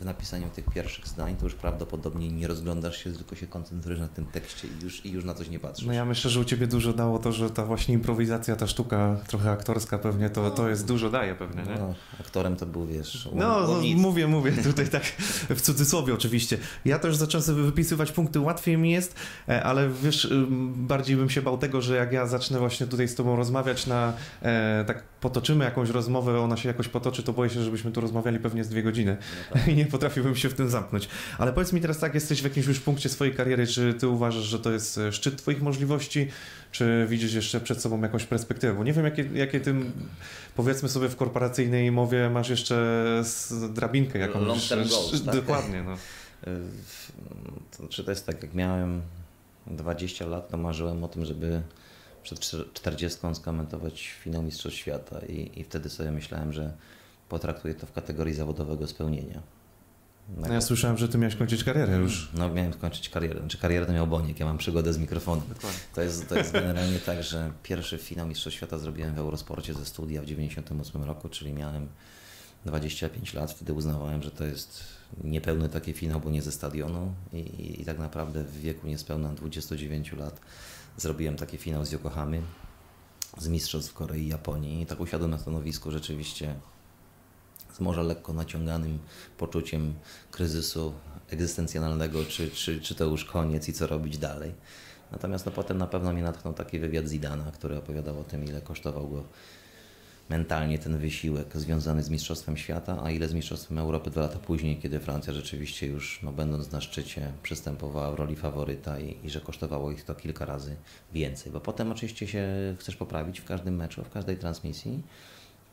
w 0.00 0.04
napisaniu 0.04 0.50
tych 0.50 0.64
pierwszych 0.64 1.08
zdań, 1.08 1.36
to 1.36 1.44
już 1.44 1.54
prawdopodobnie 1.54 2.28
nie 2.28 2.46
rozglądasz 2.46 3.04
się, 3.04 3.12
tylko 3.12 3.36
się 3.36 3.46
koncentrujesz 3.46 4.00
na 4.00 4.08
tym 4.08 4.26
tekście 4.26 4.68
i 4.68 4.84
już, 4.84 5.06
i 5.06 5.10
już 5.10 5.24
na 5.24 5.34
coś 5.34 5.48
nie 5.48 5.58
patrzysz. 5.58 5.86
No 5.86 5.92
ja 5.92 6.04
myślę, 6.04 6.30
że 6.30 6.40
u 6.40 6.44
Ciebie 6.44 6.66
dużo 6.66 6.92
dało 6.92 7.18
to, 7.18 7.32
że 7.32 7.50
ta 7.50 7.64
właśnie 7.64 7.94
improwizacja, 7.94 8.56
ta 8.56 8.66
sztuka 8.66 9.16
trochę 9.26 9.50
aktorska 9.50 9.98
pewnie, 9.98 10.30
to, 10.30 10.50
to 10.50 10.68
jest 10.68 10.86
dużo 10.86 11.10
daje 11.10 11.34
pewnie, 11.34 11.62
nie? 11.62 11.74
No, 11.78 11.94
aktorem 12.20 12.56
to 12.56 12.66
był, 12.66 12.86
wiesz... 12.86 13.28
No, 13.34 13.60
no 13.60 13.80
mówię, 13.96 14.26
mówię 14.26 14.52
tutaj 14.52 14.88
tak 14.88 15.02
w 15.48 15.60
cudzysłowie 15.60 16.14
oczywiście. 16.14 16.58
Ja 16.84 16.98
też 16.98 17.16
zacząłem 17.16 17.44
sobie 17.44 17.62
wypisywać 17.62 18.12
punkty, 18.12 18.40
łatwiej 18.40 18.78
mi 18.78 18.90
jest, 18.90 19.14
e, 19.48 19.62
ale 19.62 19.88
wiesz, 19.88 20.34
bardziej 20.74 21.16
bym 21.16 21.30
się 21.30 21.42
bał 21.42 21.58
tego, 21.58 21.82
że 21.82 21.96
jak 21.96 22.12
ja 22.12 22.26
zacznę 22.26 22.58
właśnie 22.58 22.86
tutaj 22.86 23.08
z 23.08 23.14
Tobą 23.14 23.36
rozmawiać 23.36 23.86
na, 23.86 24.12
e, 24.42 24.84
tak 24.86 25.02
potoczymy 25.20 25.64
jakąś 25.64 25.90
rozmowę, 25.90 26.40
ona 26.40 26.56
się 26.56 26.68
jakoś 26.68 26.88
potoczy, 26.88 27.22
to 27.22 27.32
boję 27.32 27.50
się, 27.50 27.62
żebyśmy 27.62 27.92
tu 27.92 28.00
rozmawiali 28.00 28.38
pewnie 28.38 28.64
z 28.64 28.68
dwie 28.68 28.82
godziny 28.82 29.16
no 29.50 29.56
tak. 29.56 29.68
i 29.72 29.74
nie 29.74 29.86
potrafiłbym 29.88 30.36
się 30.36 30.48
w 30.48 30.54
tym 30.54 30.70
zamknąć. 30.70 31.08
Ale 31.38 31.52
powiedz 31.52 31.72
mi 31.72 31.80
teraz 31.80 31.98
tak, 31.98 32.14
jesteś 32.14 32.40
w 32.40 32.44
jakimś 32.44 32.66
już 32.66 32.80
punkcie 32.80 33.08
swojej 33.08 33.34
kariery, 33.34 33.66
czy 33.66 33.94
ty 33.94 34.08
uważasz, 34.08 34.44
że 34.44 34.58
to 34.58 34.72
jest 34.72 34.98
e, 34.98 35.12
szczyt 35.12 35.36
twoich 35.36 35.62
możliwości, 35.62 36.28
czy 36.72 37.06
widzisz 37.08 37.34
jeszcze 37.34 37.60
przed 37.60 37.80
sobą 37.80 38.02
jakąś 38.02 38.24
perspektywę? 38.24 38.74
Bo 38.74 38.84
nie 38.84 38.92
wiem, 38.92 39.04
jakie, 39.04 39.28
jakie 39.34 39.60
ty, 39.60 39.74
powiedzmy 40.56 40.88
sobie 40.88 41.08
w 41.08 41.16
korporacyjnej 41.16 41.92
mowie 41.92 42.30
masz 42.30 42.48
jeszcze 42.48 43.04
drabinkę 43.74 44.18
jakąś. 44.18 44.46
Long 44.46 44.62
term 44.68 44.88
goals, 44.88 45.24
tak? 45.24 45.34
Dokładnie, 45.34 45.82
no. 45.82 45.96
E, 46.46 46.50
to, 47.76 47.88
czy 47.88 48.04
to 48.04 48.10
jest 48.10 48.26
tak, 48.26 48.42
jak 48.42 48.54
miałem 48.54 49.02
20 49.66 50.26
lat, 50.26 50.50
to 50.50 50.56
marzyłem 50.56 51.04
o 51.04 51.08
tym, 51.08 51.24
żeby 51.24 51.62
przed 52.22 52.40
40 52.72 53.18
skomentować 53.34 54.08
finał 54.08 54.42
Mistrzostw 54.42 54.78
Świata 54.78 55.20
i, 55.28 55.60
i 55.60 55.64
wtedy 55.64 55.88
sobie 55.88 56.10
myślałem, 56.10 56.52
że 56.52 56.72
potraktuję 57.28 57.74
to 57.74 57.86
w 57.86 57.92
kategorii 57.92 58.34
zawodowego 58.34 58.86
spełnienia. 58.86 59.42
No 60.36 60.52
ja 60.52 60.60
słyszałem, 60.60 60.96
że 60.96 61.08
ty 61.08 61.18
miałeś 61.18 61.36
kończyć 61.36 61.64
karierę 61.64 61.96
już. 61.96 62.28
No 62.34 62.48
miałem 62.48 62.72
skończyć 62.72 63.08
karierę. 63.08 63.40
Znaczy 63.40 63.58
karierę 63.58 63.86
to 63.86 63.92
miał 63.92 64.06
Boniek, 64.06 64.40
ja 64.40 64.46
mam 64.46 64.58
przygodę 64.58 64.92
z 64.92 64.98
mikrofonem. 64.98 65.44
To 65.94 66.02
jest, 66.02 66.28
to 66.28 66.38
jest 66.38 66.52
generalnie 66.52 66.98
tak, 66.98 67.22
że 67.22 67.50
pierwszy 67.62 67.98
finał 67.98 68.26
Mistrzostw 68.26 68.56
Świata 68.56 68.78
zrobiłem 68.78 69.14
w 69.14 69.18
Eurosporcie 69.18 69.74
ze 69.74 69.84
studia 69.84 70.22
w 70.22 70.26
98 70.26 71.04
roku, 71.04 71.28
czyli 71.28 71.52
miałem 71.52 71.88
25 72.64 73.34
lat. 73.34 73.52
Wtedy 73.52 73.72
uznawałem, 73.72 74.22
że 74.22 74.30
to 74.30 74.44
jest 74.44 74.84
niepełny 75.24 75.68
taki 75.68 75.92
finał, 75.92 76.20
bo 76.20 76.30
nie 76.30 76.42
ze 76.42 76.52
stadionu 76.52 77.14
i, 77.32 77.36
i, 77.36 77.82
i 77.82 77.84
tak 77.84 77.98
naprawdę 77.98 78.44
w 78.44 78.60
wieku 78.60 78.86
niespełna 78.86 79.34
29 79.34 80.12
lat 80.12 80.40
zrobiłem 80.96 81.36
taki 81.36 81.56
finał 81.58 81.84
z 81.84 81.92
Yokohamy, 81.92 82.42
z 83.38 83.48
mistrzostw 83.48 83.94
Korei 83.94 84.22
i 84.22 84.28
Japonii 84.28 84.82
i 84.82 84.86
tak 84.86 85.00
usiadłem 85.00 85.30
na 85.30 85.38
stanowisku 85.38 85.90
rzeczywiście 85.90 86.54
z 87.78 87.80
może 87.80 88.02
lekko 88.02 88.32
naciąganym 88.32 88.98
poczuciem 89.38 89.94
kryzysu 90.30 90.94
egzystencjonalnego, 91.30 92.24
czy, 92.24 92.50
czy, 92.50 92.80
czy 92.80 92.94
to 92.94 93.04
już 93.04 93.24
koniec 93.24 93.68
i 93.68 93.72
co 93.72 93.86
robić 93.86 94.18
dalej. 94.18 94.54
Natomiast 95.12 95.46
no, 95.46 95.52
potem 95.52 95.78
na 95.78 95.86
pewno 95.86 96.12
mnie 96.12 96.22
natchnął 96.22 96.54
taki 96.54 96.78
wywiad 96.78 97.06
Zidana, 97.06 97.52
który 97.52 97.76
opowiadał 97.76 98.20
o 98.20 98.24
tym, 98.24 98.44
ile 98.44 98.60
kosztował 98.60 99.08
go 99.08 99.24
mentalnie 100.28 100.78
ten 100.78 100.98
wysiłek 100.98 101.56
związany 101.56 102.02
z 102.02 102.10
Mistrzostwem 102.10 102.56
Świata, 102.56 102.98
a 103.02 103.10
ile 103.10 103.28
z 103.28 103.34
Mistrzostwem 103.34 103.78
Europy 103.78 104.10
dwa 104.10 104.20
lata 104.20 104.38
później, 104.38 104.78
kiedy 104.78 105.00
Francja 105.00 105.32
rzeczywiście 105.32 105.86
już, 105.86 106.20
no, 106.22 106.32
będąc 106.32 106.72
na 106.72 106.80
szczycie, 106.80 107.32
przystępowała 107.42 108.10
w 108.10 108.14
roli 108.14 108.36
faworyta 108.36 109.00
i, 109.00 109.26
i 109.26 109.30
że 109.30 109.40
kosztowało 109.40 109.90
ich 109.90 110.04
to 110.04 110.14
kilka 110.14 110.44
razy 110.44 110.76
więcej. 111.12 111.52
Bo 111.52 111.60
potem 111.60 111.92
oczywiście 111.92 112.26
się 112.26 112.46
chcesz 112.78 112.96
poprawić 112.96 113.40
w 113.40 113.44
każdym 113.44 113.76
meczu, 113.76 114.04
w 114.04 114.10
każdej 114.10 114.36
transmisji, 114.36 115.02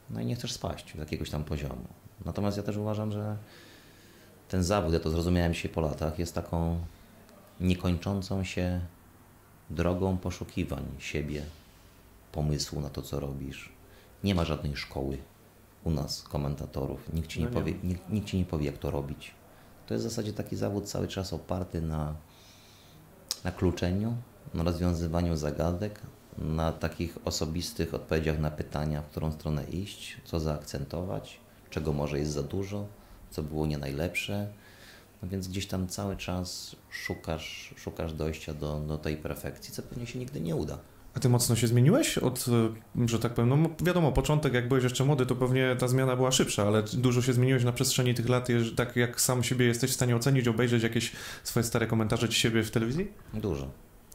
no 0.10 0.22
i 0.22 0.26
nie 0.26 0.36
chcesz 0.36 0.54
spaść 0.54 0.94
z 0.96 1.00
jakiegoś 1.00 1.30
tam 1.30 1.44
poziomu. 1.44 1.88
Natomiast 2.26 2.58
ja 2.58 2.64
też 2.64 2.78
uważam, 2.78 3.12
że 3.12 3.38
ten 4.48 4.64
zawód, 4.64 4.94
ja 4.94 5.00
to 5.00 5.10
zrozumiałem 5.10 5.54
dzisiaj 5.54 5.72
po 5.72 5.82
latach, 5.82 6.20
jest 6.20 6.36
taką 6.36 6.80
niekończącą 7.60 8.44
się 8.44 8.82
drogą 9.70 10.18
poszukiwań 10.18 10.86
siebie, 10.98 11.44
pomysłu 12.32 12.82
na 12.82 12.90
to, 12.90 13.02
co 13.02 13.20
robisz 13.20 13.76
nie 14.26 14.36
ma 14.36 14.46
żadnej 14.46 14.76
szkoły 14.76 15.18
u 15.84 15.92
nas, 15.92 16.24
komentatorów. 16.24 17.14
Nikt 17.14 17.28
ci 17.30 17.40
nie, 17.40 17.46
no 17.46 17.52
nie 17.52 17.58
powie, 17.58 17.74
nikt, 17.84 18.10
nikt 18.10 18.28
ci 18.28 18.38
nie 18.38 18.46
powie, 18.46 18.66
jak 18.66 18.78
to 18.78 18.92
robić. 18.92 19.32
To 19.88 19.94
jest 19.94 20.06
w 20.06 20.10
zasadzie 20.10 20.34
taki 20.34 20.56
zawód 20.56 20.86
cały 20.86 21.08
czas 21.08 21.34
oparty 21.34 21.82
na, 21.82 22.16
na 23.44 23.52
kluczeniu, 23.52 24.16
na 24.54 24.64
rozwiązywaniu 24.64 25.36
zagadek, 25.36 26.02
na 26.38 26.72
takich 26.72 27.18
osobistych 27.26 27.94
odpowiedziach 27.94 28.40
na 28.40 28.52
pytania, 28.52 29.02
w 29.02 29.06
którą 29.06 29.32
stronę 29.32 29.64
iść, 29.64 30.18
co 30.26 30.40
zaakcentować, 30.40 31.40
czego 31.70 31.94
może 31.94 32.20
jest 32.20 32.32
za 32.32 32.44
dużo, 32.44 32.88
co 33.30 33.44
było 33.44 33.66
nie 33.66 33.78
najlepsze. 33.78 34.48
No 35.24 35.30
więc 35.30 35.48
gdzieś 35.48 35.68
tam 35.68 35.88
cały 35.88 36.18
czas 36.18 36.76
szukasz, 36.90 37.74
szukasz 37.78 38.14
dojścia 38.14 38.54
do, 38.54 38.80
do 38.80 38.98
tej 38.98 39.18
perfekcji, 39.18 39.74
co 39.74 39.82
pewnie 39.82 40.08
się 40.08 40.20
nigdy 40.20 40.42
nie 40.42 40.56
uda. 40.56 40.78
A 41.16 41.20
ty 41.20 41.30
mocno 41.30 41.56
się 41.56 41.68
zmieniłeś 41.68 42.18
od, 42.18 42.46
e, 42.98 43.08
że 43.08 43.20
tak 43.20 43.34
powiem, 43.34 43.50
no 43.50 43.70
wiadomo, 43.84 44.12
początek 44.12 44.54
jak 44.54 44.68
byłeś 44.68 44.84
jeszcze 44.84 45.06
młody, 45.06 45.26
to 45.26 45.36
pewnie 45.36 45.76
ta 45.80 45.88
zmiana 45.88 46.16
była 46.16 46.32
szybsza, 46.32 46.68
ale 46.68 46.84
dużo 46.94 47.22
się 47.22 47.34
zmieniłeś 47.34 47.64
na 47.64 47.72
przestrzeni 47.72 48.14
tych 48.14 48.30
lat, 48.30 48.48
tak 48.76 48.96
jak 48.96 49.22
sam 49.22 49.44
siebie 49.44 49.66
jesteś 49.66 49.92
w 49.92 49.94
stanie 49.94 50.16
ocenić, 50.16 50.48
obejrzeć 50.48 50.84
jakieś 50.84 51.12
swoje 51.44 51.64
stare 51.64 51.88
komentarze 51.88 52.30
ci 52.30 52.40
siebie 52.40 52.64
w 52.64 52.72
telewizji? 52.72 53.08
Dużo, 53.34 53.68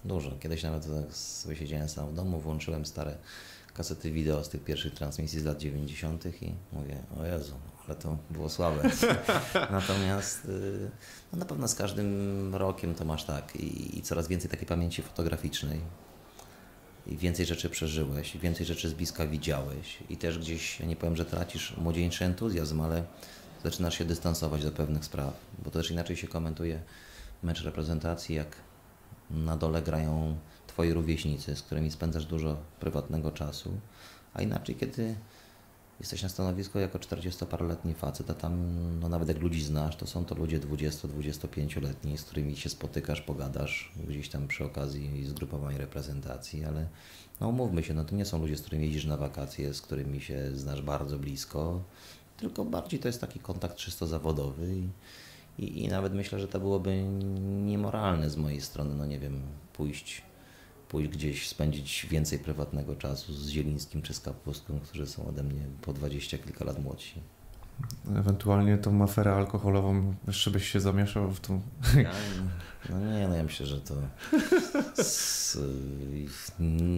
dużo. 0.04 0.30
Kiedyś 0.40 0.62
nawet 0.62 0.86
sobie 1.14 1.56
siedziałem 1.56 1.88
sam 1.88 2.08
w 2.08 2.14
domu, 2.14 2.40
włączyłem 2.40 2.86
stare 2.86 3.16
kasety 3.74 4.10
wideo 4.10 4.44
z 4.44 4.48
tych 4.48 4.64
pierwszych 4.64 4.94
transmisji 4.94 5.40
z 5.40 5.44
lat 5.44 5.58
90. 5.58 6.42
i 6.42 6.54
mówię, 6.72 6.96
o 7.20 7.24
Jezu, 7.24 7.54
ale 7.86 7.96
to 7.96 8.18
było 8.30 8.48
słabe. 8.48 8.90
Natomiast 9.70 10.44
y, 10.44 10.90
no 11.32 11.38
na 11.38 11.44
pewno 11.44 11.68
z 11.68 11.74
każdym 11.74 12.54
rokiem 12.54 12.94
to 12.94 13.04
masz 13.04 13.24
tak 13.24 13.56
i, 13.56 13.98
i 13.98 14.02
coraz 14.02 14.28
więcej 14.28 14.50
takiej 14.50 14.66
pamięci 14.66 15.02
fotograficznej 15.02 15.80
i 17.06 17.16
więcej 17.16 17.46
rzeczy 17.46 17.70
przeżyłeś, 17.70 18.34
i 18.34 18.38
więcej 18.38 18.66
rzeczy 18.66 18.88
z 18.88 18.94
bliska 18.94 19.26
widziałeś 19.26 19.98
i 20.08 20.16
też 20.16 20.38
gdzieś, 20.38 20.80
ja 20.80 20.86
nie 20.86 20.96
powiem, 20.96 21.16
że 21.16 21.24
tracisz 21.24 21.76
młodzieńczy 21.76 22.24
entuzjazm, 22.24 22.80
ale 22.80 23.04
zaczynasz 23.64 23.98
się 23.98 24.04
dystansować 24.04 24.64
do 24.64 24.72
pewnych 24.72 25.04
spraw, 25.04 25.34
bo 25.58 25.70
to 25.70 25.78
też 25.78 25.90
inaczej 25.90 26.16
się 26.16 26.28
komentuje 26.28 26.82
mecz 27.42 27.62
reprezentacji, 27.62 28.34
jak 28.34 28.56
na 29.30 29.56
dole 29.56 29.82
grają 29.82 30.36
twoi 30.66 30.92
rówieśnicy, 30.92 31.56
z 31.56 31.62
którymi 31.62 31.90
spędzasz 31.90 32.26
dużo 32.26 32.56
prywatnego 32.80 33.30
czasu, 33.30 33.72
a 34.34 34.42
inaczej, 34.42 34.76
kiedy 34.76 35.14
jesteś 36.00 36.22
na 36.22 36.28
stanowisku 36.28 36.78
jako 36.78 36.98
40-paroletni 36.98 37.94
facet, 37.94 38.30
a 38.30 38.34
tam 38.34 38.54
no, 39.00 39.08
nawet 39.08 39.28
jak 39.28 39.38
ludzi 39.38 39.62
znasz, 39.62 39.96
to 39.96 40.06
są 40.06 40.24
to 40.24 40.34
ludzie 40.34 40.60
20-25-letni, 40.60 42.18
z 42.18 42.24
którymi 42.24 42.56
się 42.56 42.68
spotykasz, 42.68 43.20
pogadasz 43.20 43.92
gdzieś 44.08 44.28
tam 44.28 44.48
przy 44.48 44.64
okazji 44.64 45.26
zgrupowań 45.26 45.76
reprezentacji, 45.76 46.64
ale 46.64 46.86
no 47.40 47.48
umówmy 47.48 47.82
się, 47.82 47.94
no 47.94 48.04
to 48.04 48.16
nie 48.16 48.24
są 48.24 48.38
ludzie, 48.38 48.56
z 48.56 48.62
którymi 48.62 48.84
jeździsz 48.84 49.04
na 49.04 49.16
wakacje, 49.16 49.74
z 49.74 49.82
którymi 49.82 50.20
się 50.20 50.50
znasz 50.54 50.82
bardzo 50.82 51.18
blisko, 51.18 51.82
tylko 52.36 52.64
bardziej 52.64 53.00
to 53.00 53.08
jest 53.08 53.20
taki 53.20 53.38
kontakt 53.40 53.76
czysto 53.76 54.06
zawodowy 54.06 54.76
i, 54.76 54.88
i, 55.58 55.84
i 55.84 55.88
nawet 55.88 56.14
myślę, 56.14 56.40
że 56.40 56.48
to 56.48 56.60
byłoby 56.60 57.02
niemoralne 57.64 58.30
z 58.30 58.36
mojej 58.36 58.60
strony, 58.60 58.94
no 58.94 59.06
nie 59.06 59.18
wiem, 59.18 59.42
pójść 59.72 60.22
pójść 60.90 61.10
gdzieś, 61.10 61.48
spędzić 61.48 62.06
więcej 62.10 62.38
prywatnego 62.38 62.96
czasu 62.96 63.32
z 63.32 63.48
Zielińskim 63.48 64.02
czy 64.02 64.14
z 64.14 64.20
Kapustką, 64.20 64.80
którzy 64.80 65.06
są 65.06 65.26
ode 65.26 65.42
mnie 65.42 65.62
po 65.82 65.92
dwadzieścia 65.92 66.38
kilka 66.38 66.64
lat 66.64 66.82
młodsi. 66.82 67.20
Ewentualnie 68.16 68.78
tą 68.78 69.02
aferę 69.02 69.32
alkoholową 69.32 70.14
jeszcze 70.26 70.50
byś 70.50 70.68
się 70.68 70.80
zamieszał 70.80 71.30
w 71.30 71.40
tą... 71.40 71.60
Ja, 71.96 72.10
no 72.90 73.00
nie, 73.00 73.28
no 73.28 73.36
ja 73.36 73.42
myślę, 73.42 73.66
że 73.66 73.80
to 73.80 73.94
z, 75.02 75.58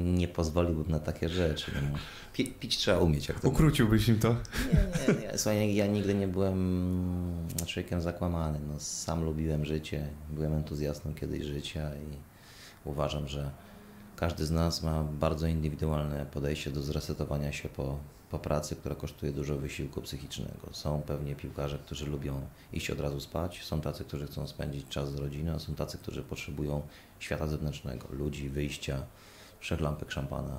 nie 0.04 0.28
pozwoliłbym 0.28 0.90
na 0.90 0.98
takie 0.98 1.28
rzeczy. 1.28 1.72
No, 1.74 1.98
pi, 2.32 2.46
pić 2.46 2.76
trzeba 2.76 2.98
umieć. 2.98 3.28
Jak 3.28 3.40
to 3.40 3.48
Ukróciłbyś 3.48 4.08
im 4.08 4.18
to? 4.18 4.28
Nie, 4.28 5.14
nie, 5.14 5.20
nie. 5.20 5.38
Słuchaj, 5.38 5.74
ja 5.74 5.86
nigdy 5.86 6.14
nie 6.14 6.28
byłem 6.28 7.48
człowiekiem 7.66 8.00
zakłamanym. 8.00 8.62
No, 8.68 8.80
sam 8.80 9.24
lubiłem 9.24 9.64
życie, 9.64 10.08
byłem 10.30 10.52
entuzjastą 10.52 11.14
kiedyś 11.14 11.44
życia 11.44 11.90
i 11.94 12.16
uważam, 12.84 13.28
że 13.28 13.50
każdy 14.16 14.46
z 14.46 14.50
nas 14.50 14.82
ma 14.82 15.04
bardzo 15.04 15.46
indywidualne 15.46 16.26
podejście 16.26 16.70
do 16.70 16.82
zresetowania 16.82 17.52
się 17.52 17.68
po, 17.68 17.98
po 18.32 18.38
pracy, 18.38 18.76
która 18.76 18.94
kosztuje 18.94 19.32
dużo 19.32 19.56
wysiłku 19.56 20.02
psychicznego. 20.02 20.68
Są 20.72 21.02
pewnie 21.02 21.34
piłkarze, 21.34 21.78
którzy 21.78 22.06
lubią 22.06 22.40
iść 22.72 22.90
od 22.90 23.00
razu 23.00 23.20
spać, 23.20 23.64
są 23.64 23.80
tacy, 23.80 24.04
którzy 24.04 24.26
chcą 24.26 24.46
spędzić 24.46 24.88
czas 24.88 25.12
z 25.12 25.14
rodziną, 25.14 25.58
są 25.58 25.74
tacy, 25.74 25.98
którzy 25.98 26.22
potrzebują 26.22 26.82
świata 27.18 27.46
zewnętrznego, 27.46 28.08
ludzi, 28.10 28.48
wyjścia, 28.48 29.02
trzech 29.60 29.80
lampek 29.80 30.10
szampana, 30.10 30.58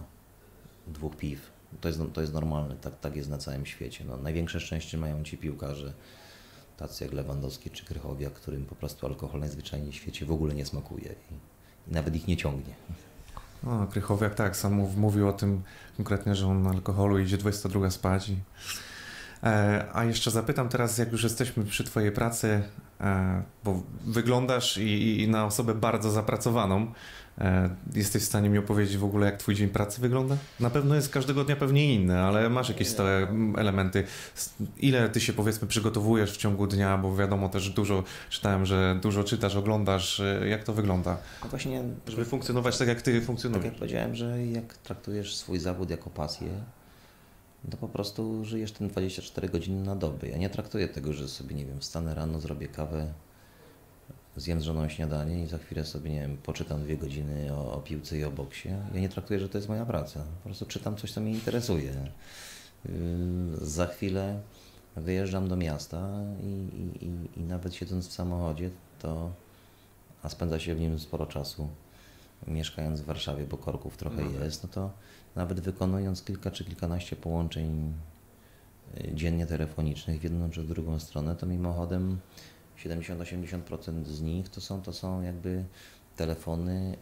dwóch 0.87 1.15
piw. 1.15 1.51
To 1.81 1.87
jest, 1.87 1.99
to 2.13 2.21
jest 2.21 2.33
normalne, 2.33 2.75
tak, 2.75 2.99
tak 2.99 3.15
jest 3.15 3.29
na 3.29 3.37
całym 3.37 3.65
świecie. 3.65 4.05
No, 4.07 4.17
największe 4.17 4.59
szczęście 4.59 4.97
mają 4.97 5.23
ci 5.23 5.37
piłkarze, 5.37 5.93
tacy 6.77 7.03
jak 7.03 7.13
Lewandowski 7.13 7.69
czy 7.69 7.85
Krychowiak, 7.85 8.33
którym 8.33 8.65
po 8.65 8.75
prostu 8.75 9.07
alkohol 9.07 9.39
najzwyczajniej 9.39 9.91
w 9.91 9.95
świecie 9.95 10.25
w 10.25 10.31
ogóle 10.31 10.55
nie 10.55 10.65
smakuje 10.65 11.15
i, 11.31 11.33
i 11.89 11.93
nawet 11.93 12.15
ich 12.15 12.27
nie 12.27 12.37
ciągnie. 12.37 12.73
No, 13.63 13.87
Krychowiak 13.87 14.35
tak, 14.35 14.57
sam 14.57 14.73
mówił 14.97 15.27
o 15.27 15.33
tym 15.33 15.61
konkretnie, 15.97 16.35
że 16.35 16.47
on 16.47 16.63
na 16.63 16.69
alkoholu 16.69 17.19
idzie 17.19 17.37
22 17.37 17.89
spać. 17.89 18.31
E, 19.43 19.85
a 19.93 20.03
jeszcze 20.03 20.31
zapytam 20.31 20.69
teraz, 20.69 20.97
jak 20.97 21.11
już 21.11 21.23
jesteśmy 21.23 21.63
przy 21.63 21.83
Twojej 21.83 22.11
pracy, 22.11 22.63
e, 23.01 23.43
bo 23.63 23.83
wyglądasz 24.05 24.77
i, 24.77 25.21
i, 25.21 25.27
na 25.27 25.45
osobę 25.45 25.75
bardzo 25.75 26.11
zapracowaną. 26.11 26.91
E, 27.37 27.69
jesteś 27.95 28.21
w 28.21 28.25
stanie 28.25 28.49
mi 28.49 28.57
opowiedzieć 28.57 28.97
w 28.97 29.03
ogóle, 29.03 29.25
jak 29.25 29.37
Twój 29.37 29.55
dzień 29.55 29.69
pracy 29.69 30.01
wygląda? 30.01 30.37
Na 30.59 30.69
pewno 30.69 30.95
jest 30.95 31.09
każdego 31.09 31.43
dnia 31.43 31.55
pewnie 31.55 31.93
inny, 31.93 32.19
ale 32.19 32.49
masz 32.49 32.69
jakieś 32.69 32.87
stałe 32.87 33.27
elementy. 33.57 34.03
Ile 34.77 35.09
Ty 35.09 35.21
się 35.21 35.33
powiedzmy 35.33 35.67
przygotowujesz 35.67 36.31
w 36.31 36.37
ciągu 36.37 36.67
dnia, 36.67 36.97
bo 36.97 37.15
wiadomo 37.15 37.49
też 37.49 37.69
dużo, 37.69 38.03
czytałem, 38.29 38.65
że 38.65 38.99
dużo 39.01 39.23
czytasz, 39.23 39.55
oglądasz. 39.55 40.21
Jak 40.49 40.63
to 40.63 40.73
wygląda? 40.73 41.17
No 41.43 41.49
właśnie, 41.49 41.83
żeby 42.07 42.25
funkcjonować 42.25 42.77
tak, 42.77 42.87
jak 42.87 43.01
Ty 43.01 43.21
funkcjonujesz. 43.21 43.63
Tak 43.63 43.71
jak 43.71 43.79
powiedziałem, 43.79 44.15
że 44.15 44.45
jak 44.45 44.77
traktujesz 44.77 45.35
swój 45.35 45.59
zawód 45.59 45.89
jako 45.89 46.09
pasję, 46.09 46.49
to 47.71 47.77
po 47.77 47.87
prostu 47.87 48.45
żyjesz 48.45 48.71
tym 48.71 48.87
24 48.87 49.49
godziny 49.49 49.83
na 49.83 49.95
dobę. 49.95 50.29
Ja 50.29 50.37
nie 50.37 50.49
traktuję 50.49 50.87
tego, 50.87 51.13
że 51.13 51.27
sobie, 51.27 51.55
nie 51.55 51.65
wiem, 51.65 51.79
wstanę 51.79 52.15
rano, 52.15 52.39
zrobię 52.39 52.67
kawę, 52.67 53.13
zjem 54.37 54.61
z 54.61 54.63
żoną 54.63 54.89
śniadanie 54.89 55.43
i 55.43 55.47
za 55.47 55.57
chwilę 55.57 55.85
sobie, 55.85 56.11
nie 56.11 56.21
wiem, 56.21 56.37
poczytam 56.37 56.83
dwie 56.83 56.97
godziny 56.97 57.53
o, 57.53 57.73
o 57.73 57.81
piłce 57.81 58.17
i 58.17 58.23
o 58.23 58.31
boksie. 58.31 58.69
Ja 58.93 58.99
nie 58.99 59.09
traktuję, 59.09 59.39
że 59.39 59.49
to 59.49 59.57
jest 59.57 59.69
moja 59.69 59.85
praca. 59.85 60.19
Po 60.19 60.43
prostu 60.49 60.65
czytam 60.65 60.95
coś, 60.95 61.11
co 61.11 61.21
mnie 61.21 61.31
interesuje. 61.31 62.11
Yy, 62.85 62.91
za 63.61 63.87
chwilę 63.87 64.39
wyjeżdżam 64.95 65.47
do 65.47 65.55
miasta 65.55 66.09
i, 66.43 66.67
i, 67.05 67.39
i, 67.39 67.43
nawet 67.43 67.75
siedząc 67.75 68.07
w 68.07 68.13
samochodzie, 68.13 68.69
to, 68.99 69.31
a 70.23 70.29
spędza 70.29 70.59
się 70.59 70.75
w 70.75 70.79
nim 70.79 70.99
sporo 70.99 71.25
czasu, 71.25 71.67
mieszkając 72.47 73.01
w 73.01 73.05
Warszawie, 73.05 73.45
bo 73.45 73.57
korków 73.57 73.97
trochę 73.97 74.21
no. 74.21 74.43
jest, 74.43 74.63
no 74.63 74.69
to 74.69 74.91
nawet 75.35 75.59
wykonując 75.59 76.23
kilka 76.23 76.51
czy 76.51 76.65
kilkanaście 76.65 77.15
połączeń 77.15 77.93
y, 78.97 79.11
dziennie 79.13 79.45
telefonicznych 79.45 80.19
w 80.19 80.23
jedną 80.23 80.49
czy 80.49 80.61
w 80.61 80.67
drugą 80.67 80.99
stronę, 80.99 81.35
to 81.35 81.45
mimochodem 81.45 82.19
70-80% 82.89 84.05
z 84.05 84.21
nich 84.21 84.49
to 84.49 84.61
są, 84.61 84.81
to 84.81 84.93
są 84.93 85.21
jakby 85.21 85.65
telefony 86.15 86.97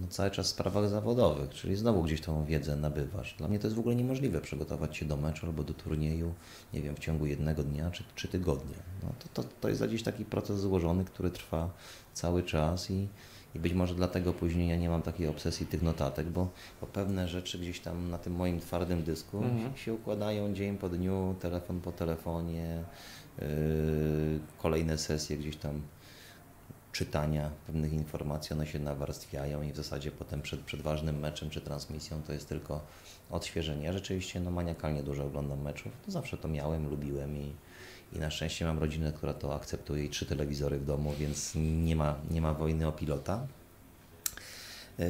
no, 0.00 0.06
cały 0.08 0.30
czas 0.30 0.46
w 0.46 0.50
sprawach 0.50 0.88
zawodowych, 0.88 1.50
czyli 1.50 1.76
znowu 1.76 2.02
gdzieś 2.02 2.20
tą 2.20 2.44
wiedzę 2.44 2.76
nabywasz. 2.76 3.34
Dla 3.34 3.48
mnie 3.48 3.58
to 3.58 3.66
jest 3.66 3.76
w 3.76 3.80
ogóle 3.80 3.96
niemożliwe 3.96 4.40
przygotować 4.40 4.96
się 4.96 5.06
do 5.06 5.16
meczu 5.16 5.46
albo 5.46 5.64
do 5.64 5.74
turnieju, 5.74 6.34
nie 6.74 6.82
wiem, 6.82 6.96
w 6.96 6.98
ciągu 6.98 7.26
jednego 7.26 7.62
dnia 7.62 7.90
czy, 7.90 8.04
czy 8.14 8.28
tygodnia. 8.28 8.76
No, 9.02 9.08
to, 9.18 9.42
to, 9.42 9.48
to 9.60 9.68
jest 9.68 9.80
jakiś 9.80 10.02
taki 10.02 10.24
proces 10.24 10.60
złożony, 10.60 11.04
który 11.04 11.30
trwa 11.30 11.70
cały 12.14 12.42
czas 12.42 12.90
i, 12.90 13.08
i 13.54 13.58
być 13.58 13.72
może 13.72 13.94
dlatego 13.94 14.32
później 14.32 14.68
ja 14.68 14.76
nie 14.76 14.88
mam 14.88 15.02
takiej 15.02 15.26
obsesji 15.26 15.66
tych 15.66 15.82
notatek, 15.82 16.26
bo, 16.26 16.48
bo 16.80 16.86
pewne 16.86 17.28
rzeczy 17.28 17.58
gdzieś 17.58 17.80
tam 17.80 18.10
na 18.10 18.18
tym 18.18 18.32
moim 18.34 18.60
twardym 18.60 19.02
dysku 19.02 19.38
mhm. 19.38 19.76
się 19.76 19.94
układają 19.94 20.54
dzień 20.54 20.78
po 20.78 20.88
dniu, 20.88 21.34
telefon 21.40 21.80
po 21.80 21.92
telefonie, 21.92 22.84
kolejne 24.58 24.98
sesje 24.98 25.36
gdzieś 25.36 25.56
tam 25.56 25.82
czytania 26.92 27.50
pewnych 27.66 27.92
informacji, 27.92 28.52
one 28.52 28.66
się 28.66 28.78
nawarstwiają 28.78 29.62
i 29.62 29.72
w 29.72 29.76
zasadzie 29.76 30.10
potem 30.10 30.42
przed, 30.42 30.60
przed 30.60 30.82
ważnym 30.82 31.18
meczem 31.18 31.50
czy 31.50 31.60
transmisją 31.60 32.22
to 32.22 32.32
jest 32.32 32.48
tylko 32.48 32.80
odświeżenie. 33.30 33.84
Ja 33.84 33.92
rzeczywiście 33.92 34.40
no, 34.40 34.50
maniakalnie 34.50 35.02
dużo 35.02 35.24
oglądam 35.24 35.62
meczów, 35.62 35.92
to 36.06 36.10
zawsze 36.10 36.36
to 36.36 36.48
miałem, 36.48 36.90
lubiłem 36.90 37.36
i, 37.36 37.52
i 38.12 38.18
na 38.18 38.30
szczęście 38.30 38.64
mam 38.64 38.78
rodzinę, 38.78 39.12
która 39.12 39.34
to 39.34 39.54
akceptuje 39.54 40.04
i 40.04 40.08
trzy 40.08 40.26
telewizory 40.26 40.78
w 40.78 40.84
domu, 40.84 41.14
więc 41.18 41.52
nie 41.84 41.96
ma, 41.96 42.14
nie 42.30 42.40
ma 42.40 42.54
wojny 42.54 42.88
o 42.88 42.92
pilota. 42.92 43.46
Yy, 44.98 45.06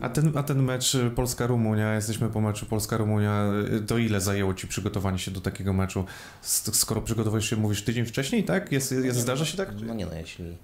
a 0.00 0.08
ten, 0.08 0.32
a 0.38 0.42
ten 0.42 0.62
mecz 0.62 0.96
Polska-Rumunia, 1.14 1.94
jesteśmy 1.94 2.28
po 2.28 2.40
meczu 2.40 2.66
Polska-Rumunia, 2.66 3.44
to 3.86 3.98
ile 3.98 4.20
zajęło 4.20 4.54
Ci 4.54 4.66
przygotowanie 4.66 5.18
się 5.18 5.30
do 5.30 5.40
takiego 5.40 5.72
meczu? 5.72 6.04
Skoro 6.42 7.02
przygotowujesz 7.02 7.50
się, 7.50 7.56
mówisz 7.56 7.84
tydzień 7.84 8.04
wcześniej, 8.04 8.44
tak? 8.44 8.72
Jest, 8.72 8.92
jest, 8.92 9.18
zdarza 9.18 9.44
się 9.44 9.56
tak? 9.56 9.68
No 9.86 9.94
nie 9.94 10.06
no, 10.06 10.14
jeśli 10.14 10.56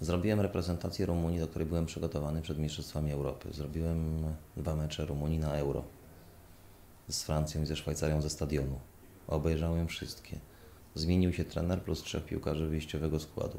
zrobiłem 0.00 0.40
reprezentację 0.40 1.06
Rumunii, 1.06 1.40
do 1.40 1.48
której 1.48 1.68
byłem 1.68 1.86
przygotowany 1.86 2.42
przed 2.42 2.58
Mistrzostwami 2.58 3.12
Europy. 3.12 3.48
Zrobiłem 3.52 4.22
dwa 4.56 4.76
mecze 4.76 5.06
Rumunii 5.06 5.38
na 5.38 5.54
Euro 5.54 5.84
z 7.08 7.22
Francją 7.22 7.62
i 7.62 7.66
ze 7.66 7.76
Szwajcarią 7.76 8.22
ze 8.22 8.30
stadionu. 8.30 8.80
Obejrzałem 9.26 9.88
wszystkie. 9.88 10.38
Zmienił 10.94 11.32
się 11.32 11.44
trener 11.44 11.82
plus 11.82 12.02
trzech 12.02 12.24
piłkarzy 12.24 12.66
wyjściowego 12.66 13.20
składu. 13.20 13.58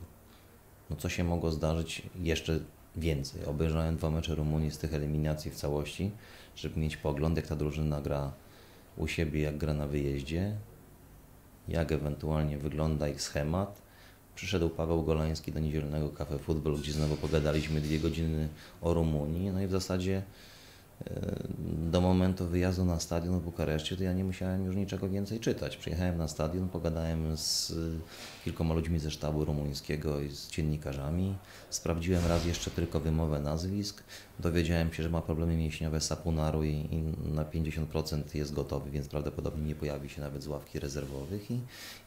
No 0.90 0.96
co 0.96 1.10
się 1.10 1.24
mogło 1.24 1.52
zdarzyć 1.52 2.02
jeszcze 2.22 2.60
więcej? 2.96 3.46
Obejrzałem 3.46 3.98
dwa 3.98 4.10
mecze 4.10 4.36
Rumunii 4.36 4.72
z 4.72 4.78
tych 4.78 4.94
eliminacji 4.94 5.52
w 5.52 5.56
całości, 5.56 6.12
żeby 6.56 6.80
mieć 6.80 6.98
pogląd, 6.98 7.38
jak 7.38 7.48
ta 7.48 7.56
drużyna 7.56 8.02
gra 8.02 8.32
u 8.98 9.08
siebie, 9.08 9.42
jak 9.42 9.58
gra 9.58 9.74
na 9.74 9.88
wyjeździe, 9.88 10.56
jak 11.68 11.92
ewentualnie 11.92 12.58
wygląda 12.58 13.10
ich 13.10 13.22
schemat. 13.22 13.82
Przyszedł 14.36 14.70
Paweł 14.70 15.04
Golański 15.04 15.52
do 15.52 15.60
niedzielnego 15.60 16.10
kafe 16.10 16.40
Futbol, 16.40 16.78
gdzie 16.78 16.92
znowu 16.92 17.16
pogadaliśmy 17.16 17.82
dwie 17.82 18.00
godziny 18.00 18.48
o 18.82 18.94
Rumunii. 18.94 19.52
No 19.52 19.62
i 19.62 19.68
w 19.68 19.72
zasadzie 19.72 20.24
do 21.92 22.02
momentu 22.02 22.48
wyjazdu 22.48 22.86
na 22.86 23.00
stadion 23.00 23.40
w 23.40 23.44
Bukareszcie, 23.44 23.98
to 23.98 24.04
ja 24.04 24.14
nie 24.14 24.24
musiałem 24.24 24.66
już 24.66 24.76
niczego 24.76 25.10
więcej 25.10 25.40
czytać. 25.40 25.78
Przyjechałem 25.78 26.18
na 26.18 26.28
stadion, 26.28 26.70
pogadałem 26.70 27.38
z 27.38 27.74
kilkoma 28.44 28.74
ludźmi 28.74 29.00
ze 29.00 29.12
sztabu 29.12 29.46
rumuńskiego 29.46 30.22
i 30.22 30.30
z 30.30 30.50
dziennikarzami. 30.50 31.36
Sprawdziłem 31.70 32.28
raz 32.28 32.46
jeszcze 32.46 32.72
tylko 32.72 33.00
wymowę 33.00 33.40
nazwisk. 33.40 34.04
Dowiedziałem 34.40 34.94
się, 34.94 35.04
że 35.04 35.10
ma 35.10 35.22
problemy 35.22 35.58
mięśniowe 35.58 36.02
Sapunaru 36.02 36.64
i, 36.64 36.70
i 36.70 37.04
na 37.34 37.46
50% 37.46 38.22
jest 38.34 38.54
gotowy, 38.54 38.92
więc 38.92 39.08
prawdopodobnie 39.08 39.64
nie 39.64 39.76
pojawi 39.76 40.10
się 40.10 40.22
nawet 40.22 40.44
z 40.44 40.48
ławki 40.48 40.80
rezerwowych. 40.80 41.52
I, 41.52 41.60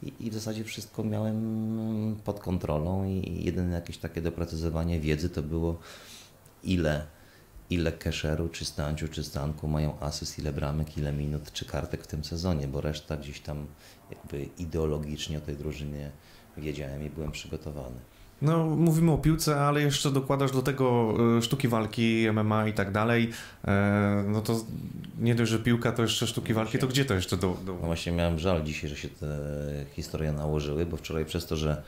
i, 0.03 0.13
i 0.19 0.29
w 0.29 0.33
zasadzie 0.33 0.63
wszystko 0.63 1.03
miałem 1.03 2.15
pod 2.23 2.39
kontrolą 2.39 3.05
i 3.05 3.43
jedyne 3.43 3.75
jakieś 3.75 3.97
takie 3.97 4.21
doprecyzowanie 4.21 4.99
wiedzy 4.99 5.29
to 5.29 5.43
było 5.43 5.79
ile 6.63 7.05
ile 7.69 7.91
Kesheru, 7.91 8.49
czy 8.49 8.65
Stanciu, 8.65 9.07
czy 9.07 9.23
Stanku 9.23 9.67
mają 9.67 9.99
asyst, 9.99 10.39
ile 10.39 10.53
bramek, 10.53 10.97
ile 10.97 11.13
minut, 11.13 11.51
czy 11.51 11.65
kartek 11.65 12.03
w 12.03 12.07
tym 12.07 12.23
sezonie, 12.23 12.67
bo 12.67 12.81
reszta 12.81 13.17
gdzieś 13.17 13.39
tam 13.39 13.67
jakby 14.11 14.49
ideologicznie 14.57 15.37
o 15.37 15.41
tej 15.41 15.55
drużynie 15.55 16.11
wiedziałem 16.57 17.03
i 17.03 17.09
byłem 17.09 17.31
przygotowany. 17.31 17.99
No, 18.41 18.65
mówimy 18.65 19.11
o 19.11 19.17
piłce, 19.17 19.61
ale 19.61 19.81
jeszcze 19.81 20.11
dokładasz 20.11 20.51
do 20.51 20.61
tego 20.61 21.15
e, 21.37 21.41
sztuki 21.41 21.67
walki, 21.67 22.27
MMA 22.33 22.67
i 22.67 22.73
tak 22.73 22.91
dalej. 22.91 23.29
E, 23.65 24.23
no 24.27 24.41
to 24.41 24.65
nie 25.19 25.35
dość, 25.35 25.51
że 25.51 25.59
piłka, 25.59 25.91
to 25.91 26.01
jeszcze 26.01 26.27
sztuki 26.27 26.53
walki, 26.53 26.77
to 26.77 26.87
gdzie 26.87 27.05
to 27.05 27.13
jeszcze 27.13 27.37
do, 27.37 27.57
do... 27.65 27.73
No 27.73 27.79
właśnie 27.79 28.11
miałem 28.11 28.39
żal 28.39 28.63
dzisiaj, 28.63 28.89
że 28.89 28.95
się 28.95 29.09
te 29.09 29.27
historie 29.91 30.31
nałożyły, 30.31 30.85
bo 30.85 30.97
wczoraj 30.97 31.25
przez 31.25 31.45
to, 31.45 31.55
że 31.55 31.83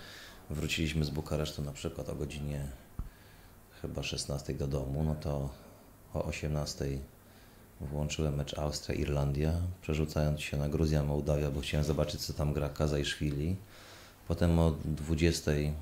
wróciliśmy 0.49 1.05
z 1.05 1.09
Bukaresztu 1.09 1.61
na 1.61 1.71
przykład 1.71 2.09
o 2.09 2.15
godzinie 2.15 2.67
chyba 3.81 4.03
16 4.03 4.53
do 4.53 4.67
domu, 4.67 5.03
no 5.03 5.15
to 5.15 5.49
o 6.15 6.25
18 6.25 6.86
włączyłem 7.82 8.36
mecz 8.36 8.58
Austria-Irlandia, 8.58 9.51
przerzucając 9.82 10.41
się 10.41 10.58
na 10.58 10.69
Gruzja-Mołdawia, 10.69 11.51
bo 11.51 11.62
chciałem 11.62 11.86
zobaczyć, 11.86 12.21
co 12.21 12.34
tam 12.34 12.54
gra 12.54 12.69
Kazajszwili. 12.69 13.56
Potem 14.28 14.60
o 14.60 14.73
20 14.86 15.51
e, 15.51 15.73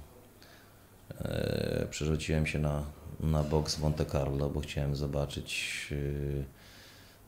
przerzuciłem 1.89 2.48
się 2.48 2.60
na, 2.60 2.84
na 3.19 3.43
boks 3.43 3.80
Monte 3.80 4.06
Carlo, 4.06 4.50
bo 4.50 4.60
chciałem 4.60 4.96
zobaczyć 4.96 5.88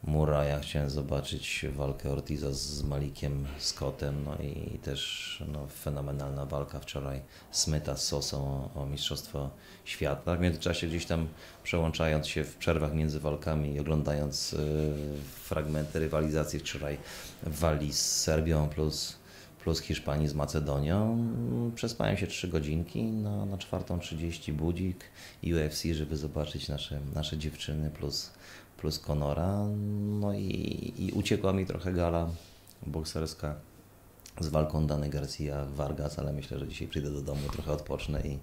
Muraja, 0.08 0.60
chciałem 0.60 0.90
zobaczyć 0.90 1.66
walkę 1.76 2.12
Ortiza 2.12 2.52
z 2.52 2.84
Malikiem 2.84 3.46
Scottem, 3.58 4.24
no 4.24 4.36
i 4.44 4.80
też 4.80 5.44
no, 5.48 5.68
fenomenalna 5.68 6.46
walka 6.46 6.80
wczoraj 6.80 7.22
Smyta 7.52 7.98
z 7.98 8.08
Sosą 8.08 8.70
o, 8.76 8.82
o 8.82 8.86
Mistrzostwo 8.86 9.50
Świata. 9.86 10.36
W 10.36 10.40
międzyczasie 10.40 10.88
gdzieś 10.88 11.06
tam 11.06 11.28
przełączając 11.64 12.28
się 12.28 12.44
w 12.44 12.56
przerwach 12.56 12.94
między 12.94 13.20
walkami 13.20 13.74
i 13.74 13.80
oglądając 13.80 14.54
y, 14.54 14.58
fragmenty 15.44 16.00
rywalizacji 16.00 16.60
wczoraj 16.60 16.98
Walii 17.44 17.94
z 17.94 18.22
Serbią 18.22 18.70
plus, 18.70 19.16
plus 19.64 19.80
Hiszpanii 19.80 20.28
z 20.28 20.34
Macedonią, 20.34 21.28
przespałem 21.76 22.18
się 22.18 22.28
3 22.28 22.48
godzinki, 22.48 23.04
na, 23.04 23.46
na 23.46 23.58
4.30 23.58 24.54
budzik 24.54 25.06
UFC, 25.44 25.84
żeby 25.94 26.18
zobaczyć 26.18 26.68
nasze, 26.68 27.00
nasze 27.16 27.38
dziewczyny 27.38 27.90
plus 27.90 28.32
plus 28.78 29.00
Conora. 29.00 29.66
No 30.20 30.34
i, 30.34 30.94
i 30.98 31.12
uciekła 31.12 31.54
mi 31.54 31.66
trochę 31.66 31.94
gala 31.94 32.30
bokserska 32.88 33.56
z 34.40 34.48
walką 34.48 34.88
Dany 34.88 35.10
Garcia 35.10 35.66
Vargas, 35.66 36.20
ale 36.20 36.34
myślę, 36.34 36.60
że 36.60 36.68
dzisiaj 36.68 36.88
przyjdę 36.88 37.12
do 37.12 37.22
domu, 37.22 37.42
trochę 37.52 37.72
odpocznę 37.72 38.22
i, 38.22 38.40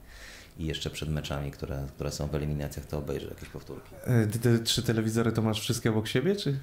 i 0.58 0.66
jeszcze 0.66 0.90
przed 0.90 1.08
meczami, 1.08 1.50
które, 1.50 1.86
które 1.94 2.10
są 2.10 2.26
w 2.26 2.34
eliminacjach, 2.34 2.86
to 2.86 2.98
obejrzę 2.98 3.28
jakieś 3.28 3.48
powtórki. 3.48 3.94
E, 4.04 4.26
Ty 4.26 4.38
te 4.38 4.58
trzy 4.58 4.82
telewizory 4.82 5.32
to 5.32 5.42
masz 5.42 5.60
wszystkie 5.60 5.90
obok 5.90 6.08
siebie, 6.08 6.36
czy? 6.36 6.58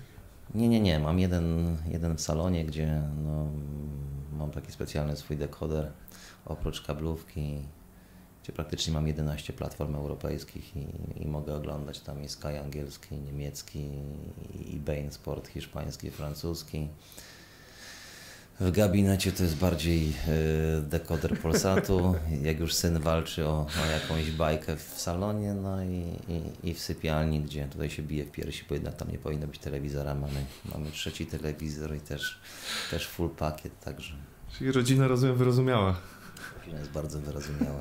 Nie, 0.56 0.70
nie, 0.70 0.80
nie. 0.80 1.00
Mam 1.00 1.20
jeden, 1.20 1.78
jeden 1.92 2.18
w 2.18 2.22
salonie, 2.22 2.66
gdzie 2.66 3.02
no, 3.26 3.48
mam 4.38 4.52
taki 4.52 4.72
specjalny 4.72 5.16
swój 5.16 5.38
dekoder 5.38 5.92
oprócz 6.46 6.82
kablówki, 6.82 7.58
gdzie 8.50 8.56
praktycznie 8.56 8.94
mam 8.94 9.08
11 9.08 9.54
platform 9.54 9.96
europejskich 9.96 10.76
i, 10.78 10.88
i 11.24 11.28
mogę 11.28 11.56
oglądać 11.56 12.00
tam 12.00 12.24
i 12.24 12.30
Sky 12.30 12.60
angielski, 12.64 13.16
niemiecki, 13.16 13.90
i 14.66 14.80
Bein 14.80 15.12
Sport 15.12 15.48
hiszpański, 15.48 16.12
francuski. 16.12 16.88
W 18.60 18.72
gabinecie 18.72 19.32
to 19.32 19.44
jest 19.44 19.58
bardziej 19.58 20.14
y, 20.78 20.82
dekoder 20.82 21.40
Polsatu. 21.40 22.16
Jak 22.48 22.60
już 22.60 22.74
syn 22.74 23.00
walczy 23.00 23.46
o, 23.46 23.66
o 23.84 23.92
jakąś 23.92 24.32
bajkę 24.32 24.76
w 24.76 25.02
salonie, 25.02 25.54
no 25.54 25.84
i, 25.84 26.04
i, 26.28 26.70
i 26.70 26.74
w 26.74 26.80
sypialni, 26.80 27.42
gdzie 27.42 27.68
tutaj 27.68 27.90
się 27.90 28.04
bije 28.04 28.26
w 28.26 28.32
piersi, 28.32 28.66
bo 28.70 28.76
jednak 28.76 28.96
tam 28.96 29.12
nie 29.12 29.18
powinno 29.18 29.48
być 29.48 29.60
telewizora. 29.60 30.16
Mamy, 30.16 30.46
mamy 30.76 30.92
trzeci 30.92 31.26
telewizor 31.26 31.96
i 31.96 32.00
też, 32.00 32.42
też 32.92 33.08
full 33.08 33.30
pakiet, 33.30 33.80
także 33.80 34.14
Czyli 34.58 34.72
rodzina, 34.72 35.08
rozumiem, 35.08 35.36
wyrozumiała. 35.36 35.96
Rodzina 36.70 36.80
jest 36.80 36.92
bardzo 36.92 37.20
wyrozumiała. 37.20 37.80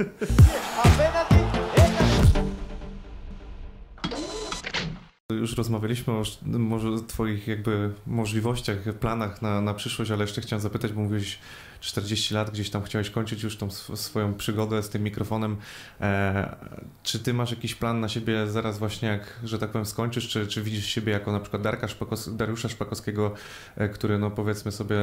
Już 5.33 5.57
rozmawialiśmy 5.57 6.13
o 6.13 6.23
może 6.43 6.89
Twoich 7.09 7.49
jakby 7.49 7.93
możliwościach, 8.07 8.77
planach 9.01 9.43
na, 9.43 9.61
na 9.61 9.75
przyszłość, 9.75 10.11
ale 10.11 10.25
jeszcze 10.25 10.41
chciałem 10.41 10.61
zapytać, 10.61 10.93
bo 10.93 11.01
mówiłeś 11.01 11.39
40 11.81 12.35
lat, 12.35 12.51
gdzieś 12.51 12.71
tam 12.71 12.83
chciałeś 12.83 13.11
kończyć 13.11 13.43
już 13.43 13.57
tą 13.57 13.67
sw- 13.67 13.97
swoją 13.97 14.35
przygodę 14.35 14.83
z 14.83 14.89
tym 14.89 15.03
mikrofonem. 15.03 15.57
E, 16.01 16.57
czy 17.03 17.19
Ty 17.19 17.35
masz 17.35 17.51
jakiś 17.51 17.75
plan 17.75 18.01
na 18.01 18.09
siebie 18.09 18.47
zaraz 18.47 18.79
właśnie 18.79 19.09
jak, 19.09 19.41
że 19.45 19.59
tak 19.59 19.71
powiem, 19.71 19.87
skończysz, 19.87 20.29
czy, 20.29 20.47
czy 20.47 20.63
widzisz 20.63 20.87
siebie 20.87 21.13
jako 21.13 21.33
na 21.33 21.41
przykład 21.41 21.63
Darka 21.63 21.89
Szpakos, 21.89 22.37
Dariusza 22.37 22.69
Szpakowskiego, 22.69 23.35
e, 23.77 23.89
który 23.89 24.19
no 24.19 24.31
powiedzmy 24.31 24.73
sobie, 24.73 24.97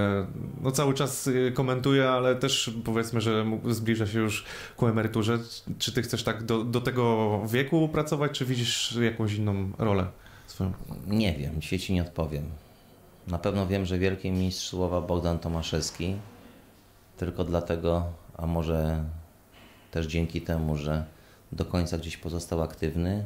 no 0.62 0.72
cały 0.72 0.94
czas 0.94 1.28
e, 1.48 1.52
komentuje, 1.52 2.10
ale 2.10 2.36
też 2.36 2.72
powiedzmy, 2.86 3.22
że 3.22 3.46
zbliża 3.70 4.08
się 4.08 4.20
już 4.20 4.46
ku 4.78 4.88
emeryturze. 4.88 5.40
Czy 5.80 5.92
Ty 5.92 6.02
chcesz 6.02 6.24
tak 6.24 6.44
do, 6.44 6.64
do 6.64 6.82
tego 6.82 7.42
wieku 7.48 7.90
pracować, 7.90 8.32
czy 8.32 8.46
widzisz 8.46 8.98
jakąś 9.02 9.34
inną 9.34 9.72
rolę 9.78 10.08
swoją? 10.48 10.74
Nie 11.08 11.34
wiem, 11.34 11.62
dzisiaj 11.62 11.80
Ci 11.80 11.94
nie 11.94 12.02
odpowiem. 12.02 12.44
Na 13.28 13.38
pewno 13.38 13.68
wiem, 13.68 13.86
że 13.86 14.00
wielki 14.00 14.32
mistrz 14.32 14.68
słowa 14.68 15.02
Bogdan 15.02 15.40
Tomaszewski, 15.40 16.16
tylko 17.18 17.44
dlatego, 17.44 18.04
a 18.38 18.46
może 18.48 19.04
też 19.92 20.08
dzięki 20.08 20.42
temu, 20.42 20.78
że 20.78 21.06
do 21.52 21.66
końca 21.66 21.98
gdzieś 21.98 22.18
pozostał 22.18 22.62
aktywny, 22.62 23.26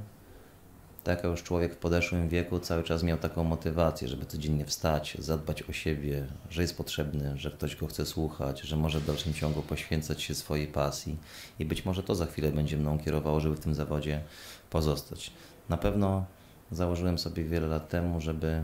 tak 1.04 1.24
jak 1.24 1.32
już 1.32 1.44
człowiek 1.44 1.74
w 1.74 1.78
podeszłym 1.78 2.30
wieku 2.30 2.60
cały 2.60 2.84
czas 2.84 3.04
miał 3.04 3.18
taką 3.18 3.44
motywację, 3.44 4.08
żeby 4.08 4.26
codziennie 4.26 4.66
wstać, 4.66 5.18
zadbać 5.20 5.64
o 5.64 5.74
siebie, 5.74 6.28
że 6.50 6.62
jest 6.62 6.78
potrzebny, 6.78 7.38
że 7.38 7.52
ktoś 7.52 7.76
go 7.76 7.88
chce 7.88 8.06
słuchać, 8.06 8.62
że 8.62 8.78
może 8.78 9.00
w 9.00 9.06
dalszym 9.06 9.34
ciągu 9.34 9.62
poświęcać 9.62 10.22
się 10.22 10.36
swojej 10.36 10.68
pasji 10.68 11.18
i 11.60 11.66
być 11.66 11.86
może 11.86 12.04
to 12.04 12.16
za 12.16 12.26
chwilę 12.26 12.52
będzie 12.52 12.78
mną 12.78 13.00
kierowało, 13.00 13.40
żeby 13.40 13.56
w 13.56 13.60
tym 13.60 13.76
zawodzie 13.76 14.22
pozostać. 14.70 15.32
Na 15.70 15.78
pewno 15.78 16.26
założyłem 16.72 17.18
sobie 17.18 17.44
wiele 17.44 17.68
lat 17.68 17.90
temu, 17.90 18.22
żeby, 18.22 18.64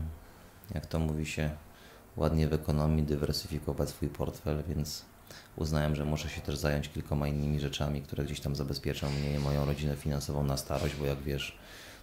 jak 0.74 0.86
to 0.86 0.98
mówi 0.98 1.26
się 1.26 1.50
ładnie 2.16 2.48
w 2.48 2.52
ekonomii, 2.52 3.02
dywersyfikować 3.02 3.88
swój 3.88 4.08
portfel, 4.08 4.62
więc 4.68 5.04
uznałem, 5.56 5.94
że 5.94 6.04
muszę 6.04 6.28
się 6.28 6.40
też 6.40 6.56
zająć 6.56 6.88
kilkoma 6.88 7.28
innymi 7.28 7.60
rzeczami, 7.60 8.02
które 8.02 8.24
gdzieś 8.24 8.40
tam 8.40 8.56
zabezpieczą 8.56 9.10
mnie 9.10 9.34
i 9.34 9.38
moją 9.38 9.64
rodzinę 9.64 9.96
finansową 9.96 10.44
na 10.44 10.56
starość, 10.56 10.94
bo 10.94 11.06
jak 11.06 11.22
wiesz, 11.22 11.58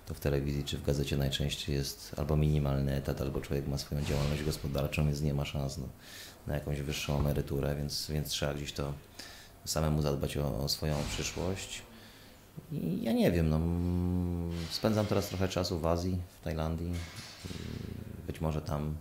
to 0.06 0.13
w 0.13 0.20
telewizji 0.20 0.63
czy 0.63 0.78
w 0.78 0.84
gazecie 0.84 1.18
najczęściej 1.18 1.76
jest 1.76 2.16
albo 2.18 2.38
minimalny 2.38 2.96
etat, 2.96 3.22
albo 3.22 3.42
człowiek 3.42 3.68
ma 3.68 3.78
swoją 3.78 4.02
działalność 4.02 4.44
gospodarczą, 4.44 5.06
więc 5.06 5.22
nie 5.22 5.34
ma 5.34 5.46
szans 5.46 5.78
na, 5.78 5.86
na 6.48 6.54
jakąś 6.54 6.82
wyższą 6.82 7.20
emeryturę, 7.20 7.76
więc, 7.76 8.12
więc 8.12 8.30
trzeba 8.30 8.54
gdzieś 8.54 8.74
to 8.74 8.94
samemu 9.66 10.02
zadbać 10.02 10.38
o, 10.38 10.58
o 10.58 10.70
swoją 10.70 10.96
przyszłość. 11.10 11.82
I 12.72 13.04
ja 13.04 13.12
nie 13.12 13.32
wiem, 13.32 13.50
no, 13.50 13.60
spędzam 14.72 15.06
teraz 15.06 15.28
trochę 15.28 15.48
czasu 15.48 15.80
w 15.80 15.86
Azji, 15.86 16.18
w 16.42 16.44
Tajlandii. 16.44 16.94
Być 18.28 18.42
może 18.42 18.62
tam 18.62 18.96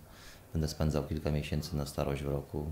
będę 0.53 0.67
spędzał 0.67 1.03
kilka 1.03 1.31
miesięcy 1.31 1.75
na 1.75 1.85
starość 1.85 2.23
w 2.23 2.27
roku. 2.27 2.71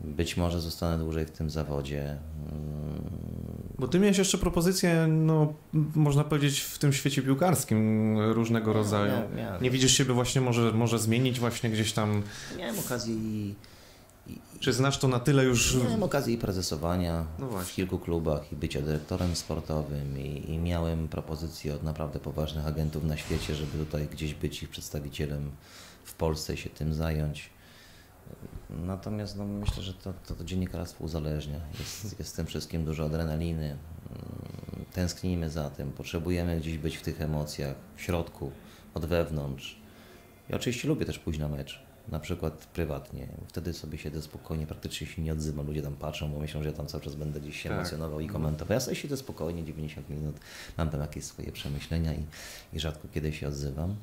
Być 0.00 0.36
może 0.36 0.60
zostanę 0.60 0.98
dłużej 0.98 1.26
w 1.26 1.30
tym 1.30 1.50
zawodzie. 1.50 2.18
Mm, 2.52 3.10
Bo 3.78 3.88
ty 3.88 3.98
miałeś 4.00 4.18
jeszcze 4.18 4.38
propozycje, 4.38 5.06
no 5.06 5.52
można 5.94 6.24
powiedzieć, 6.24 6.60
w 6.60 6.78
tym 6.78 6.92
świecie 6.92 7.22
piłkarskim 7.22 8.18
różnego 8.18 8.72
rodzaju. 8.72 9.12
Miałem- 9.12 9.36
miałem. 9.36 9.62
Nie 9.62 9.70
widzisz 9.70 9.96
siebie 9.96 10.14
właśnie 10.14 10.40
może, 10.40 10.72
może 10.72 10.98
zmienić 10.98 11.40
właśnie 11.40 11.70
gdzieś 11.70 11.92
tam, 11.92 12.22
Miałem 12.58 12.78
okazję 12.78 13.14
i, 13.14 13.54
i, 14.26 14.38
czy 14.60 14.72
znasz 14.72 14.98
to 14.98 15.08
na 15.08 15.20
tyle 15.20 15.44
już... 15.44 15.76
Miałem 15.84 16.02
okazję 16.02 16.34
i 16.34 16.38
prezesowania 16.38 17.24
No 17.38 17.48
w 17.48 17.72
kilku 17.74 17.98
klubach 17.98 18.52
i 18.52 18.56
bycia 18.56 18.80
dyrektorem 18.82 19.36
sportowym 19.36 20.18
i, 20.18 20.50
i 20.50 20.58
miałem 20.58 21.08
propozycje 21.08 21.74
od 21.74 21.82
naprawdę 21.82 22.18
poważnych 22.18 22.66
agentów 22.66 23.04
na 23.04 23.16
świecie, 23.16 23.54
żeby 23.54 23.78
tutaj 23.84 24.08
gdzieś 24.12 24.34
być 24.34 24.62
ich 24.62 24.68
przedstawicielem 24.68 25.50
w 26.04 26.14
Polsce 26.14 26.54
i 26.54 26.56
się 26.56 26.70
tym 26.70 26.94
zająć. 26.94 27.50
Natomiast 28.70 29.36
no, 29.36 29.44
myślę, 29.44 29.82
że 29.82 29.94
to, 29.94 30.12
to, 30.26 30.34
to 30.34 30.44
dziennikarstwo 30.44 31.04
uzależnia. 31.04 31.60
Jest, 31.78 32.18
jest 32.18 32.32
w 32.32 32.36
tym 32.36 32.46
wszystkim 32.46 32.84
dużo 32.84 33.04
adrenaliny. 33.04 33.76
Tęsknimy 34.92 35.50
za 35.50 35.70
tym. 35.70 35.92
Potrzebujemy 35.92 36.60
gdzieś 36.60 36.78
być 36.78 36.96
w 36.96 37.02
tych 37.02 37.20
emocjach, 37.20 37.76
w 37.96 38.00
środku, 38.02 38.52
od 38.94 39.06
wewnątrz. 39.06 39.78
Ja 40.48 40.56
oczywiście 40.56 40.88
lubię 40.88 41.06
też 41.06 41.18
pójść 41.18 41.40
na 41.40 41.48
mecz, 41.48 41.82
na 42.08 42.20
przykład 42.20 42.66
prywatnie. 42.66 43.28
Wtedy 43.48 43.72
sobie 43.72 43.98
siedzę 43.98 44.22
spokojnie, 44.22 44.66
praktycznie 44.66 45.06
się 45.06 45.22
nie 45.22 45.32
odzywam. 45.32 45.66
Ludzie 45.66 45.82
tam 45.82 45.94
patrzą, 45.96 46.32
bo 46.32 46.38
myślą, 46.38 46.62
że 46.62 46.68
ja 46.68 46.74
tam 46.74 46.86
cały 46.86 47.02
czas 47.02 47.14
będę 47.14 47.40
gdzieś 47.40 47.62
się 47.62 47.68
Tak. 47.68 47.78
emocjonował 47.78 48.20
i 48.20 48.26
komentował. 48.26 48.74
Ja 48.74 48.80
sobie 48.80 48.96
siedzę 48.96 49.16
spokojnie, 49.16 49.64
90 49.64 50.10
minut, 50.10 50.36
mam 50.78 50.90
tam 50.90 51.00
jakieś 51.00 51.24
swoje 51.24 51.52
przemyślenia 51.52 52.14
i, 52.14 52.24
i 52.72 52.80
rzadko 52.80 53.08
kiedy 53.14 53.32
się 53.32 53.48
odzywam. 53.48 53.96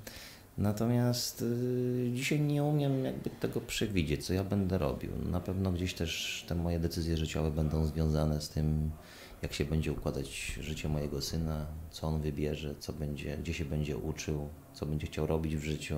Natomiast 0.60 1.42
y, 1.42 2.12
dzisiaj 2.14 2.40
nie 2.40 2.64
umiem 2.64 3.06
jakby 3.06 3.30
tego 3.30 3.62
przewidzieć, 3.62 4.26
co 4.26 4.34
ja 4.34 4.44
będę 4.44 4.78
robił. 4.78 5.12
Na 5.32 5.40
pewno 5.40 5.72
gdzieś 5.72 5.94
też 5.94 6.46
te 6.48 6.56
moje 6.56 6.80
decyzje 6.80 7.18
życiowe 7.18 7.52
będą 7.52 7.86
związane 7.86 8.42
z 8.42 8.50
tym, 8.50 8.92
jak 9.42 9.54
się 9.54 9.66
będzie 9.66 9.92
układać 9.92 10.58
życie 10.62 10.90
mojego 10.90 11.22
syna, 11.22 11.66
co 11.92 12.08
on 12.08 12.22
wybierze, 12.22 12.76
co 12.80 12.94
będzie, 12.94 13.38
gdzie 13.38 13.54
się 13.54 13.66
będzie 13.66 13.98
uczył, 13.98 14.48
co 14.74 14.86
będzie 14.86 15.08
chciał 15.08 15.28
robić 15.28 15.56
w 15.56 15.64
życiu. 15.64 15.96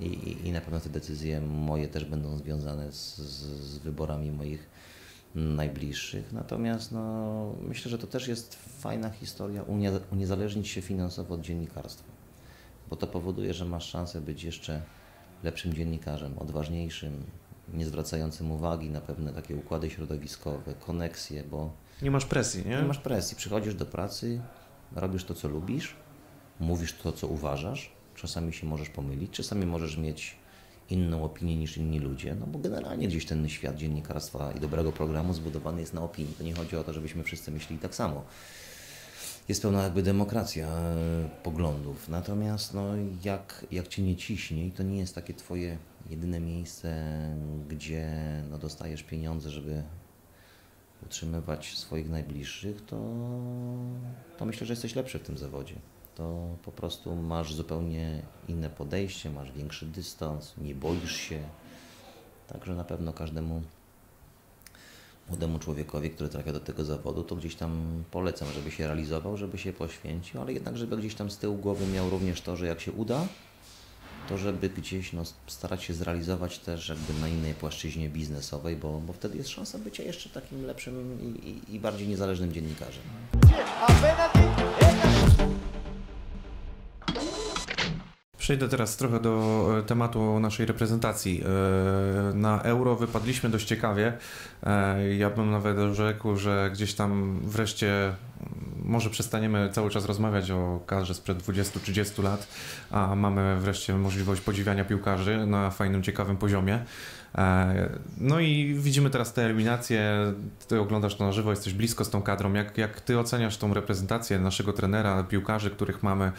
I, 0.00 0.04
i, 0.04 0.46
i 0.46 0.52
na 0.52 0.60
pewno 0.60 0.80
te 0.80 0.88
decyzje 0.88 1.40
moje 1.40 1.88
też 1.88 2.04
będą 2.04 2.38
związane 2.38 2.92
z, 2.92 3.18
z, 3.18 3.42
z 3.44 3.78
wyborami 3.78 4.32
moich 4.32 4.68
najbliższych. 5.34 6.32
Natomiast 6.32 6.92
no, 6.92 7.54
myślę, 7.68 7.90
że 7.90 7.98
to 7.98 8.06
też 8.06 8.28
jest 8.28 8.56
fajna 8.78 9.10
historia 9.10 9.62
unie- 9.62 10.00
uniezależnić 10.12 10.68
się 10.68 10.82
finansowo 10.82 11.34
od 11.34 11.40
dziennikarstwa, 11.40 12.15
bo 12.90 12.96
to 12.96 13.06
powoduje, 13.06 13.54
że 13.54 13.64
masz 13.64 13.88
szansę 13.90 14.20
być 14.20 14.44
jeszcze 14.44 14.82
lepszym 15.42 15.74
dziennikarzem, 15.74 16.38
odważniejszym, 16.38 17.24
nie 17.74 17.86
zwracającym 17.86 18.50
uwagi 18.50 18.90
na 18.90 19.00
pewne 19.00 19.32
takie 19.32 19.56
układy 19.56 19.90
środowiskowe, 19.90 20.74
koneksje, 20.74 21.44
bo 21.44 21.70
Nie 22.02 22.10
masz 22.10 22.24
presji, 22.26 22.66
nie? 22.66 22.76
nie 22.76 22.82
masz 22.82 22.98
presji. 22.98 23.36
Przychodzisz 23.36 23.74
do 23.74 23.86
pracy, 23.86 24.40
robisz 24.96 25.24
to, 25.24 25.34
co 25.34 25.48
lubisz, 25.48 25.96
mówisz 26.60 26.92
to, 26.92 27.12
co 27.12 27.26
uważasz. 27.26 27.92
Czasami 28.14 28.52
się 28.52 28.66
możesz 28.66 28.88
pomylić, 28.88 29.30
czasami 29.30 29.66
możesz 29.66 29.96
mieć 29.96 30.36
inną 30.90 31.24
opinię 31.24 31.56
niż 31.56 31.76
inni 31.76 31.98
ludzie, 32.00 32.34
no 32.34 32.46
bo 32.46 32.58
generalnie 32.58 33.08
gdzieś 33.08 33.26
ten 33.26 33.48
świat 33.48 33.76
dziennikarstwa 33.76 34.52
i 34.52 34.60
dobrego 34.60 34.92
programu 34.92 35.34
zbudowany 35.34 35.80
jest 35.80 35.94
na 35.94 36.02
opinii. 36.02 36.34
To 36.34 36.44
nie 36.44 36.54
chodzi 36.54 36.76
o 36.76 36.84
to, 36.84 36.92
żebyśmy 36.92 37.22
wszyscy 37.22 37.50
myśleli 37.50 37.82
tak 37.82 37.94
samo. 37.94 38.24
Jest 39.48 39.62
pełna 39.62 39.82
jakby 39.82 40.02
demokracja 40.02 40.68
e, 40.68 41.28
poglądów. 41.42 42.08
Natomiast 42.08 42.74
no, 42.74 42.84
jak, 43.24 43.66
jak 43.70 43.88
cię 43.88 44.02
nie 44.02 44.16
ciśnie 44.16 44.66
i 44.66 44.70
to 44.70 44.82
nie 44.82 44.98
jest 44.98 45.14
takie 45.14 45.34
twoje 45.34 45.78
jedyne 46.10 46.40
miejsce, 46.40 47.04
gdzie 47.68 48.12
no, 48.50 48.58
dostajesz 48.58 49.02
pieniądze, 49.02 49.50
żeby 49.50 49.82
utrzymywać 51.02 51.78
swoich 51.78 52.10
najbliższych, 52.10 52.84
to, 52.86 52.96
to 54.38 54.44
myślę, 54.44 54.66
że 54.66 54.72
jesteś 54.72 54.94
lepszy 54.94 55.18
w 55.18 55.22
tym 55.22 55.38
zawodzie. 55.38 55.74
To 56.14 56.48
po 56.64 56.72
prostu 56.72 57.16
masz 57.16 57.54
zupełnie 57.54 58.22
inne 58.48 58.70
podejście, 58.70 59.30
masz 59.30 59.52
większy 59.52 59.86
dystans, 59.86 60.54
nie 60.58 60.74
boisz 60.74 61.16
się. 61.16 61.42
Także 62.48 62.74
na 62.74 62.84
pewno 62.84 63.12
każdemu 63.12 63.62
młodemu 65.28 65.58
człowiekowi, 65.58 66.10
który 66.10 66.28
trafia 66.28 66.52
do 66.52 66.60
tego 66.60 66.84
zawodu, 66.84 67.22
to 67.24 67.36
gdzieś 67.36 67.54
tam 67.54 68.04
polecam, 68.10 68.48
żeby 68.54 68.70
się 68.70 68.86
realizował, 68.86 69.36
żeby 69.36 69.58
się 69.58 69.72
poświęcił, 69.72 70.40
ale 70.40 70.52
jednak, 70.52 70.76
żeby 70.76 70.96
gdzieś 70.96 71.14
tam 71.14 71.30
z 71.30 71.38
tyłu 71.38 71.56
głowy 71.56 71.86
miał 71.86 72.10
również 72.10 72.40
to, 72.40 72.56
że 72.56 72.66
jak 72.66 72.80
się 72.80 72.92
uda, 72.92 73.26
to 74.28 74.38
żeby 74.38 74.68
gdzieś 74.68 75.12
no, 75.12 75.22
starać 75.46 75.84
się 75.84 75.94
zrealizować 75.94 76.58
też 76.58 76.88
jakby 76.88 77.20
na 77.20 77.28
innej 77.28 77.54
płaszczyźnie 77.54 78.08
biznesowej, 78.08 78.76
bo, 78.76 79.00
bo 79.00 79.12
wtedy 79.12 79.38
jest 79.38 79.50
szansa 79.50 79.78
bycia 79.78 80.02
jeszcze 80.02 80.30
takim 80.30 80.66
lepszym 80.66 81.18
i, 81.22 81.48
i, 81.48 81.74
i 81.74 81.80
bardziej 81.80 82.08
niezależnym 82.08 82.52
dziennikarzem. 82.52 83.02
Przejdę 88.46 88.68
teraz 88.68 88.96
trochę 88.96 89.20
do 89.20 89.66
e, 89.78 89.82
tematu 89.82 90.40
naszej 90.40 90.66
reprezentacji. 90.66 91.42
E, 91.42 92.34
na 92.34 92.62
euro 92.62 92.96
wypadliśmy 92.96 93.50
dość 93.50 93.66
ciekawie. 93.66 94.12
E, 94.62 95.14
ja 95.14 95.30
bym 95.30 95.50
nawet 95.50 95.76
rzekł, 95.92 96.36
że 96.36 96.70
gdzieś 96.72 96.94
tam 96.94 97.40
wreszcie 97.42 98.04
mm, 98.04 98.14
może 98.84 99.10
przestaniemy 99.10 99.70
cały 99.72 99.90
czas 99.90 100.04
rozmawiać 100.04 100.50
o 100.50 100.80
kadrze 100.86 101.14
sprzed 101.14 101.38
20-30 101.38 102.22
lat, 102.22 102.46
a 102.90 103.14
mamy 103.14 103.56
wreszcie 103.60 103.94
możliwość 103.94 104.40
podziwiania 104.40 104.84
piłkarzy 104.84 105.46
na 105.46 105.70
fajnym, 105.70 106.02
ciekawym 106.02 106.36
poziomie. 106.36 106.84
No 108.18 108.40
i 108.40 108.74
widzimy 108.74 109.10
teraz 109.10 109.32
te 109.32 109.44
eliminacje, 109.44 110.32
ty 110.68 110.80
oglądasz 110.80 111.14
to 111.14 111.24
na 111.24 111.32
żywo, 111.32 111.50
jesteś 111.50 111.72
blisko 111.72 112.04
z 112.04 112.10
tą 112.10 112.22
kadrą. 112.22 112.52
Jak, 112.52 112.78
jak 112.78 113.00
ty 113.00 113.18
oceniasz 113.18 113.56
tą 113.56 113.74
reprezentację 113.74 114.38
naszego 114.38 114.72
trenera, 114.72 115.22
piłkarzy, 115.22 115.70
których 115.70 116.02
mamy 116.02 116.32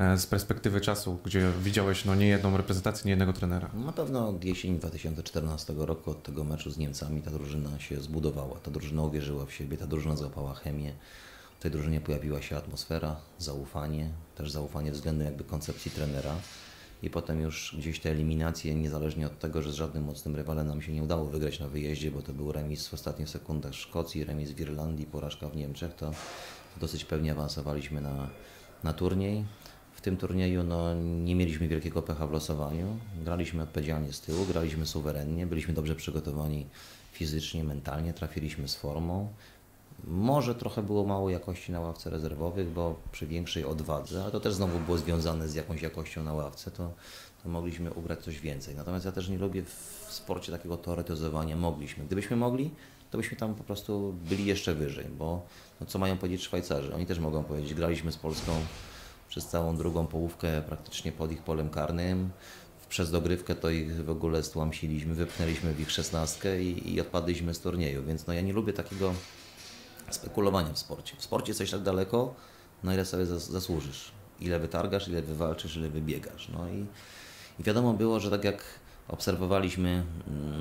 E, 0.00 0.18
z 0.18 0.26
perspektywy 0.26 0.80
czasu, 0.80 1.18
gdzie 1.24 1.52
widziałeś 1.62 2.04
no, 2.04 2.14
nie 2.14 2.26
jedną 2.26 2.56
reprezentację, 2.56 3.04
nie 3.04 3.10
jednego 3.10 3.32
trenera? 3.32 3.70
Na 3.74 3.92
pewno 3.92 4.28
od 4.28 4.44
jesieni 4.44 4.78
2014 4.78 5.74
roku, 5.76 6.10
od 6.10 6.22
tego 6.22 6.44
meczu 6.44 6.70
z 6.70 6.78
Niemcami, 6.78 7.22
ta 7.22 7.30
drużyna 7.30 7.80
się 7.80 8.00
zbudowała. 8.00 8.56
Ta 8.58 8.70
drużyna 8.70 9.02
uwierzyła 9.02 9.46
w 9.46 9.52
siebie, 9.52 9.76
ta 9.76 9.86
drużyna 9.86 10.16
złapała 10.16 10.54
chemię. 10.54 10.92
W 11.58 11.62
tej 11.62 11.70
drużynie 11.70 12.00
pojawiła 12.00 12.42
się 12.42 12.56
atmosfera, 12.56 13.16
zaufanie, 13.38 14.10
też 14.34 14.50
zaufanie 14.50 14.92
względem 14.92 15.26
jakby 15.26 15.44
koncepcji 15.44 15.90
trenera. 15.90 16.34
I 17.02 17.10
potem 17.10 17.40
już 17.40 17.76
gdzieś 17.78 18.00
te 18.00 18.10
eliminacje, 18.10 18.74
niezależnie 18.74 19.26
od 19.26 19.38
tego, 19.38 19.62
że 19.62 19.72
z 19.72 19.74
żadnym 19.74 20.04
mocnym 20.04 20.36
rywalem 20.36 20.68
nam 20.68 20.82
się 20.82 20.92
nie 20.92 21.02
udało 21.02 21.24
wygrać 21.24 21.60
na 21.60 21.68
wyjeździe, 21.68 22.10
bo 22.10 22.22
to 22.22 22.32
był 22.32 22.52
remis 22.52 22.88
w 22.88 22.94
ostatnich 22.94 23.28
sekundach 23.28 23.74
Szkocji, 23.74 24.24
remis 24.24 24.50
w 24.50 24.60
Irlandii, 24.60 25.06
porażka 25.06 25.48
w 25.48 25.56
Niemczech, 25.56 25.94
to 25.94 26.10
dosyć 26.80 27.04
pewnie 27.04 27.32
awansowaliśmy 27.32 28.00
na, 28.00 28.30
na 28.84 28.92
turniej. 28.92 29.44
W 29.94 30.00
tym 30.00 30.16
turnieju 30.16 30.62
no, 30.62 30.94
nie 30.94 31.34
mieliśmy 31.34 31.68
wielkiego 31.68 32.02
pecha 32.02 32.26
w 32.26 32.32
losowaniu. 32.32 32.98
Graliśmy 33.24 33.62
odpowiedzialnie 33.62 34.12
z 34.12 34.20
tyłu, 34.20 34.46
graliśmy 34.46 34.86
suwerennie, 34.86 35.46
byliśmy 35.46 35.74
dobrze 35.74 35.94
przygotowani 35.94 36.66
fizycznie, 37.12 37.64
mentalnie, 37.64 38.12
trafiliśmy 38.12 38.68
z 38.68 38.76
formą. 38.76 39.28
Może 40.04 40.54
trochę 40.54 40.82
było 40.82 41.04
mało 41.04 41.30
jakości 41.30 41.72
na 41.72 41.80
ławce 41.80 42.10
rezerwowych, 42.10 42.68
bo 42.72 42.94
przy 43.12 43.26
większej 43.26 43.64
odwadze, 43.64 44.22
ale 44.22 44.32
to 44.32 44.40
też 44.40 44.54
znowu 44.54 44.78
było 44.78 44.98
związane 44.98 45.48
z 45.48 45.54
jakąś 45.54 45.82
jakością 45.82 46.22
na 46.22 46.32
ławce, 46.32 46.70
to, 46.70 46.90
to 47.42 47.48
mogliśmy 47.48 47.92
ugrać 47.92 48.20
coś 48.20 48.40
więcej. 48.40 48.74
Natomiast 48.74 49.04
ja 49.04 49.12
też 49.12 49.28
nie 49.28 49.38
lubię 49.38 49.62
w 49.62 50.06
sporcie 50.08 50.52
takiego 50.52 50.76
teoretyzowania. 50.76 51.56
Mogliśmy. 51.56 52.04
Gdybyśmy 52.04 52.36
mogli, 52.36 52.70
to 53.10 53.18
byśmy 53.18 53.36
tam 53.36 53.54
po 53.54 53.64
prostu 53.64 54.14
byli 54.28 54.46
jeszcze 54.46 54.74
wyżej, 54.74 55.06
bo 55.18 55.42
no, 55.80 55.86
co 55.86 55.98
mają 55.98 56.18
powiedzieć 56.18 56.42
Szwajcarzy? 56.42 56.94
Oni 56.94 57.06
też 57.06 57.18
mogą 57.18 57.44
powiedzieć, 57.44 57.74
graliśmy 57.74 58.12
z 58.12 58.16
Polską 58.16 58.52
przez 59.28 59.46
całą 59.46 59.76
drugą 59.76 60.06
połówkę 60.06 60.62
praktycznie 60.62 61.12
pod 61.12 61.32
ich 61.32 61.42
polem 61.42 61.70
karnym. 61.70 62.30
Przez 62.88 63.10
dogrywkę 63.10 63.54
to 63.54 63.70
ich 63.70 64.04
w 64.04 64.10
ogóle 64.10 64.42
stłamsiliśmy, 64.42 65.14
wypchnęliśmy 65.14 65.74
w 65.74 65.80
ich 65.80 65.90
szesnastkę 65.90 66.62
i, 66.62 66.94
i 66.94 67.00
odpadliśmy 67.00 67.54
z 67.54 67.60
turnieju. 67.60 68.04
Więc 68.04 68.26
no 68.26 68.32
ja 68.32 68.40
nie 68.40 68.52
lubię 68.52 68.72
takiego 68.72 69.14
spekulowania 70.14 70.72
w 70.72 70.78
sporcie. 70.78 71.16
W 71.16 71.22
sporcie 71.22 71.50
jesteś 71.50 71.70
tak 71.70 71.82
daleko, 71.82 72.34
na 72.82 72.94
ile 72.94 73.04
sobie 73.04 73.26
zasłużysz. 73.26 74.12
Ile 74.40 74.58
wytargasz, 74.58 75.08
ile 75.08 75.22
wywalczysz, 75.22 75.76
ile 75.76 75.88
wybiegasz. 75.88 76.48
No 76.48 76.68
i, 76.68 76.86
i 77.60 77.62
wiadomo 77.62 77.92
było, 77.92 78.20
że 78.20 78.30
tak 78.30 78.44
jak 78.44 78.64
obserwowaliśmy 79.08 80.04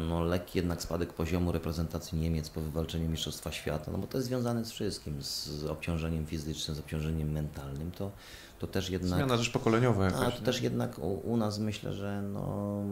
no, 0.09 0.23
lekki 0.23 0.57
jednak 0.57 0.81
spadek 0.81 1.13
poziomu 1.13 1.51
reprezentacji 1.51 2.19
Niemiec 2.19 2.49
po 2.49 2.61
wywalczeniu 2.61 3.09
Mistrzostwa 3.09 3.51
Świata, 3.51 3.91
no 3.91 3.97
bo 3.97 4.07
to 4.07 4.17
jest 4.17 4.27
związane 4.27 4.65
z 4.65 4.71
wszystkim, 4.71 5.21
z 5.21 5.65
obciążeniem 5.65 6.25
fizycznym, 6.25 6.77
z 6.77 6.79
obciążeniem 6.79 7.31
mentalnym, 7.31 7.91
to, 7.91 8.11
to 8.59 8.67
też 8.67 8.89
jednak... 8.89 9.19
Zmiana 9.19 9.37
też 9.37 9.49
pokoleniowa 9.49 10.05
jakaś. 10.05 10.27
A 10.27 10.31
to 10.31 10.41
też 10.41 10.61
jednak 10.61 10.99
u, 10.99 11.31
u, 11.31 11.37
nas 11.37 11.59
myślę, 11.59 11.93
że 11.93 12.21
no, 12.21 12.83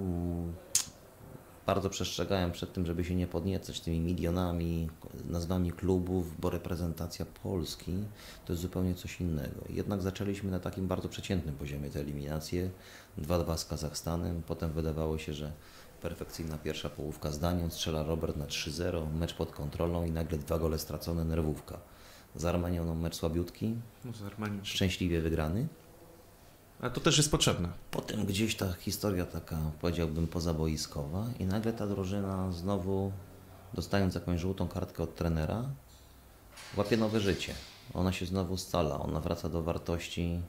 bardzo 1.67 1.89
przestrzegałem 1.89 2.51
przed 2.51 2.73
tym, 2.73 2.85
żeby 2.85 3.05
się 3.05 3.15
nie 3.15 3.27
podniecać 3.27 3.79
tymi 3.79 3.99
milionami, 3.99 4.89
nazwami 5.29 5.71
klubów, 5.71 6.39
bo 6.39 6.49
reprezentacja 6.49 7.25
Polski 7.43 7.93
to 8.45 8.53
jest 8.53 8.61
zupełnie 8.61 8.95
coś 8.95 9.21
innego. 9.21 9.61
Jednak 9.69 10.01
zaczęliśmy 10.01 10.51
na 10.51 10.59
takim 10.59 10.87
bardzo 10.87 11.09
przeciętnym 11.09 11.55
poziomie 11.55 11.89
te 11.89 11.99
eliminacje. 11.99 12.69
2-2 13.19 13.57
z 13.57 13.65
Kazachstanem, 13.65 14.41
potem 14.47 14.71
wydawało 14.71 15.17
się, 15.17 15.33
że 15.33 15.51
perfekcyjna 16.01 16.57
pierwsza 16.57 16.89
połówka 16.89 17.31
z 17.31 17.39
Danią, 17.39 17.69
strzela 17.69 18.03
Robert 18.03 18.37
na 18.37 18.45
3-0, 18.45 19.13
mecz 19.13 19.33
pod 19.33 19.51
kontrolą 19.51 20.05
i 20.05 20.11
nagle 20.11 20.37
dwa 20.37 20.59
gole 20.59 20.79
stracone, 20.79 21.25
nerwówka. 21.25 21.79
Z 22.35 22.45
Armenią 22.45 22.85
no, 22.85 22.95
mecz 22.95 23.15
słabiutki, 23.15 23.75
no, 24.05 24.11
szczęśliwie 24.63 25.21
wygrany. 25.21 25.67
A 26.81 26.89
to 26.89 27.01
też 27.01 27.17
jest 27.17 27.31
potrzebne. 27.31 27.69
Potem 27.91 28.25
gdzieś 28.25 28.55
ta 28.55 28.73
historia 28.73 29.25
taka, 29.25 29.57
powiedziałbym, 29.81 30.27
pozaboiskowa 30.27 31.25
i 31.39 31.45
nagle 31.45 31.73
ta 31.73 31.87
drużyna 31.87 32.51
znowu, 32.51 33.11
dostając 33.73 34.15
jakąś 34.15 34.41
żółtą 34.41 34.67
kartkę 34.67 35.03
od 35.03 35.15
trenera, 35.15 35.63
łapie 36.77 36.97
nowe 36.97 37.19
życie. 37.19 37.53
Ona 37.93 38.11
się 38.11 38.25
znowu 38.25 38.57
scala, 38.57 38.99
ona 38.99 39.19
wraca 39.19 39.49
do 39.49 39.63
wartości 39.63 40.41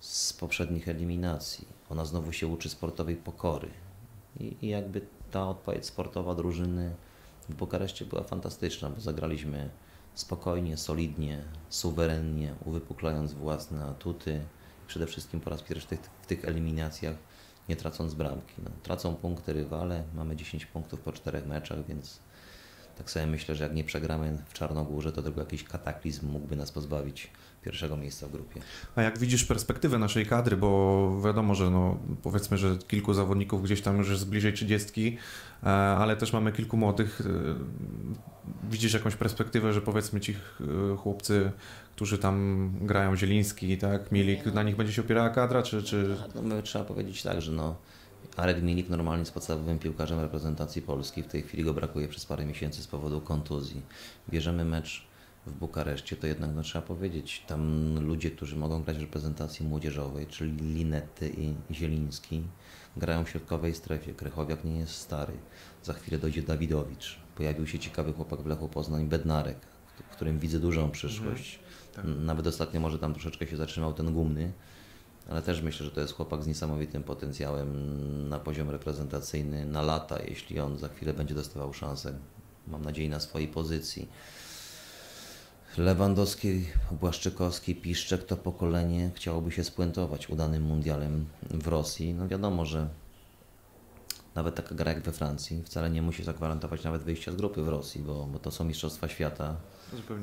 z 0.00 0.32
poprzednich 0.32 0.88
eliminacji. 0.88 1.68
Ona 1.90 2.04
znowu 2.04 2.32
się 2.32 2.46
uczy 2.46 2.68
sportowej 2.68 3.16
pokory. 3.16 3.68
I, 4.40 4.56
i 4.62 4.68
jakby 4.68 5.06
ta 5.30 5.48
odpowiedź 5.48 5.86
sportowa 5.86 6.34
drużyny 6.34 6.94
w 7.48 7.54
Bukareszcie 7.54 8.04
była 8.04 8.22
fantastyczna, 8.22 8.90
bo 8.90 9.00
zagraliśmy 9.00 9.70
spokojnie, 10.14 10.76
solidnie, 10.76 11.44
suwerennie, 11.68 12.54
uwypuklając 12.64 13.32
własne 13.32 13.84
atuty. 13.84 14.40
Przede 14.88 15.06
wszystkim 15.06 15.40
po 15.40 15.50
raz 15.50 15.62
pierwszy 15.62 15.96
w 16.22 16.26
tych, 16.26 16.44
eliminacjach 16.44 17.14
nie 17.68 17.76
tracąc 17.76 18.14
bramki. 18.14 18.54
No, 18.64 18.70
tracą 18.82 19.14
punkty 19.14 19.52
rywale, 19.52 20.04
mamy 20.14 20.36
10 20.36 20.66
punktów 20.66 21.00
po 21.00 21.12
czterech 21.12 21.46
meczach, 21.46 21.86
więc 21.86 22.20
tak 22.98 23.10
sobie 23.10 23.26
myślę, 23.26 23.54
że 23.54 23.64
jak 23.64 23.74
nie 23.74 23.84
przegramy 23.84 24.38
w 24.48 24.52
Czarnogórze, 24.52 25.12
to 25.12 25.22
tylko 25.22 25.40
jakiś 25.40 25.64
kataklizm 25.64 26.28
mógłby 26.28 26.56
nas 26.56 26.72
pozbawić 26.72 27.30
pierwszego 27.62 27.96
miejsca 27.96 28.26
w 28.26 28.32
grupie. 28.32 28.60
A 28.96 29.02
jak 29.02 29.18
widzisz 29.18 29.44
perspektywę 29.44 29.98
naszej 29.98 30.26
kadry, 30.26 30.56
bo 30.56 31.20
wiadomo, 31.24 31.54
że 31.54 31.70
no, 31.70 31.98
powiedzmy, 32.22 32.58
że 32.58 32.76
kilku 32.76 33.14
zawodników 33.14 33.62
gdzieś 33.62 33.82
tam 33.82 33.98
już 33.98 34.10
jest 34.10 34.28
bliżej 34.28 34.52
30, 34.52 35.18
e, 35.62 35.66
ale 35.68 36.16
też 36.16 36.32
mamy 36.32 36.52
kilku 36.52 36.76
młodych. 36.76 37.22
Widzisz 38.70 38.94
jakąś 38.94 39.16
perspektywę, 39.16 39.72
że 39.72 39.80
powiedzmy 39.80 40.20
ci 40.20 40.36
chłopcy, 40.98 41.52
którzy 41.96 42.18
tam 42.18 42.70
grają, 42.80 43.16
Zieliński, 43.16 43.78
tak, 43.78 44.12
Milik, 44.12 44.46
na 44.46 44.62
nich 44.62 44.76
będzie 44.76 44.92
się 44.92 45.02
opierała 45.02 45.30
kadra, 45.30 45.62
czy... 45.62 45.82
czy... 45.82 46.16
No 46.34 46.42
my 46.42 46.62
trzeba 46.62 46.84
powiedzieć 46.84 47.22
tak, 47.22 47.42
że 47.42 47.52
no, 47.52 47.76
Arek 48.36 48.62
Milik 48.62 48.88
normalnie 48.88 49.20
jest 49.20 49.34
podstawowym 49.34 49.78
piłkarzem 49.78 50.20
reprezentacji 50.20 50.82
Polski. 50.82 51.22
W 51.22 51.26
tej 51.26 51.42
chwili 51.42 51.64
go 51.64 51.74
brakuje 51.74 52.08
przez 52.08 52.26
parę 52.26 52.46
miesięcy 52.46 52.82
z 52.82 52.86
powodu 52.86 53.20
kontuzji. 53.20 53.82
Bierzemy 54.30 54.64
mecz 54.64 55.06
w 55.46 55.52
Bukareszcie, 55.52 56.16
to 56.16 56.26
jednak 56.26 56.50
no, 56.54 56.62
trzeba 56.62 56.86
powiedzieć, 56.86 57.44
tam 57.46 57.94
ludzie, 58.06 58.30
którzy 58.30 58.56
mogą 58.56 58.82
grać 58.82 58.98
w 58.98 59.00
reprezentacji 59.00 59.66
młodzieżowej, 59.66 60.26
czyli 60.26 60.52
Linety 60.52 61.32
i 61.36 61.54
Zieliński, 61.74 62.42
grają 62.96 63.24
w 63.24 63.28
środkowej 63.28 63.74
strefie. 63.74 64.14
Krychowiak 64.14 64.64
nie 64.64 64.78
jest 64.78 64.92
stary. 64.92 65.32
Za 65.82 65.92
chwilę 65.92 66.18
dojdzie 66.18 66.42
Dawidowicz. 66.42 67.20
Pojawił 67.38 67.66
się 67.66 67.78
ciekawy 67.78 68.12
chłopak 68.12 68.40
w 68.40 68.46
Lechu 68.46 68.68
Poznań, 68.68 69.08
Bednarek, 69.08 69.58
w 70.10 70.12
którym 70.12 70.38
widzę 70.38 70.58
dużą 70.58 70.90
przyszłość. 70.90 71.58
Mhm, 71.96 72.16
tak. 72.16 72.24
Nawet 72.24 72.46
ostatnio 72.46 72.80
może 72.80 72.98
tam 72.98 73.12
troszeczkę 73.12 73.46
się 73.46 73.56
zatrzymał 73.56 73.92
ten 73.92 74.14
gumny, 74.14 74.52
ale 75.30 75.42
też 75.42 75.62
myślę, 75.62 75.86
że 75.86 75.92
to 75.92 76.00
jest 76.00 76.14
chłopak 76.14 76.42
z 76.42 76.46
niesamowitym 76.46 77.02
potencjałem 77.02 78.28
na 78.28 78.38
poziom 78.38 78.70
reprezentacyjny 78.70 79.64
na 79.64 79.82
lata, 79.82 80.18
jeśli 80.28 80.60
on 80.60 80.78
za 80.78 80.88
chwilę 80.88 81.14
będzie 81.14 81.34
dostawał 81.34 81.72
szansę, 81.72 82.18
mam 82.66 82.82
nadzieję, 82.82 83.08
na 83.08 83.20
swojej 83.20 83.48
pozycji. 83.48 84.08
Lewandowski, 85.76 86.64
Błaszczykowski, 87.00 87.74
Piszczek 87.74 88.24
to 88.24 88.36
pokolenie 88.36 89.10
chciałoby 89.14 89.52
się 89.52 89.64
spuentować 89.64 90.30
udanym 90.30 90.62
mundialem 90.62 91.26
w 91.42 91.68
Rosji. 91.68 92.14
No 92.14 92.28
wiadomo, 92.28 92.66
że 92.66 92.88
nawet 94.34 94.54
taka 94.54 94.74
gra 94.74 94.92
jak 94.92 95.02
we 95.02 95.12
Francji 95.12 95.62
wcale 95.62 95.90
nie 95.90 96.02
musi 96.02 96.24
zagwarantować 96.24 96.84
nawet 96.84 97.02
wyjścia 97.02 97.32
z 97.32 97.36
grupy 97.36 97.62
w 97.62 97.68
Rosji, 97.68 98.02
bo, 98.02 98.26
bo 98.26 98.38
to 98.38 98.50
są 98.50 98.64
Mistrzostwa 98.64 99.08
Świata. 99.08 99.56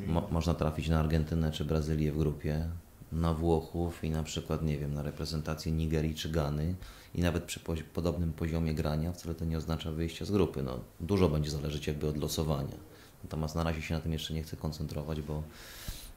Mo, 0.08 0.28
można 0.32 0.54
trafić 0.54 0.90
na 0.90 1.00
Argentynę 1.00 1.52
czy 1.52 1.66
Brazylię 1.66 2.12
w 2.12 2.18
grupie, 2.18 2.70
na 3.12 3.34
Włochów 3.34 4.04
i 4.04 4.10
na 4.10 4.24
przykład, 4.24 4.64
nie 4.64 4.78
wiem, 4.78 4.94
na 4.94 5.04
reprezentację 5.04 5.72
Nigerii 5.72 6.16
czy 6.16 6.30
Gany 6.30 6.76
i 7.16 7.22
nawet 7.22 7.44
przy 7.44 7.60
pozi 7.60 7.84
podobnym 7.84 8.34
poziomie 8.34 8.74
grania 8.74 9.12
wcale 9.12 9.36
to 9.36 9.46
nie 9.46 9.58
oznacza 9.58 9.92
wyjścia 9.92 10.26
z 10.26 10.32
grupy. 10.32 10.64
No, 10.64 10.80
dużo 11.00 11.30
będzie 11.30 11.52
zależeć 11.52 11.88
jakby 11.88 12.08
od 12.08 12.18
losowania. 12.18 12.78
Natomiast 13.24 13.56
na 13.56 13.64
razie 13.64 13.82
się 13.82 13.94
na 13.94 14.00
tym 14.00 14.14
jeszcze 14.14 14.34
nie 14.34 14.44
chcę 14.44 14.58
koncentrować, 14.58 15.22
bo, 15.22 15.44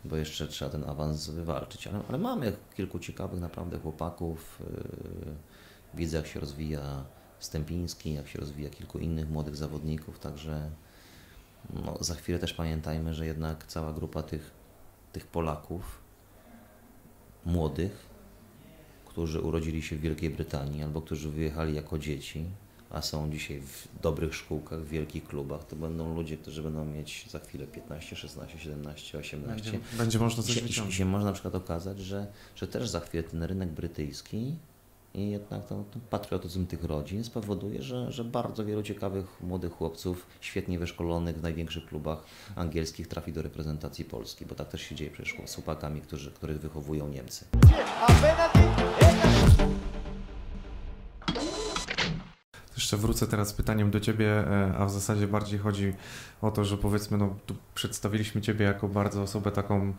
bo 0.04 0.16
jeszcze 0.16 0.48
trzeba 0.48 0.70
ten 0.70 0.84
awans 0.84 1.30
wywalczyć. 1.30 1.86
Ale, 1.86 2.00
ale 2.08 2.18
mamy 2.18 2.52
kilku 2.76 2.98
ciekawych 2.98 3.40
naprawdę 3.40 3.78
chłopaków. 3.78 4.58
Yy, 4.60 5.34
widzę 5.94 6.16
jak 6.16 6.26
się 6.26 6.40
rozwija 6.40 7.04
Stępiński, 7.40 8.14
jak 8.14 8.28
się 8.28 8.40
rozwija 8.40 8.70
kilku 8.70 8.98
innych 8.98 9.30
młodych 9.30 9.56
zawodników, 9.56 10.18
także 10.18 10.70
no, 11.84 11.96
za 12.00 12.14
chwilę 12.14 12.38
też 12.38 12.54
pamiętajmy, 12.54 13.14
że 13.14 13.26
jednak 13.26 13.66
cała 13.66 13.92
grupa 13.92 14.22
tych, 14.22 14.50
tych 15.12 15.26
Polaków 15.26 16.00
młodych, 17.46 18.06
którzy 19.06 19.40
urodzili 19.40 19.82
się 19.82 19.96
w 19.96 20.00
Wielkiej 20.00 20.30
Brytanii 20.30 20.82
albo 20.82 21.02
którzy 21.02 21.30
wyjechali 21.30 21.74
jako 21.74 21.98
dzieci, 21.98 22.44
a 22.90 23.02
są 23.02 23.30
dzisiaj 23.30 23.60
w 23.60 23.88
dobrych 24.02 24.34
szkółkach, 24.34 24.80
w 24.80 24.88
wielkich 24.88 25.24
klubach, 25.24 25.64
to 25.64 25.76
będą 25.76 26.14
ludzie, 26.14 26.36
którzy 26.36 26.62
będą 26.62 26.84
mieć 26.84 27.26
za 27.30 27.38
chwilę 27.38 27.66
15, 27.66 28.16
16, 28.16 28.58
17, 28.58 29.18
18. 29.18 29.70
Będzie, 29.72 29.86
będzie 29.98 30.18
można 30.18 30.42
coś 30.42 30.54
się, 30.54 30.60
wyciągnąć. 30.60 30.96
się 30.96 31.04
można 31.04 31.26
na 31.26 31.32
przykład 31.32 31.54
okazać, 31.54 31.98
że, 31.98 32.26
że 32.56 32.68
też 32.68 32.88
za 32.88 33.00
chwilę 33.00 33.22
ten 33.22 33.42
rynek 33.42 33.68
brytyjski 33.68 34.56
i 35.14 35.30
jednak 35.30 35.66
to, 35.66 35.84
to 35.90 35.98
patriotyzm 36.10 36.66
tych 36.66 36.84
rodzin 36.84 37.24
spowoduje, 37.24 37.82
że, 37.82 38.12
że 38.12 38.24
bardzo 38.24 38.64
wielu 38.64 38.82
ciekawych 38.82 39.40
młodych 39.40 39.72
chłopców, 39.72 40.26
świetnie 40.40 40.78
wyszkolonych 40.78 41.38
w 41.38 41.42
największych 41.42 41.86
klubach 41.86 42.24
angielskich 42.56 43.08
trafi 43.08 43.32
do 43.32 43.42
reprezentacji 43.42 44.04
Polski, 44.04 44.46
bo 44.46 44.54
tak 44.54 44.68
też 44.68 44.82
się 44.82 44.94
dzieje 44.94 45.10
przecież 45.10 45.36
z 45.46 45.54
chłopakami, 45.54 46.00
którzy, 46.00 46.30
których 46.30 46.60
wychowują 46.60 47.08
Niemcy. 47.08 47.44
Jeszcze 52.76 52.96
wrócę 52.96 53.26
teraz 53.26 53.48
z 53.48 53.52
pytaniem 53.52 53.90
do 53.90 54.00
Ciebie, 54.00 54.26
e, 54.26 54.74
a 54.78 54.84
w 54.84 54.90
zasadzie 54.90 55.26
bardziej 55.26 55.58
chodzi 55.58 55.94
o 56.42 56.50
to, 56.50 56.64
że 56.64 56.76
powiedzmy, 56.76 57.18
no, 57.18 57.36
tu 57.46 57.54
przedstawiliśmy 57.74 58.40
Ciebie 58.40 58.64
jako 58.64 58.88
bardzo 58.88 59.22
osobę 59.22 59.50
taką 59.52 59.92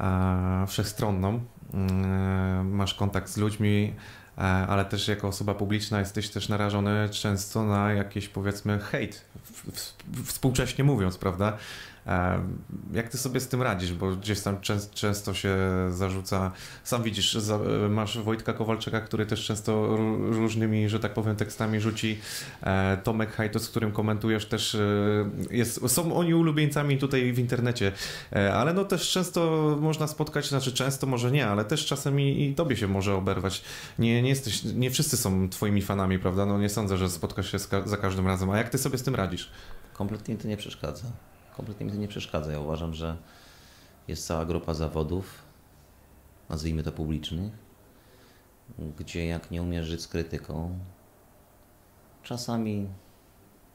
e, 0.00 0.64
wszechstronną. 0.68 1.40
E, 1.74 2.64
masz 2.64 2.94
kontakt 2.94 3.28
z 3.28 3.36
ludźmi, 3.36 3.94
ale 4.36 4.84
też 4.84 5.08
jako 5.08 5.28
osoba 5.28 5.54
publiczna 5.54 5.98
jesteś 5.98 6.28
też 6.28 6.48
narażony 6.48 7.08
często 7.08 7.64
na 7.64 7.92
jakiś 7.92 8.28
powiedzmy 8.28 8.78
hejt, 8.78 9.24
współcześnie 10.24 10.84
mówiąc, 10.84 11.18
prawda? 11.18 11.58
Jak 12.92 13.08
ty 13.08 13.18
sobie 13.18 13.40
z 13.40 13.48
tym 13.48 13.62
radzisz? 13.62 13.92
Bo 13.92 14.16
gdzieś 14.16 14.40
tam 14.40 14.56
często 14.94 15.34
się 15.34 15.56
zarzuca, 15.90 16.52
sam 16.84 17.02
widzisz, 17.02 17.38
masz 17.90 18.18
Wojtka 18.18 18.52
Kowalczyka, 18.52 19.00
który 19.00 19.26
też 19.26 19.44
często 19.44 19.96
różnymi, 20.30 20.88
że 20.88 21.00
tak 21.00 21.14
powiem, 21.14 21.36
tekstami 21.36 21.80
rzuci. 21.80 22.18
E, 22.62 22.96
Tomek 22.96 23.32
Hajto, 23.32 23.58
z 23.58 23.68
którym 23.68 23.92
komentujesz 23.92 24.46
też, 24.46 24.74
e, 24.74 24.80
jest, 25.50 25.90
są 25.90 26.16
oni 26.16 26.34
ulubieńcami 26.34 26.98
tutaj 26.98 27.32
w 27.32 27.38
internecie, 27.38 27.92
e, 28.32 28.54
ale 28.54 28.74
no 28.74 28.84
też 28.84 29.10
często 29.10 29.40
można 29.80 30.06
spotkać, 30.06 30.48
znaczy 30.48 30.72
często 30.72 31.06
może 31.06 31.30
nie, 31.30 31.46
ale 31.46 31.64
też 31.64 31.86
czasem 31.86 32.20
i, 32.20 32.44
i 32.44 32.54
tobie 32.54 32.76
się 32.76 32.88
może 32.88 33.14
oberwać. 33.14 33.62
Nie, 33.98 34.22
nie 34.22 34.28
jesteś, 34.28 34.64
nie 34.64 34.90
wszyscy 34.90 35.16
są 35.16 35.48
twoimi 35.48 35.82
fanami, 35.82 36.18
prawda? 36.18 36.46
No 36.46 36.58
nie 36.58 36.68
sądzę, 36.68 36.96
że 36.96 37.10
spotkasz 37.10 37.52
się 37.52 37.58
za 37.84 37.96
każdym 37.96 38.26
razem. 38.26 38.50
A 38.50 38.58
jak 38.58 38.68
ty 38.68 38.78
sobie 38.78 38.98
z 38.98 39.02
tym 39.02 39.14
radzisz? 39.14 39.50
Kompletnie 39.92 40.36
to 40.36 40.48
nie 40.48 40.56
przeszkadza 40.56 41.06
kompletnie 41.56 41.86
mi 41.86 41.92
to 41.92 41.98
nie 41.98 42.08
przeszkadza. 42.08 42.52
Ja 42.52 42.60
uważam, 42.60 42.94
że 42.94 43.16
jest 44.08 44.26
cała 44.26 44.44
grupa 44.44 44.74
zawodów, 44.74 45.42
nazwijmy 46.48 46.82
to 46.82 46.92
publicznych, 46.92 47.52
gdzie 48.98 49.26
jak 49.26 49.50
nie 49.50 49.62
umiesz 49.62 49.86
żyć 49.86 50.02
z 50.02 50.08
krytyką, 50.08 50.78
czasami 52.22 52.88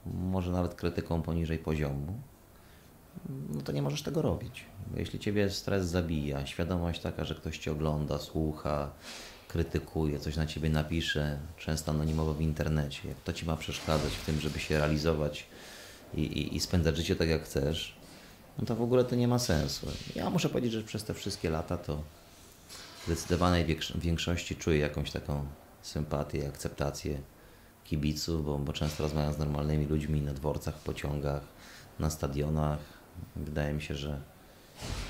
może 0.06 0.52
nawet 0.52 0.76
krytyką 0.76 1.22
poniżej 1.22 1.60
poziomu, 1.60 2.14
no 3.50 3.62
to 3.62 3.72
nie 3.72 3.82
możesz 3.82 4.02
tego 4.02 4.22
robić. 4.22 4.66
Jeśli 4.96 5.20
ciebie 5.20 5.50
stres 5.50 5.88
zabija, 5.88 6.46
świadomość 6.46 7.02
taka, 7.02 7.26
że 7.26 7.36
ktoś 7.36 7.58
cię 7.58 7.72
ogląda, 7.72 8.18
słucha, 8.18 8.92
krytykuje, 9.48 10.20
coś 10.20 10.36
na 10.36 10.46
ciebie 10.46 10.70
napisze, 10.70 11.40
często 11.58 11.92
anonimowo 11.92 12.34
w 12.34 12.42
internecie, 12.42 13.08
jak 13.08 13.18
to 13.18 13.34
ci 13.34 13.46
ma 13.46 13.56
przeszkadzać 13.56 14.14
w 14.14 14.26
tym, 14.26 14.40
żeby 14.40 14.60
się 14.60 14.78
realizować 14.78 15.48
i, 16.14 16.22
i, 16.22 16.55
i 16.55 16.60
spędzać 16.60 16.97
życie 16.97 17.16
tak 17.16 17.30
jak 17.30 17.43
chcesz, 17.43 17.95
no 18.60 18.66
to 18.66 18.76
w 18.76 18.82
ogóle 18.82 19.03
to 19.03 19.16
nie 19.16 19.28
ma 19.28 19.39
sensu. 19.39 19.88
Ja 20.16 20.30
muszę 20.30 20.49
powiedzieć, 20.49 20.72
że 20.72 20.84
przez 20.84 21.03
te 21.03 21.14
wszystkie 21.14 21.49
lata 21.49 21.78
to 21.78 22.03
w 23.01 23.05
zdecydowanej 23.05 23.78
większości 23.95 24.55
czuję 24.55 24.78
jakąś 24.78 25.12
taką 25.12 25.45
sympatię, 25.82 26.47
akceptację 26.47 27.22
kibiców, 27.84 28.45
bo, 28.45 28.57
bo 28.57 28.74
często 28.74 29.03
rozmawiam 29.03 29.34
z 29.34 29.38
normalnymi 29.38 29.86
ludźmi 29.86 30.22
na 30.22 30.34
dworcach, 30.34 30.76
pociągach, 30.76 31.41
na 31.99 32.10
stadionach. 32.10 32.80
Wydaje 33.36 33.74
mi 33.74 33.82
się, 33.82 33.95
że 33.95 34.22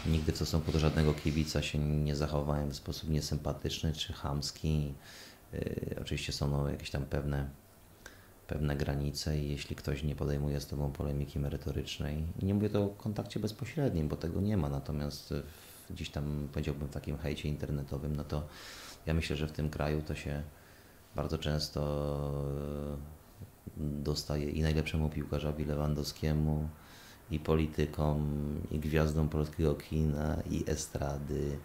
nigdy 0.05 0.31
w 0.31 0.35
stosunku 0.35 0.71
do 0.71 0.79
żadnego 0.79 1.13
kibica 1.13 1.61
się 1.61 1.77
nie 1.77 2.15
zachowałem 2.15 2.69
w 2.69 2.75
sposób 2.75 3.09
niesympatyczny 3.09 3.93
czy 3.93 4.13
chamski. 4.13 4.93
Yy, 5.53 5.95
oczywiście 6.01 6.33
są 6.33 6.47
no, 6.47 6.69
jakieś 6.69 6.89
tam 6.89 7.05
pewne 7.05 7.49
pewne 8.49 8.75
granice 8.75 9.37
i 9.39 9.49
jeśli 9.49 9.75
ktoś 9.75 10.03
nie 10.03 10.15
podejmuje 10.15 10.59
z 10.59 10.67
Tobą 10.67 10.91
polemiki 10.91 11.39
merytorycznej, 11.39 12.23
nie 12.41 12.53
mówię 12.53 12.69
to 12.69 12.83
o 12.83 12.89
kontakcie 12.89 13.39
bezpośrednim, 13.39 14.07
bo 14.07 14.15
tego 14.15 14.41
nie 14.41 14.57
ma, 14.57 14.69
natomiast 14.69 15.33
gdzieś 15.89 16.09
tam 16.09 16.47
powiedziałbym 16.53 16.87
w 16.87 16.91
takim 16.91 17.17
hejcie 17.17 17.49
internetowym, 17.49 18.15
no 18.15 18.23
to 18.23 18.47
ja 19.05 19.13
myślę, 19.13 19.35
że 19.35 19.47
w 19.47 19.51
tym 19.51 19.69
kraju 19.69 20.01
to 20.01 20.15
się 20.15 20.43
bardzo 21.15 21.37
często 21.37 21.81
e, 23.77 24.03
dostaje 24.03 24.49
i 24.49 24.61
najlepszemu 24.61 25.09
piłkarzowi 25.09 25.65
Lewandowskiemu, 25.65 26.69
i 27.31 27.39
politykom, 27.39 28.21
i 28.71 28.79
gwiazdom 28.79 29.29
polskiego 29.29 29.75
kina, 29.75 30.37
i 30.49 30.63
estrady, 30.67 31.57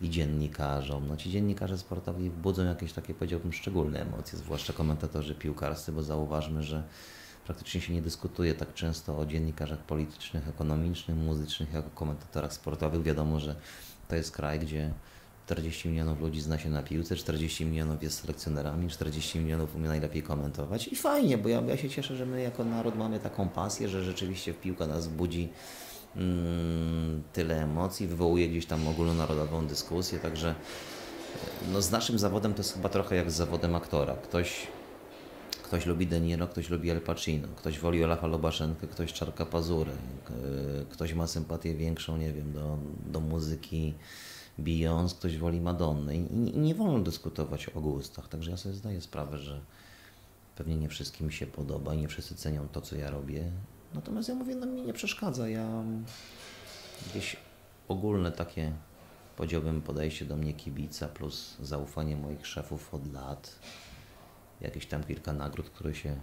i 0.00 0.10
dziennikarzom. 0.10 1.08
No 1.08 1.16
ci 1.16 1.30
dziennikarze 1.30 1.78
sportowi 1.78 2.30
budzą 2.30 2.64
jakieś 2.64 2.92
takie, 2.92 3.14
powiedziałbym, 3.14 3.52
szczególne 3.52 4.00
emocje, 4.02 4.38
zwłaszcza 4.38 4.72
komentatorzy 4.72 5.34
piłkarscy, 5.34 5.92
bo 5.92 6.02
zauważmy, 6.02 6.62
że 6.62 6.82
praktycznie 7.46 7.80
się 7.80 7.92
nie 7.94 8.02
dyskutuje 8.02 8.54
tak 8.54 8.74
często 8.74 9.18
o 9.18 9.26
dziennikarzach 9.26 9.78
politycznych, 9.78 10.48
ekonomicznych, 10.48 11.16
muzycznych, 11.16 11.72
jak 11.72 11.86
o 11.86 11.90
komentatorach 11.90 12.52
sportowych. 12.52 13.02
Wiadomo, 13.02 13.40
że 13.40 13.54
to 14.08 14.16
jest 14.16 14.32
kraj, 14.32 14.58
gdzie 14.58 14.92
40 15.46 15.88
milionów 15.88 16.20
ludzi 16.20 16.40
zna 16.40 16.58
się 16.58 16.70
na 16.70 16.82
piłce, 16.82 17.16
40 17.16 17.64
milionów 17.64 18.02
jest 18.02 18.20
selekcjonerami, 18.20 18.88
40 18.88 19.38
milionów 19.38 19.74
umie 19.74 19.88
najlepiej 19.88 20.22
komentować 20.22 20.88
i 20.88 20.96
fajnie, 20.96 21.38
bo 21.38 21.48
ja, 21.48 21.60
ja 21.60 21.76
się 21.76 21.90
cieszę, 21.90 22.16
że 22.16 22.26
my 22.26 22.42
jako 22.42 22.64
naród 22.64 22.96
mamy 22.96 23.20
taką 23.20 23.48
pasję, 23.48 23.88
że 23.88 24.04
rzeczywiście 24.04 24.54
piłka 24.54 24.86
nas 24.86 25.08
budzi 25.08 25.48
tyle 27.32 27.62
emocji, 27.62 28.06
wywołuje 28.06 28.48
gdzieś 28.48 28.66
tam 28.66 28.88
ogólnonarodową 28.88 29.66
dyskusję, 29.66 30.18
także 30.18 30.54
no, 31.72 31.82
z 31.82 31.90
naszym 31.90 32.18
zawodem 32.18 32.54
to 32.54 32.58
jest 32.58 32.74
chyba 32.74 32.88
trochę 32.88 33.16
jak 33.16 33.30
z 33.30 33.34
zawodem 33.34 33.74
aktora. 33.74 34.14
Ktoś, 34.14 34.66
ktoś 35.62 35.86
lubi 35.86 36.06
De 36.06 36.20
Niro, 36.20 36.46
ktoś 36.46 36.70
lubi 36.70 36.90
El 36.90 37.00
Pacino, 37.00 37.48
ktoś 37.56 37.78
woli 37.78 38.04
Olafa 38.04 38.26
Lobaszenkę, 38.26 38.86
ktoś 38.86 39.12
Czarka 39.12 39.46
Pazury, 39.46 39.92
ktoś 40.90 41.14
ma 41.14 41.26
sympatię 41.26 41.74
większą, 41.74 42.16
nie 42.16 42.32
wiem, 42.32 42.52
do, 42.52 42.78
do 43.06 43.20
muzyki 43.20 43.94
Beyoncé, 44.58 45.14
ktoś 45.14 45.38
woli 45.38 45.60
Madonny 45.60 46.16
I, 46.16 46.18
i 46.54 46.58
nie 46.58 46.74
wolno 46.74 46.98
dyskutować 46.98 47.68
o 47.68 47.80
gustach, 47.80 48.28
także 48.28 48.50
ja 48.50 48.56
sobie 48.56 48.74
zdaję 48.74 49.00
sprawę, 49.00 49.38
że 49.38 49.60
pewnie 50.56 50.76
nie 50.76 50.88
wszystkim 50.88 51.30
się 51.30 51.46
podoba 51.46 51.94
i 51.94 51.98
nie 51.98 52.08
wszyscy 52.08 52.34
cenią 52.34 52.68
to, 52.68 52.80
co 52.80 52.96
ja 52.96 53.10
robię. 53.10 53.52
Natomiast 53.94 54.28
ja 54.28 54.34
mówię, 54.34 54.54
no 54.54 54.66
mi 54.66 54.82
nie 54.82 54.92
przeszkadza. 54.92 55.48
Ja 55.48 55.82
gdzieś 57.10 57.36
ogólne 57.88 58.32
takie, 58.32 58.72
powiedziałbym, 59.36 59.82
podejście 59.82 60.24
do 60.24 60.36
mnie 60.36 60.54
kibica 60.54 61.08
plus 61.08 61.56
zaufanie 61.60 62.16
moich 62.16 62.46
szefów 62.46 62.94
od 62.94 63.12
lat, 63.12 63.58
jakieś 64.60 64.86
tam 64.86 65.04
kilka 65.04 65.32
nagród, 65.32 65.70
które 65.70 65.94
się 65.94 66.20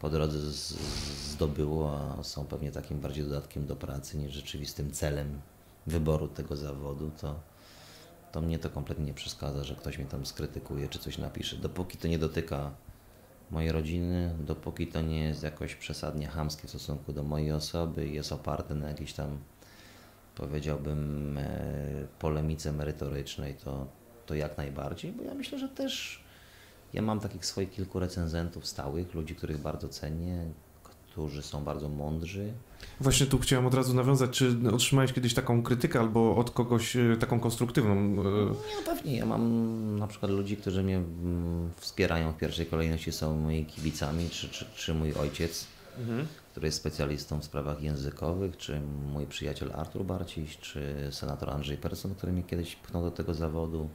po 0.00 0.10
drodze 0.10 0.38
zdobyło, 1.32 2.00
a 2.18 2.22
są 2.22 2.46
pewnie 2.46 2.72
takim 2.72 3.00
bardziej 3.00 3.24
dodatkiem 3.24 3.66
do 3.66 3.76
pracy 3.76 4.18
niż 4.18 4.32
rzeczywistym 4.32 4.92
celem 4.92 5.40
wyboru 5.86 6.28
tego 6.28 6.56
zawodu, 6.56 7.10
to, 7.20 7.40
to 8.32 8.40
mnie 8.40 8.58
to 8.58 8.70
kompletnie 8.70 9.04
nie 9.04 9.14
przeszkadza, 9.14 9.64
że 9.64 9.74
ktoś 9.74 9.98
mnie 9.98 10.06
tam 10.06 10.26
skrytykuje 10.26 10.88
czy 10.88 10.98
coś 10.98 11.18
napisze. 11.18 11.56
Dopóki 11.56 11.98
to 11.98 12.08
nie 12.08 12.18
dotyka 12.18 12.70
mojej 13.50 13.72
rodziny, 13.72 14.34
dopóki 14.40 14.86
to 14.86 15.02
nie 15.02 15.24
jest 15.24 15.42
jakoś 15.42 15.74
przesadnie 15.74 16.26
chamskie 16.26 16.66
w 16.66 16.70
stosunku 16.70 17.12
do 17.12 17.22
mojej 17.22 17.52
osoby 17.52 18.06
i 18.06 18.14
jest 18.14 18.32
oparte 18.32 18.74
na 18.74 18.88
jakichś 18.88 19.12
tam 19.12 19.38
powiedziałbym, 20.34 21.38
e, 21.38 22.06
polemice 22.18 22.72
merytorycznej, 22.72 23.54
to, 23.54 23.86
to 24.26 24.34
jak 24.34 24.58
najbardziej, 24.58 25.12
bo 25.12 25.22
ja 25.22 25.34
myślę, 25.34 25.58
że 25.58 25.68
też 25.68 26.24
ja 26.92 27.02
mam 27.02 27.20
takich 27.20 27.46
swoich 27.46 27.70
kilku 27.70 27.98
recenzentów 27.98 28.66
stałych, 28.66 29.14
ludzi, 29.14 29.34
których 29.34 29.58
bardzo 29.58 29.88
cenię, 29.88 30.44
którzy 31.12 31.42
są 31.42 31.64
bardzo 31.64 31.88
mądrzy. 31.88 32.52
Właśnie 33.00 33.26
tu 33.26 33.38
chciałem 33.38 33.66
od 33.66 33.74
razu 33.74 33.94
nawiązać, 33.94 34.30
czy 34.30 34.56
otrzymałeś 34.74 35.12
kiedyś 35.12 35.34
taką 35.34 35.62
krytykę 35.62 36.00
albo 36.00 36.36
od 36.36 36.50
kogoś 36.50 36.96
e, 36.96 37.16
taką 37.20 37.40
konstruktywną? 37.40 37.92
e, 37.92 37.96
Nie, 37.96 38.76
no 38.76 38.82
pewnie. 38.86 39.16
Ja 39.16 39.26
mam 39.26 39.98
na 39.98 40.06
przykład 40.06 40.32
ludzi, 40.32 40.56
którzy 40.56 40.82
mnie 40.82 40.96
mm, 40.96 41.70
wspierają 41.76 42.32
w 42.32 42.36
pierwszej 42.36 42.66
kolejności, 42.66 43.12
są 43.12 43.36
moimi 43.36 43.66
kibicami, 43.66 44.30
czy, 44.30 44.48
czy, 44.48 44.64
czy 44.76 44.94
mój 44.94 45.12
ojciec, 45.14 45.66
Mhm. 45.98 46.26
który 46.50 46.66
jest 46.68 46.78
specjalistą 46.78 47.40
w 47.40 47.44
sprawach 47.44 47.82
językowych, 47.82 48.56
czy 48.56 48.80
mój 49.12 49.26
przyjaciel 49.26 49.72
Artur 49.74 50.04
Barciś, 50.04 50.58
czy 50.58 51.08
senator 51.10 51.50
Andrzej 51.50 51.76
Persson, 51.76 52.14
który 52.14 52.32
mnie 52.32 52.42
kiedyś 52.42 52.76
pchnął 52.76 53.02
do 53.02 53.10
tego 53.10 53.34
zawodu, 53.34 53.88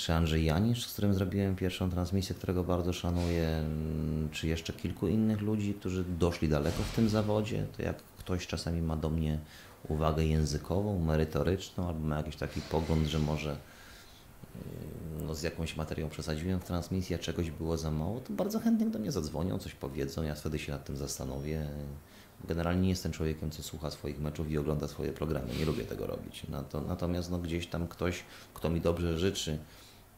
czy 0.00 0.14
Andrzej 0.14 0.44
Janisz, 0.44 0.86
z 0.86 0.92
którym 0.92 1.14
zrobiłem 1.14 1.56
pierwszą 1.56 1.90
transmisję, 1.90 2.34
którego 2.34 2.64
bardzo 2.64 2.92
szanuję, 2.92 3.48
mm, 3.48 4.28
czy 4.32 4.46
jeszcze 4.48 4.72
kilku 4.72 5.08
innych 5.08 5.40
ludzi, 5.40 5.74
którzy 5.74 6.04
doszli 6.04 6.48
daleko 6.48 6.82
w 6.82 6.96
tym 6.96 7.08
zawodzie. 7.08 7.66
To 7.76 7.82
jak 7.82 7.96
ktoś 8.18 8.46
czasami 8.46 8.82
ma 8.82 8.96
do 8.96 9.10
mnie 9.10 9.38
uwagę 9.88 10.24
językową, 10.24 10.98
merytoryczną, 11.04 11.88
albo 11.88 12.00
ma 12.00 12.16
jakiś 12.16 12.36
taki 12.36 12.60
pogląd, 12.60 13.06
że 13.06 13.18
może 13.18 13.50
mm, 13.50 15.26
no, 15.26 15.34
z 15.34 15.42
jakąś 15.42 15.76
materią 15.76 16.08
przesadziłem 16.08 16.60
w 16.60 16.64
transmisji, 16.64 17.14
a 17.14 17.18
czegoś 17.18 17.50
było 17.50 17.76
za 17.76 17.90
mało, 17.90 18.20
to 18.20 18.32
bardzo 18.32 18.60
chętnie 18.60 18.86
do 18.86 18.98
mnie 18.98 19.12
zadzwonią, 19.12 19.58
coś 19.58 19.74
powiedzą, 19.74 20.22
ja 20.22 20.34
wtedy 20.34 20.58
się 20.58 20.72
nad 20.72 20.84
tym 20.84 20.96
zastanowię. 20.96 21.66
Generalnie 22.48 22.82
nie 22.82 22.88
jestem 22.88 23.12
człowiekiem, 23.12 23.50
co 23.50 23.62
słucha 23.62 23.90
swoich 23.90 24.20
meczów 24.20 24.50
i 24.50 24.58
ogląda 24.58 24.88
swoje 24.88 25.12
programy. 25.12 25.48
Nie 25.58 25.64
lubię 25.64 25.84
tego 25.84 26.06
robić. 26.06 26.46
Nato- 26.48 26.80
Natomiast 26.80 27.30
no, 27.30 27.38
gdzieś 27.38 27.66
tam 27.66 27.88
ktoś, 27.88 28.24
kto 28.54 28.70
mi 28.70 28.80
dobrze 28.80 29.18
życzy, 29.18 29.58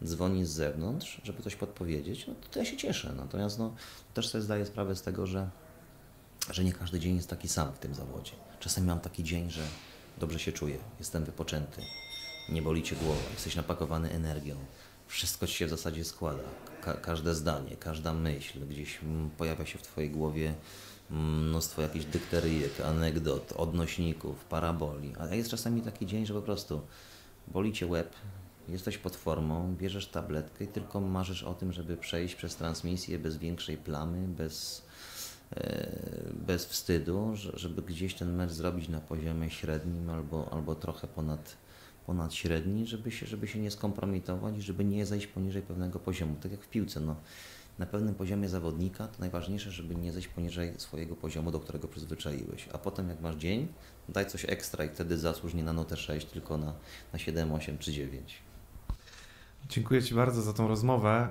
dzwoni 0.04 0.44
z 0.44 0.50
zewnątrz, 0.50 1.20
żeby 1.24 1.42
coś 1.42 1.56
podpowiedzieć, 1.56 2.26
no 2.26 2.34
to 2.50 2.58
ja 2.58 2.64
się 2.64 2.76
cieszę. 2.76 3.12
Natomiast 3.16 3.58
no, 3.58 3.74
też 4.14 4.28
sobie 4.28 4.42
zdaję 4.42 4.66
sprawę 4.66 4.96
z 4.96 5.02
tego, 5.02 5.26
że, 5.26 5.50
że 6.50 6.64
nie 6.64 6.72
każdy 6.72 7.00
dzień 7.00 7.16
jest 7.16 7.30
taki 7.30 7.48
sam 7.48 7.72
w 7.72 7.78
tym 7.78 7.94
zawodzie. 7.94 8.32
Czasami 8.60 8.86
mam 8.86 9.00
taki 9.00 9.24
dzień, 9.24 9.50
że 9.50 9.62
dobrze 10.18 10.38
się 10.38 10.52
czuję, 10.52 10.78
jestem 10.98 11.24
wypoczęty, 11.24 11.82
nie 12.48 12.62
boli 12.62 12.82
cię 12.82 12.96
głowa, 12.96 13.20
jesteś 13.34 13.56
napakowany 13.56 14.10
energią, 14.10 14.56
wszystko 15.06 15.46
ci 15.46 15.54
się 15.54 15.66
w 15.66 15.70
zasadzie 15.70 16.04
składa. 16.04 16.42
Ka- 16.80 16.94
każde 16.94 17.34
zdanie, 17.34 17.76
każda 17.76 18.12
myśl, 18.12 18.66
gdzieś 18.66 19.02
mm, 19.02 19.30
pojawia 19.30 19.66
się 19.66 19.78
w 19.78 19.82
twojej 19.82 20.10
głowie 20.10 20.54
mm, 21.10 21.48
mnóstwo 21.48 21.82
jakichś 21.82 22.04
dykteryjek, 22.04 22.80
anegdot, 22.80 23.52
odnośników, 23.52 24.44
paraboli. 24.44 25.12
A 25.18 25.34
jest 25.34 25.50
czasami 25.50 25.82
taki 25.82 26.06
dzień, 26.06 26.26
że 26.26 26.34
po 26.34 26.42
prostu 26.42 26.80
boli 27.48 27.72
cię 27.72 27.86
łeb, 27.86 28.14
jesteś 28.68 28.98
pod 28.98 29.16
formą, 29.16 29.74
bierzesz 29.76 30.06
tabletkę 30.06 30.64
i 30.64 30.68
tylko 30.68 31.00
marzysz 31.00 31.42
o 31.42 31.54
tym, 31.54 31.72
żeby 31.72 31.96
przejść 31.96 32.34
przez 32.34 32.56
transmisję 32.56 33.18
bez 33.18 33.36
większej 33.36 33.76
plamy, 33.76 34.28
bez, 34.28 34.82
e, 35.56 36.32
bez 36.34 36.66
wstydu, 36.66 37.36
że- 37.36 37.52
żeby 37.58 37.82
gdzieś 37.82 38.14
ten 38.14 38.34
mecz 38.36 38.50
zrobić 38.50 38.88
na 38.88 39.00
poziomie 39.00 39.50
średnim 39.50 40.10
albo, 40.10 40.52
albo 40.52 40.74
trochę 40.74 41.06
ponad, 41.08 41.56
ponad 42.06 42.34
średni, 42.34 42.86
żeby 42.86 43.10
się, 43.10 43.26
żeby 43.26 43.48
się 43.48 43.58
nie 43.58 43.70
skompromitować 43.70 44.56
i 44.58 44.62
żeby 44.62 44.84
nie 44.84 45.06
zejść 45.06 45.26
poniżej 45.26 45.62
pewnego 45.62 45.98
poziomu. 45.98 46.36
Tak 46.42 46.52
jak 46.52 46.62
w 46.62 46.68
piłce, 46.68 47.00
no, 47.00 47.16
na 47.78 47.86
pewnym 47.86 48.14
poziomie 48.14 48.48
zawodnika 48.48 49.06
to 49.06 49.20
najważniejsze, 49.20 49.70
żeby 49.70 49.94
nie 49.94 50.12
zejść 50.12 50.28
poniżej 50.28 50.74
swojego 50.78 51.16
poziomu, 51.16 51.50
do 51.50 51.60
którego 51.60 51.88
przyzwyczaiłeś. 51.88 52.68
A 52.72 52.78
potem 52.78 53.08
jak 53.08 53.20
masz 53.20 53.36
dzień, 53.36 53.68
daj 54.08 54.26
coś 54.26 54.44
ekstra 54.44 54.84
i 54.84 54.88
wtedy 54.88 55.18
zasłuż 55.18 55.54
nie 55.54 55.64
na 55.64 55.72
notę 55.72 55.96
6, 55.96 56.26
tylko 56.26 56.58
na, 56.58 56.74
na 57.12 57.18
7, 57.18 57.52
8 57.52 57.78
czy 57.78 57.92
9. 57.92 58.34
Dziękuję 59.68 60.02
Ci 60.02 60.14
bardzo 60.14 60.42
za 60.42 60.52
tą 60.52 60.68
rozmowę. 60.68 61.28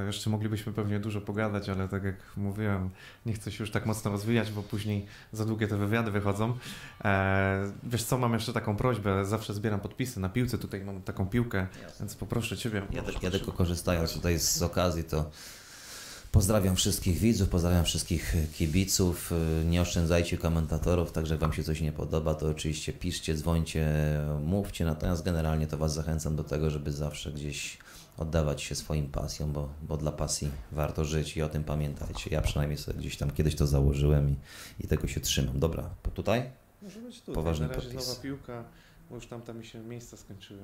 E, 0.00 0.06
Jeszcze 0.06 0.30
moglibyśmy 0.30 0.72
pewnie 0.72 1.00
dużo 1.00 1.20
pogadać, 1.20 1.68
ale 1.68 1.88
tak 1.88 2.04
jak 2.04 2.14
mówiłem, 2.36 2.90
nie 3.26 3.32
chcę 3.32 3.52
się 3.52 3.62
już 3.64 3.70
tak 3.70 3.86
mocno 3.86 4.10
rozwijać, 4.10 4.50
bo 4.52 4.62
później 4.62 5.06
za 5.32 5.44
długie 5.44 5.68
te 5.68 5.76
wywiady 5.76 6.10
wychodzą. 6.10 6.56
E, 7.04 7.72
Wiesz 7.82 8.02
co, 8.04 8.18
mam 8.18 8.32
jeszcze 8.34 8.52
taką 8.52 8.76
prośbę. 8.76 9.24
Zawsze 9.24 9.54
zbieram 9.54 9.80
podpisy 9.80 10.20
na 10.20 10.28
piłce. 10.28 10.58
Tutaj 10.58 10.84
mam 10.84 11.02
taką 11.02 11.26
piłkę, 11.26 11.66
więc 12.00 12.14
poproszę 12.14 12.56
Ciebie. 12.56 12.82
Ja, 12.90 13.02
te- 13.02 13.12
ja 13.22 13.30
tylko 13.30 13.52
korzystając 13.52 14.12
tutaj 14.14 14.38
z 14.38 14.62
okazji, 14.62 15.04
to 15.04 15.30
pozdrawiam 16.32 16.76
wszystkich 16.76 17.18
widzów, 17.18 17.48
pozdrawiam 17.48 17.84
wszystkich 17.84 18.34
kibiców. 18.58 19.32
Y, 19.62 19.64
Nie 19.64 19.82
oszczędzajcie 19.82 20.38
komentatorów, 20.38 21.12
także 21.12 21.34
jak 21.34 21.40
Wam 21.40 21.52
się 21.52 21.64
coś 21.64 21.80
nie 21.80 21.92
podoba, 21.92 22.34
to 22.34 22.48
oczywiście 22.48 22.92
piszcie, 22.92 23.34
dzwońcie, 23.34 23.88
mówcie. 24.44 24.84
Natomiast 24.84 25.24
generalnie 25.24 25.66
to 25.66 25.78
Was 25.78 25.94
zachęcam 25.94 26.36
do 26.36 26.44
tego, 26.44 26.70
żeby 26.70 26.92
zawsze 26.92 27.32
gdzieś 27.32 27.78
oddawać 28.18 28.62
się 28.62 28.74
swoim 28.74 29.06
pasjom, 29.08 29.52
bo, 29.52 29.68
bo 29.82 29.96
dla 29.96 30.12
pasji 30.12 30.50
warto 30.72 31.04
żyć 31.04 31.36
i 31.36 31.42
o 31.42 31.48
tym 31.48 31.64
pamiętajcie. 31.64 32.30
Ja 32.30 32.40
przynajmniej 32.40 32.78
sobie 32.78 32.98
gdzieś 32.98 33.16
tam 33.16 33.30
kiedyś 33.30 33.54
to 33.54 33.66
założyłem 33.66 34.30
i, 34.30 34.36
i 34.84 34.88
tego 34.88 35.06
się 35.08 35.20
trzymam. 35.20 35.58
Dobra, 35.60 35.90
tutaj? 36.14 36.50
Może 36.82 37.00
być 37.00 37.20
tutaj. 37.20 37.34
Poważny 37.34 37.66
na 37.68 37.74
razie 37.74 37.88
podpis. 37.88 38.08
nowa 38.08 38.20
piłka, 38.20 38.64
bo 39.10 39.14
już 39.16 39.26
tam, 39.26 39.42
tam 39.42 39.58
mi 39.58 39.66
się 39.66 39.78
miejsca 39.80 40.16
skończyły. 40.16 40.60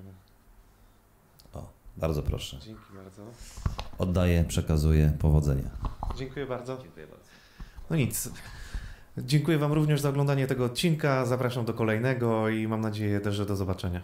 Bardzo 1.97 2.23
proszę. 2.23 2.59
Dzięki 2.59 2.83
bardzo. 3.05 3.23
Oddaję, 3.99 4.45
przekazuję. 4.45 5.13
Powodzenia. 5.19 5.71
Dziękuję 6.17 6.47
bardzo. 6.47 6.79
Dziękuję 6.83 7.07
bardzo. 7.07 7.25
No 7.91 7.97
nic. 7.97 8.29
Dziękuję 9.19 9.59
Wam 9.59 9.73
również 9.73 10.01
za 10.01 10.09
oglądanie 10.09 10.47
tego 10.47 10.65
odcinka. 10.65 11.27
Zapraszam 11.27 11.65
do 11.65 11.75
kolejnego 11.75 12.49
i 12.49 12.69
mam 12.69 12.81
nadzieję 12.81 13.21
też, 13.21 13.35
że 13.35 13.47
do 13.47 13.57
zobaczenia. 13.57 14.01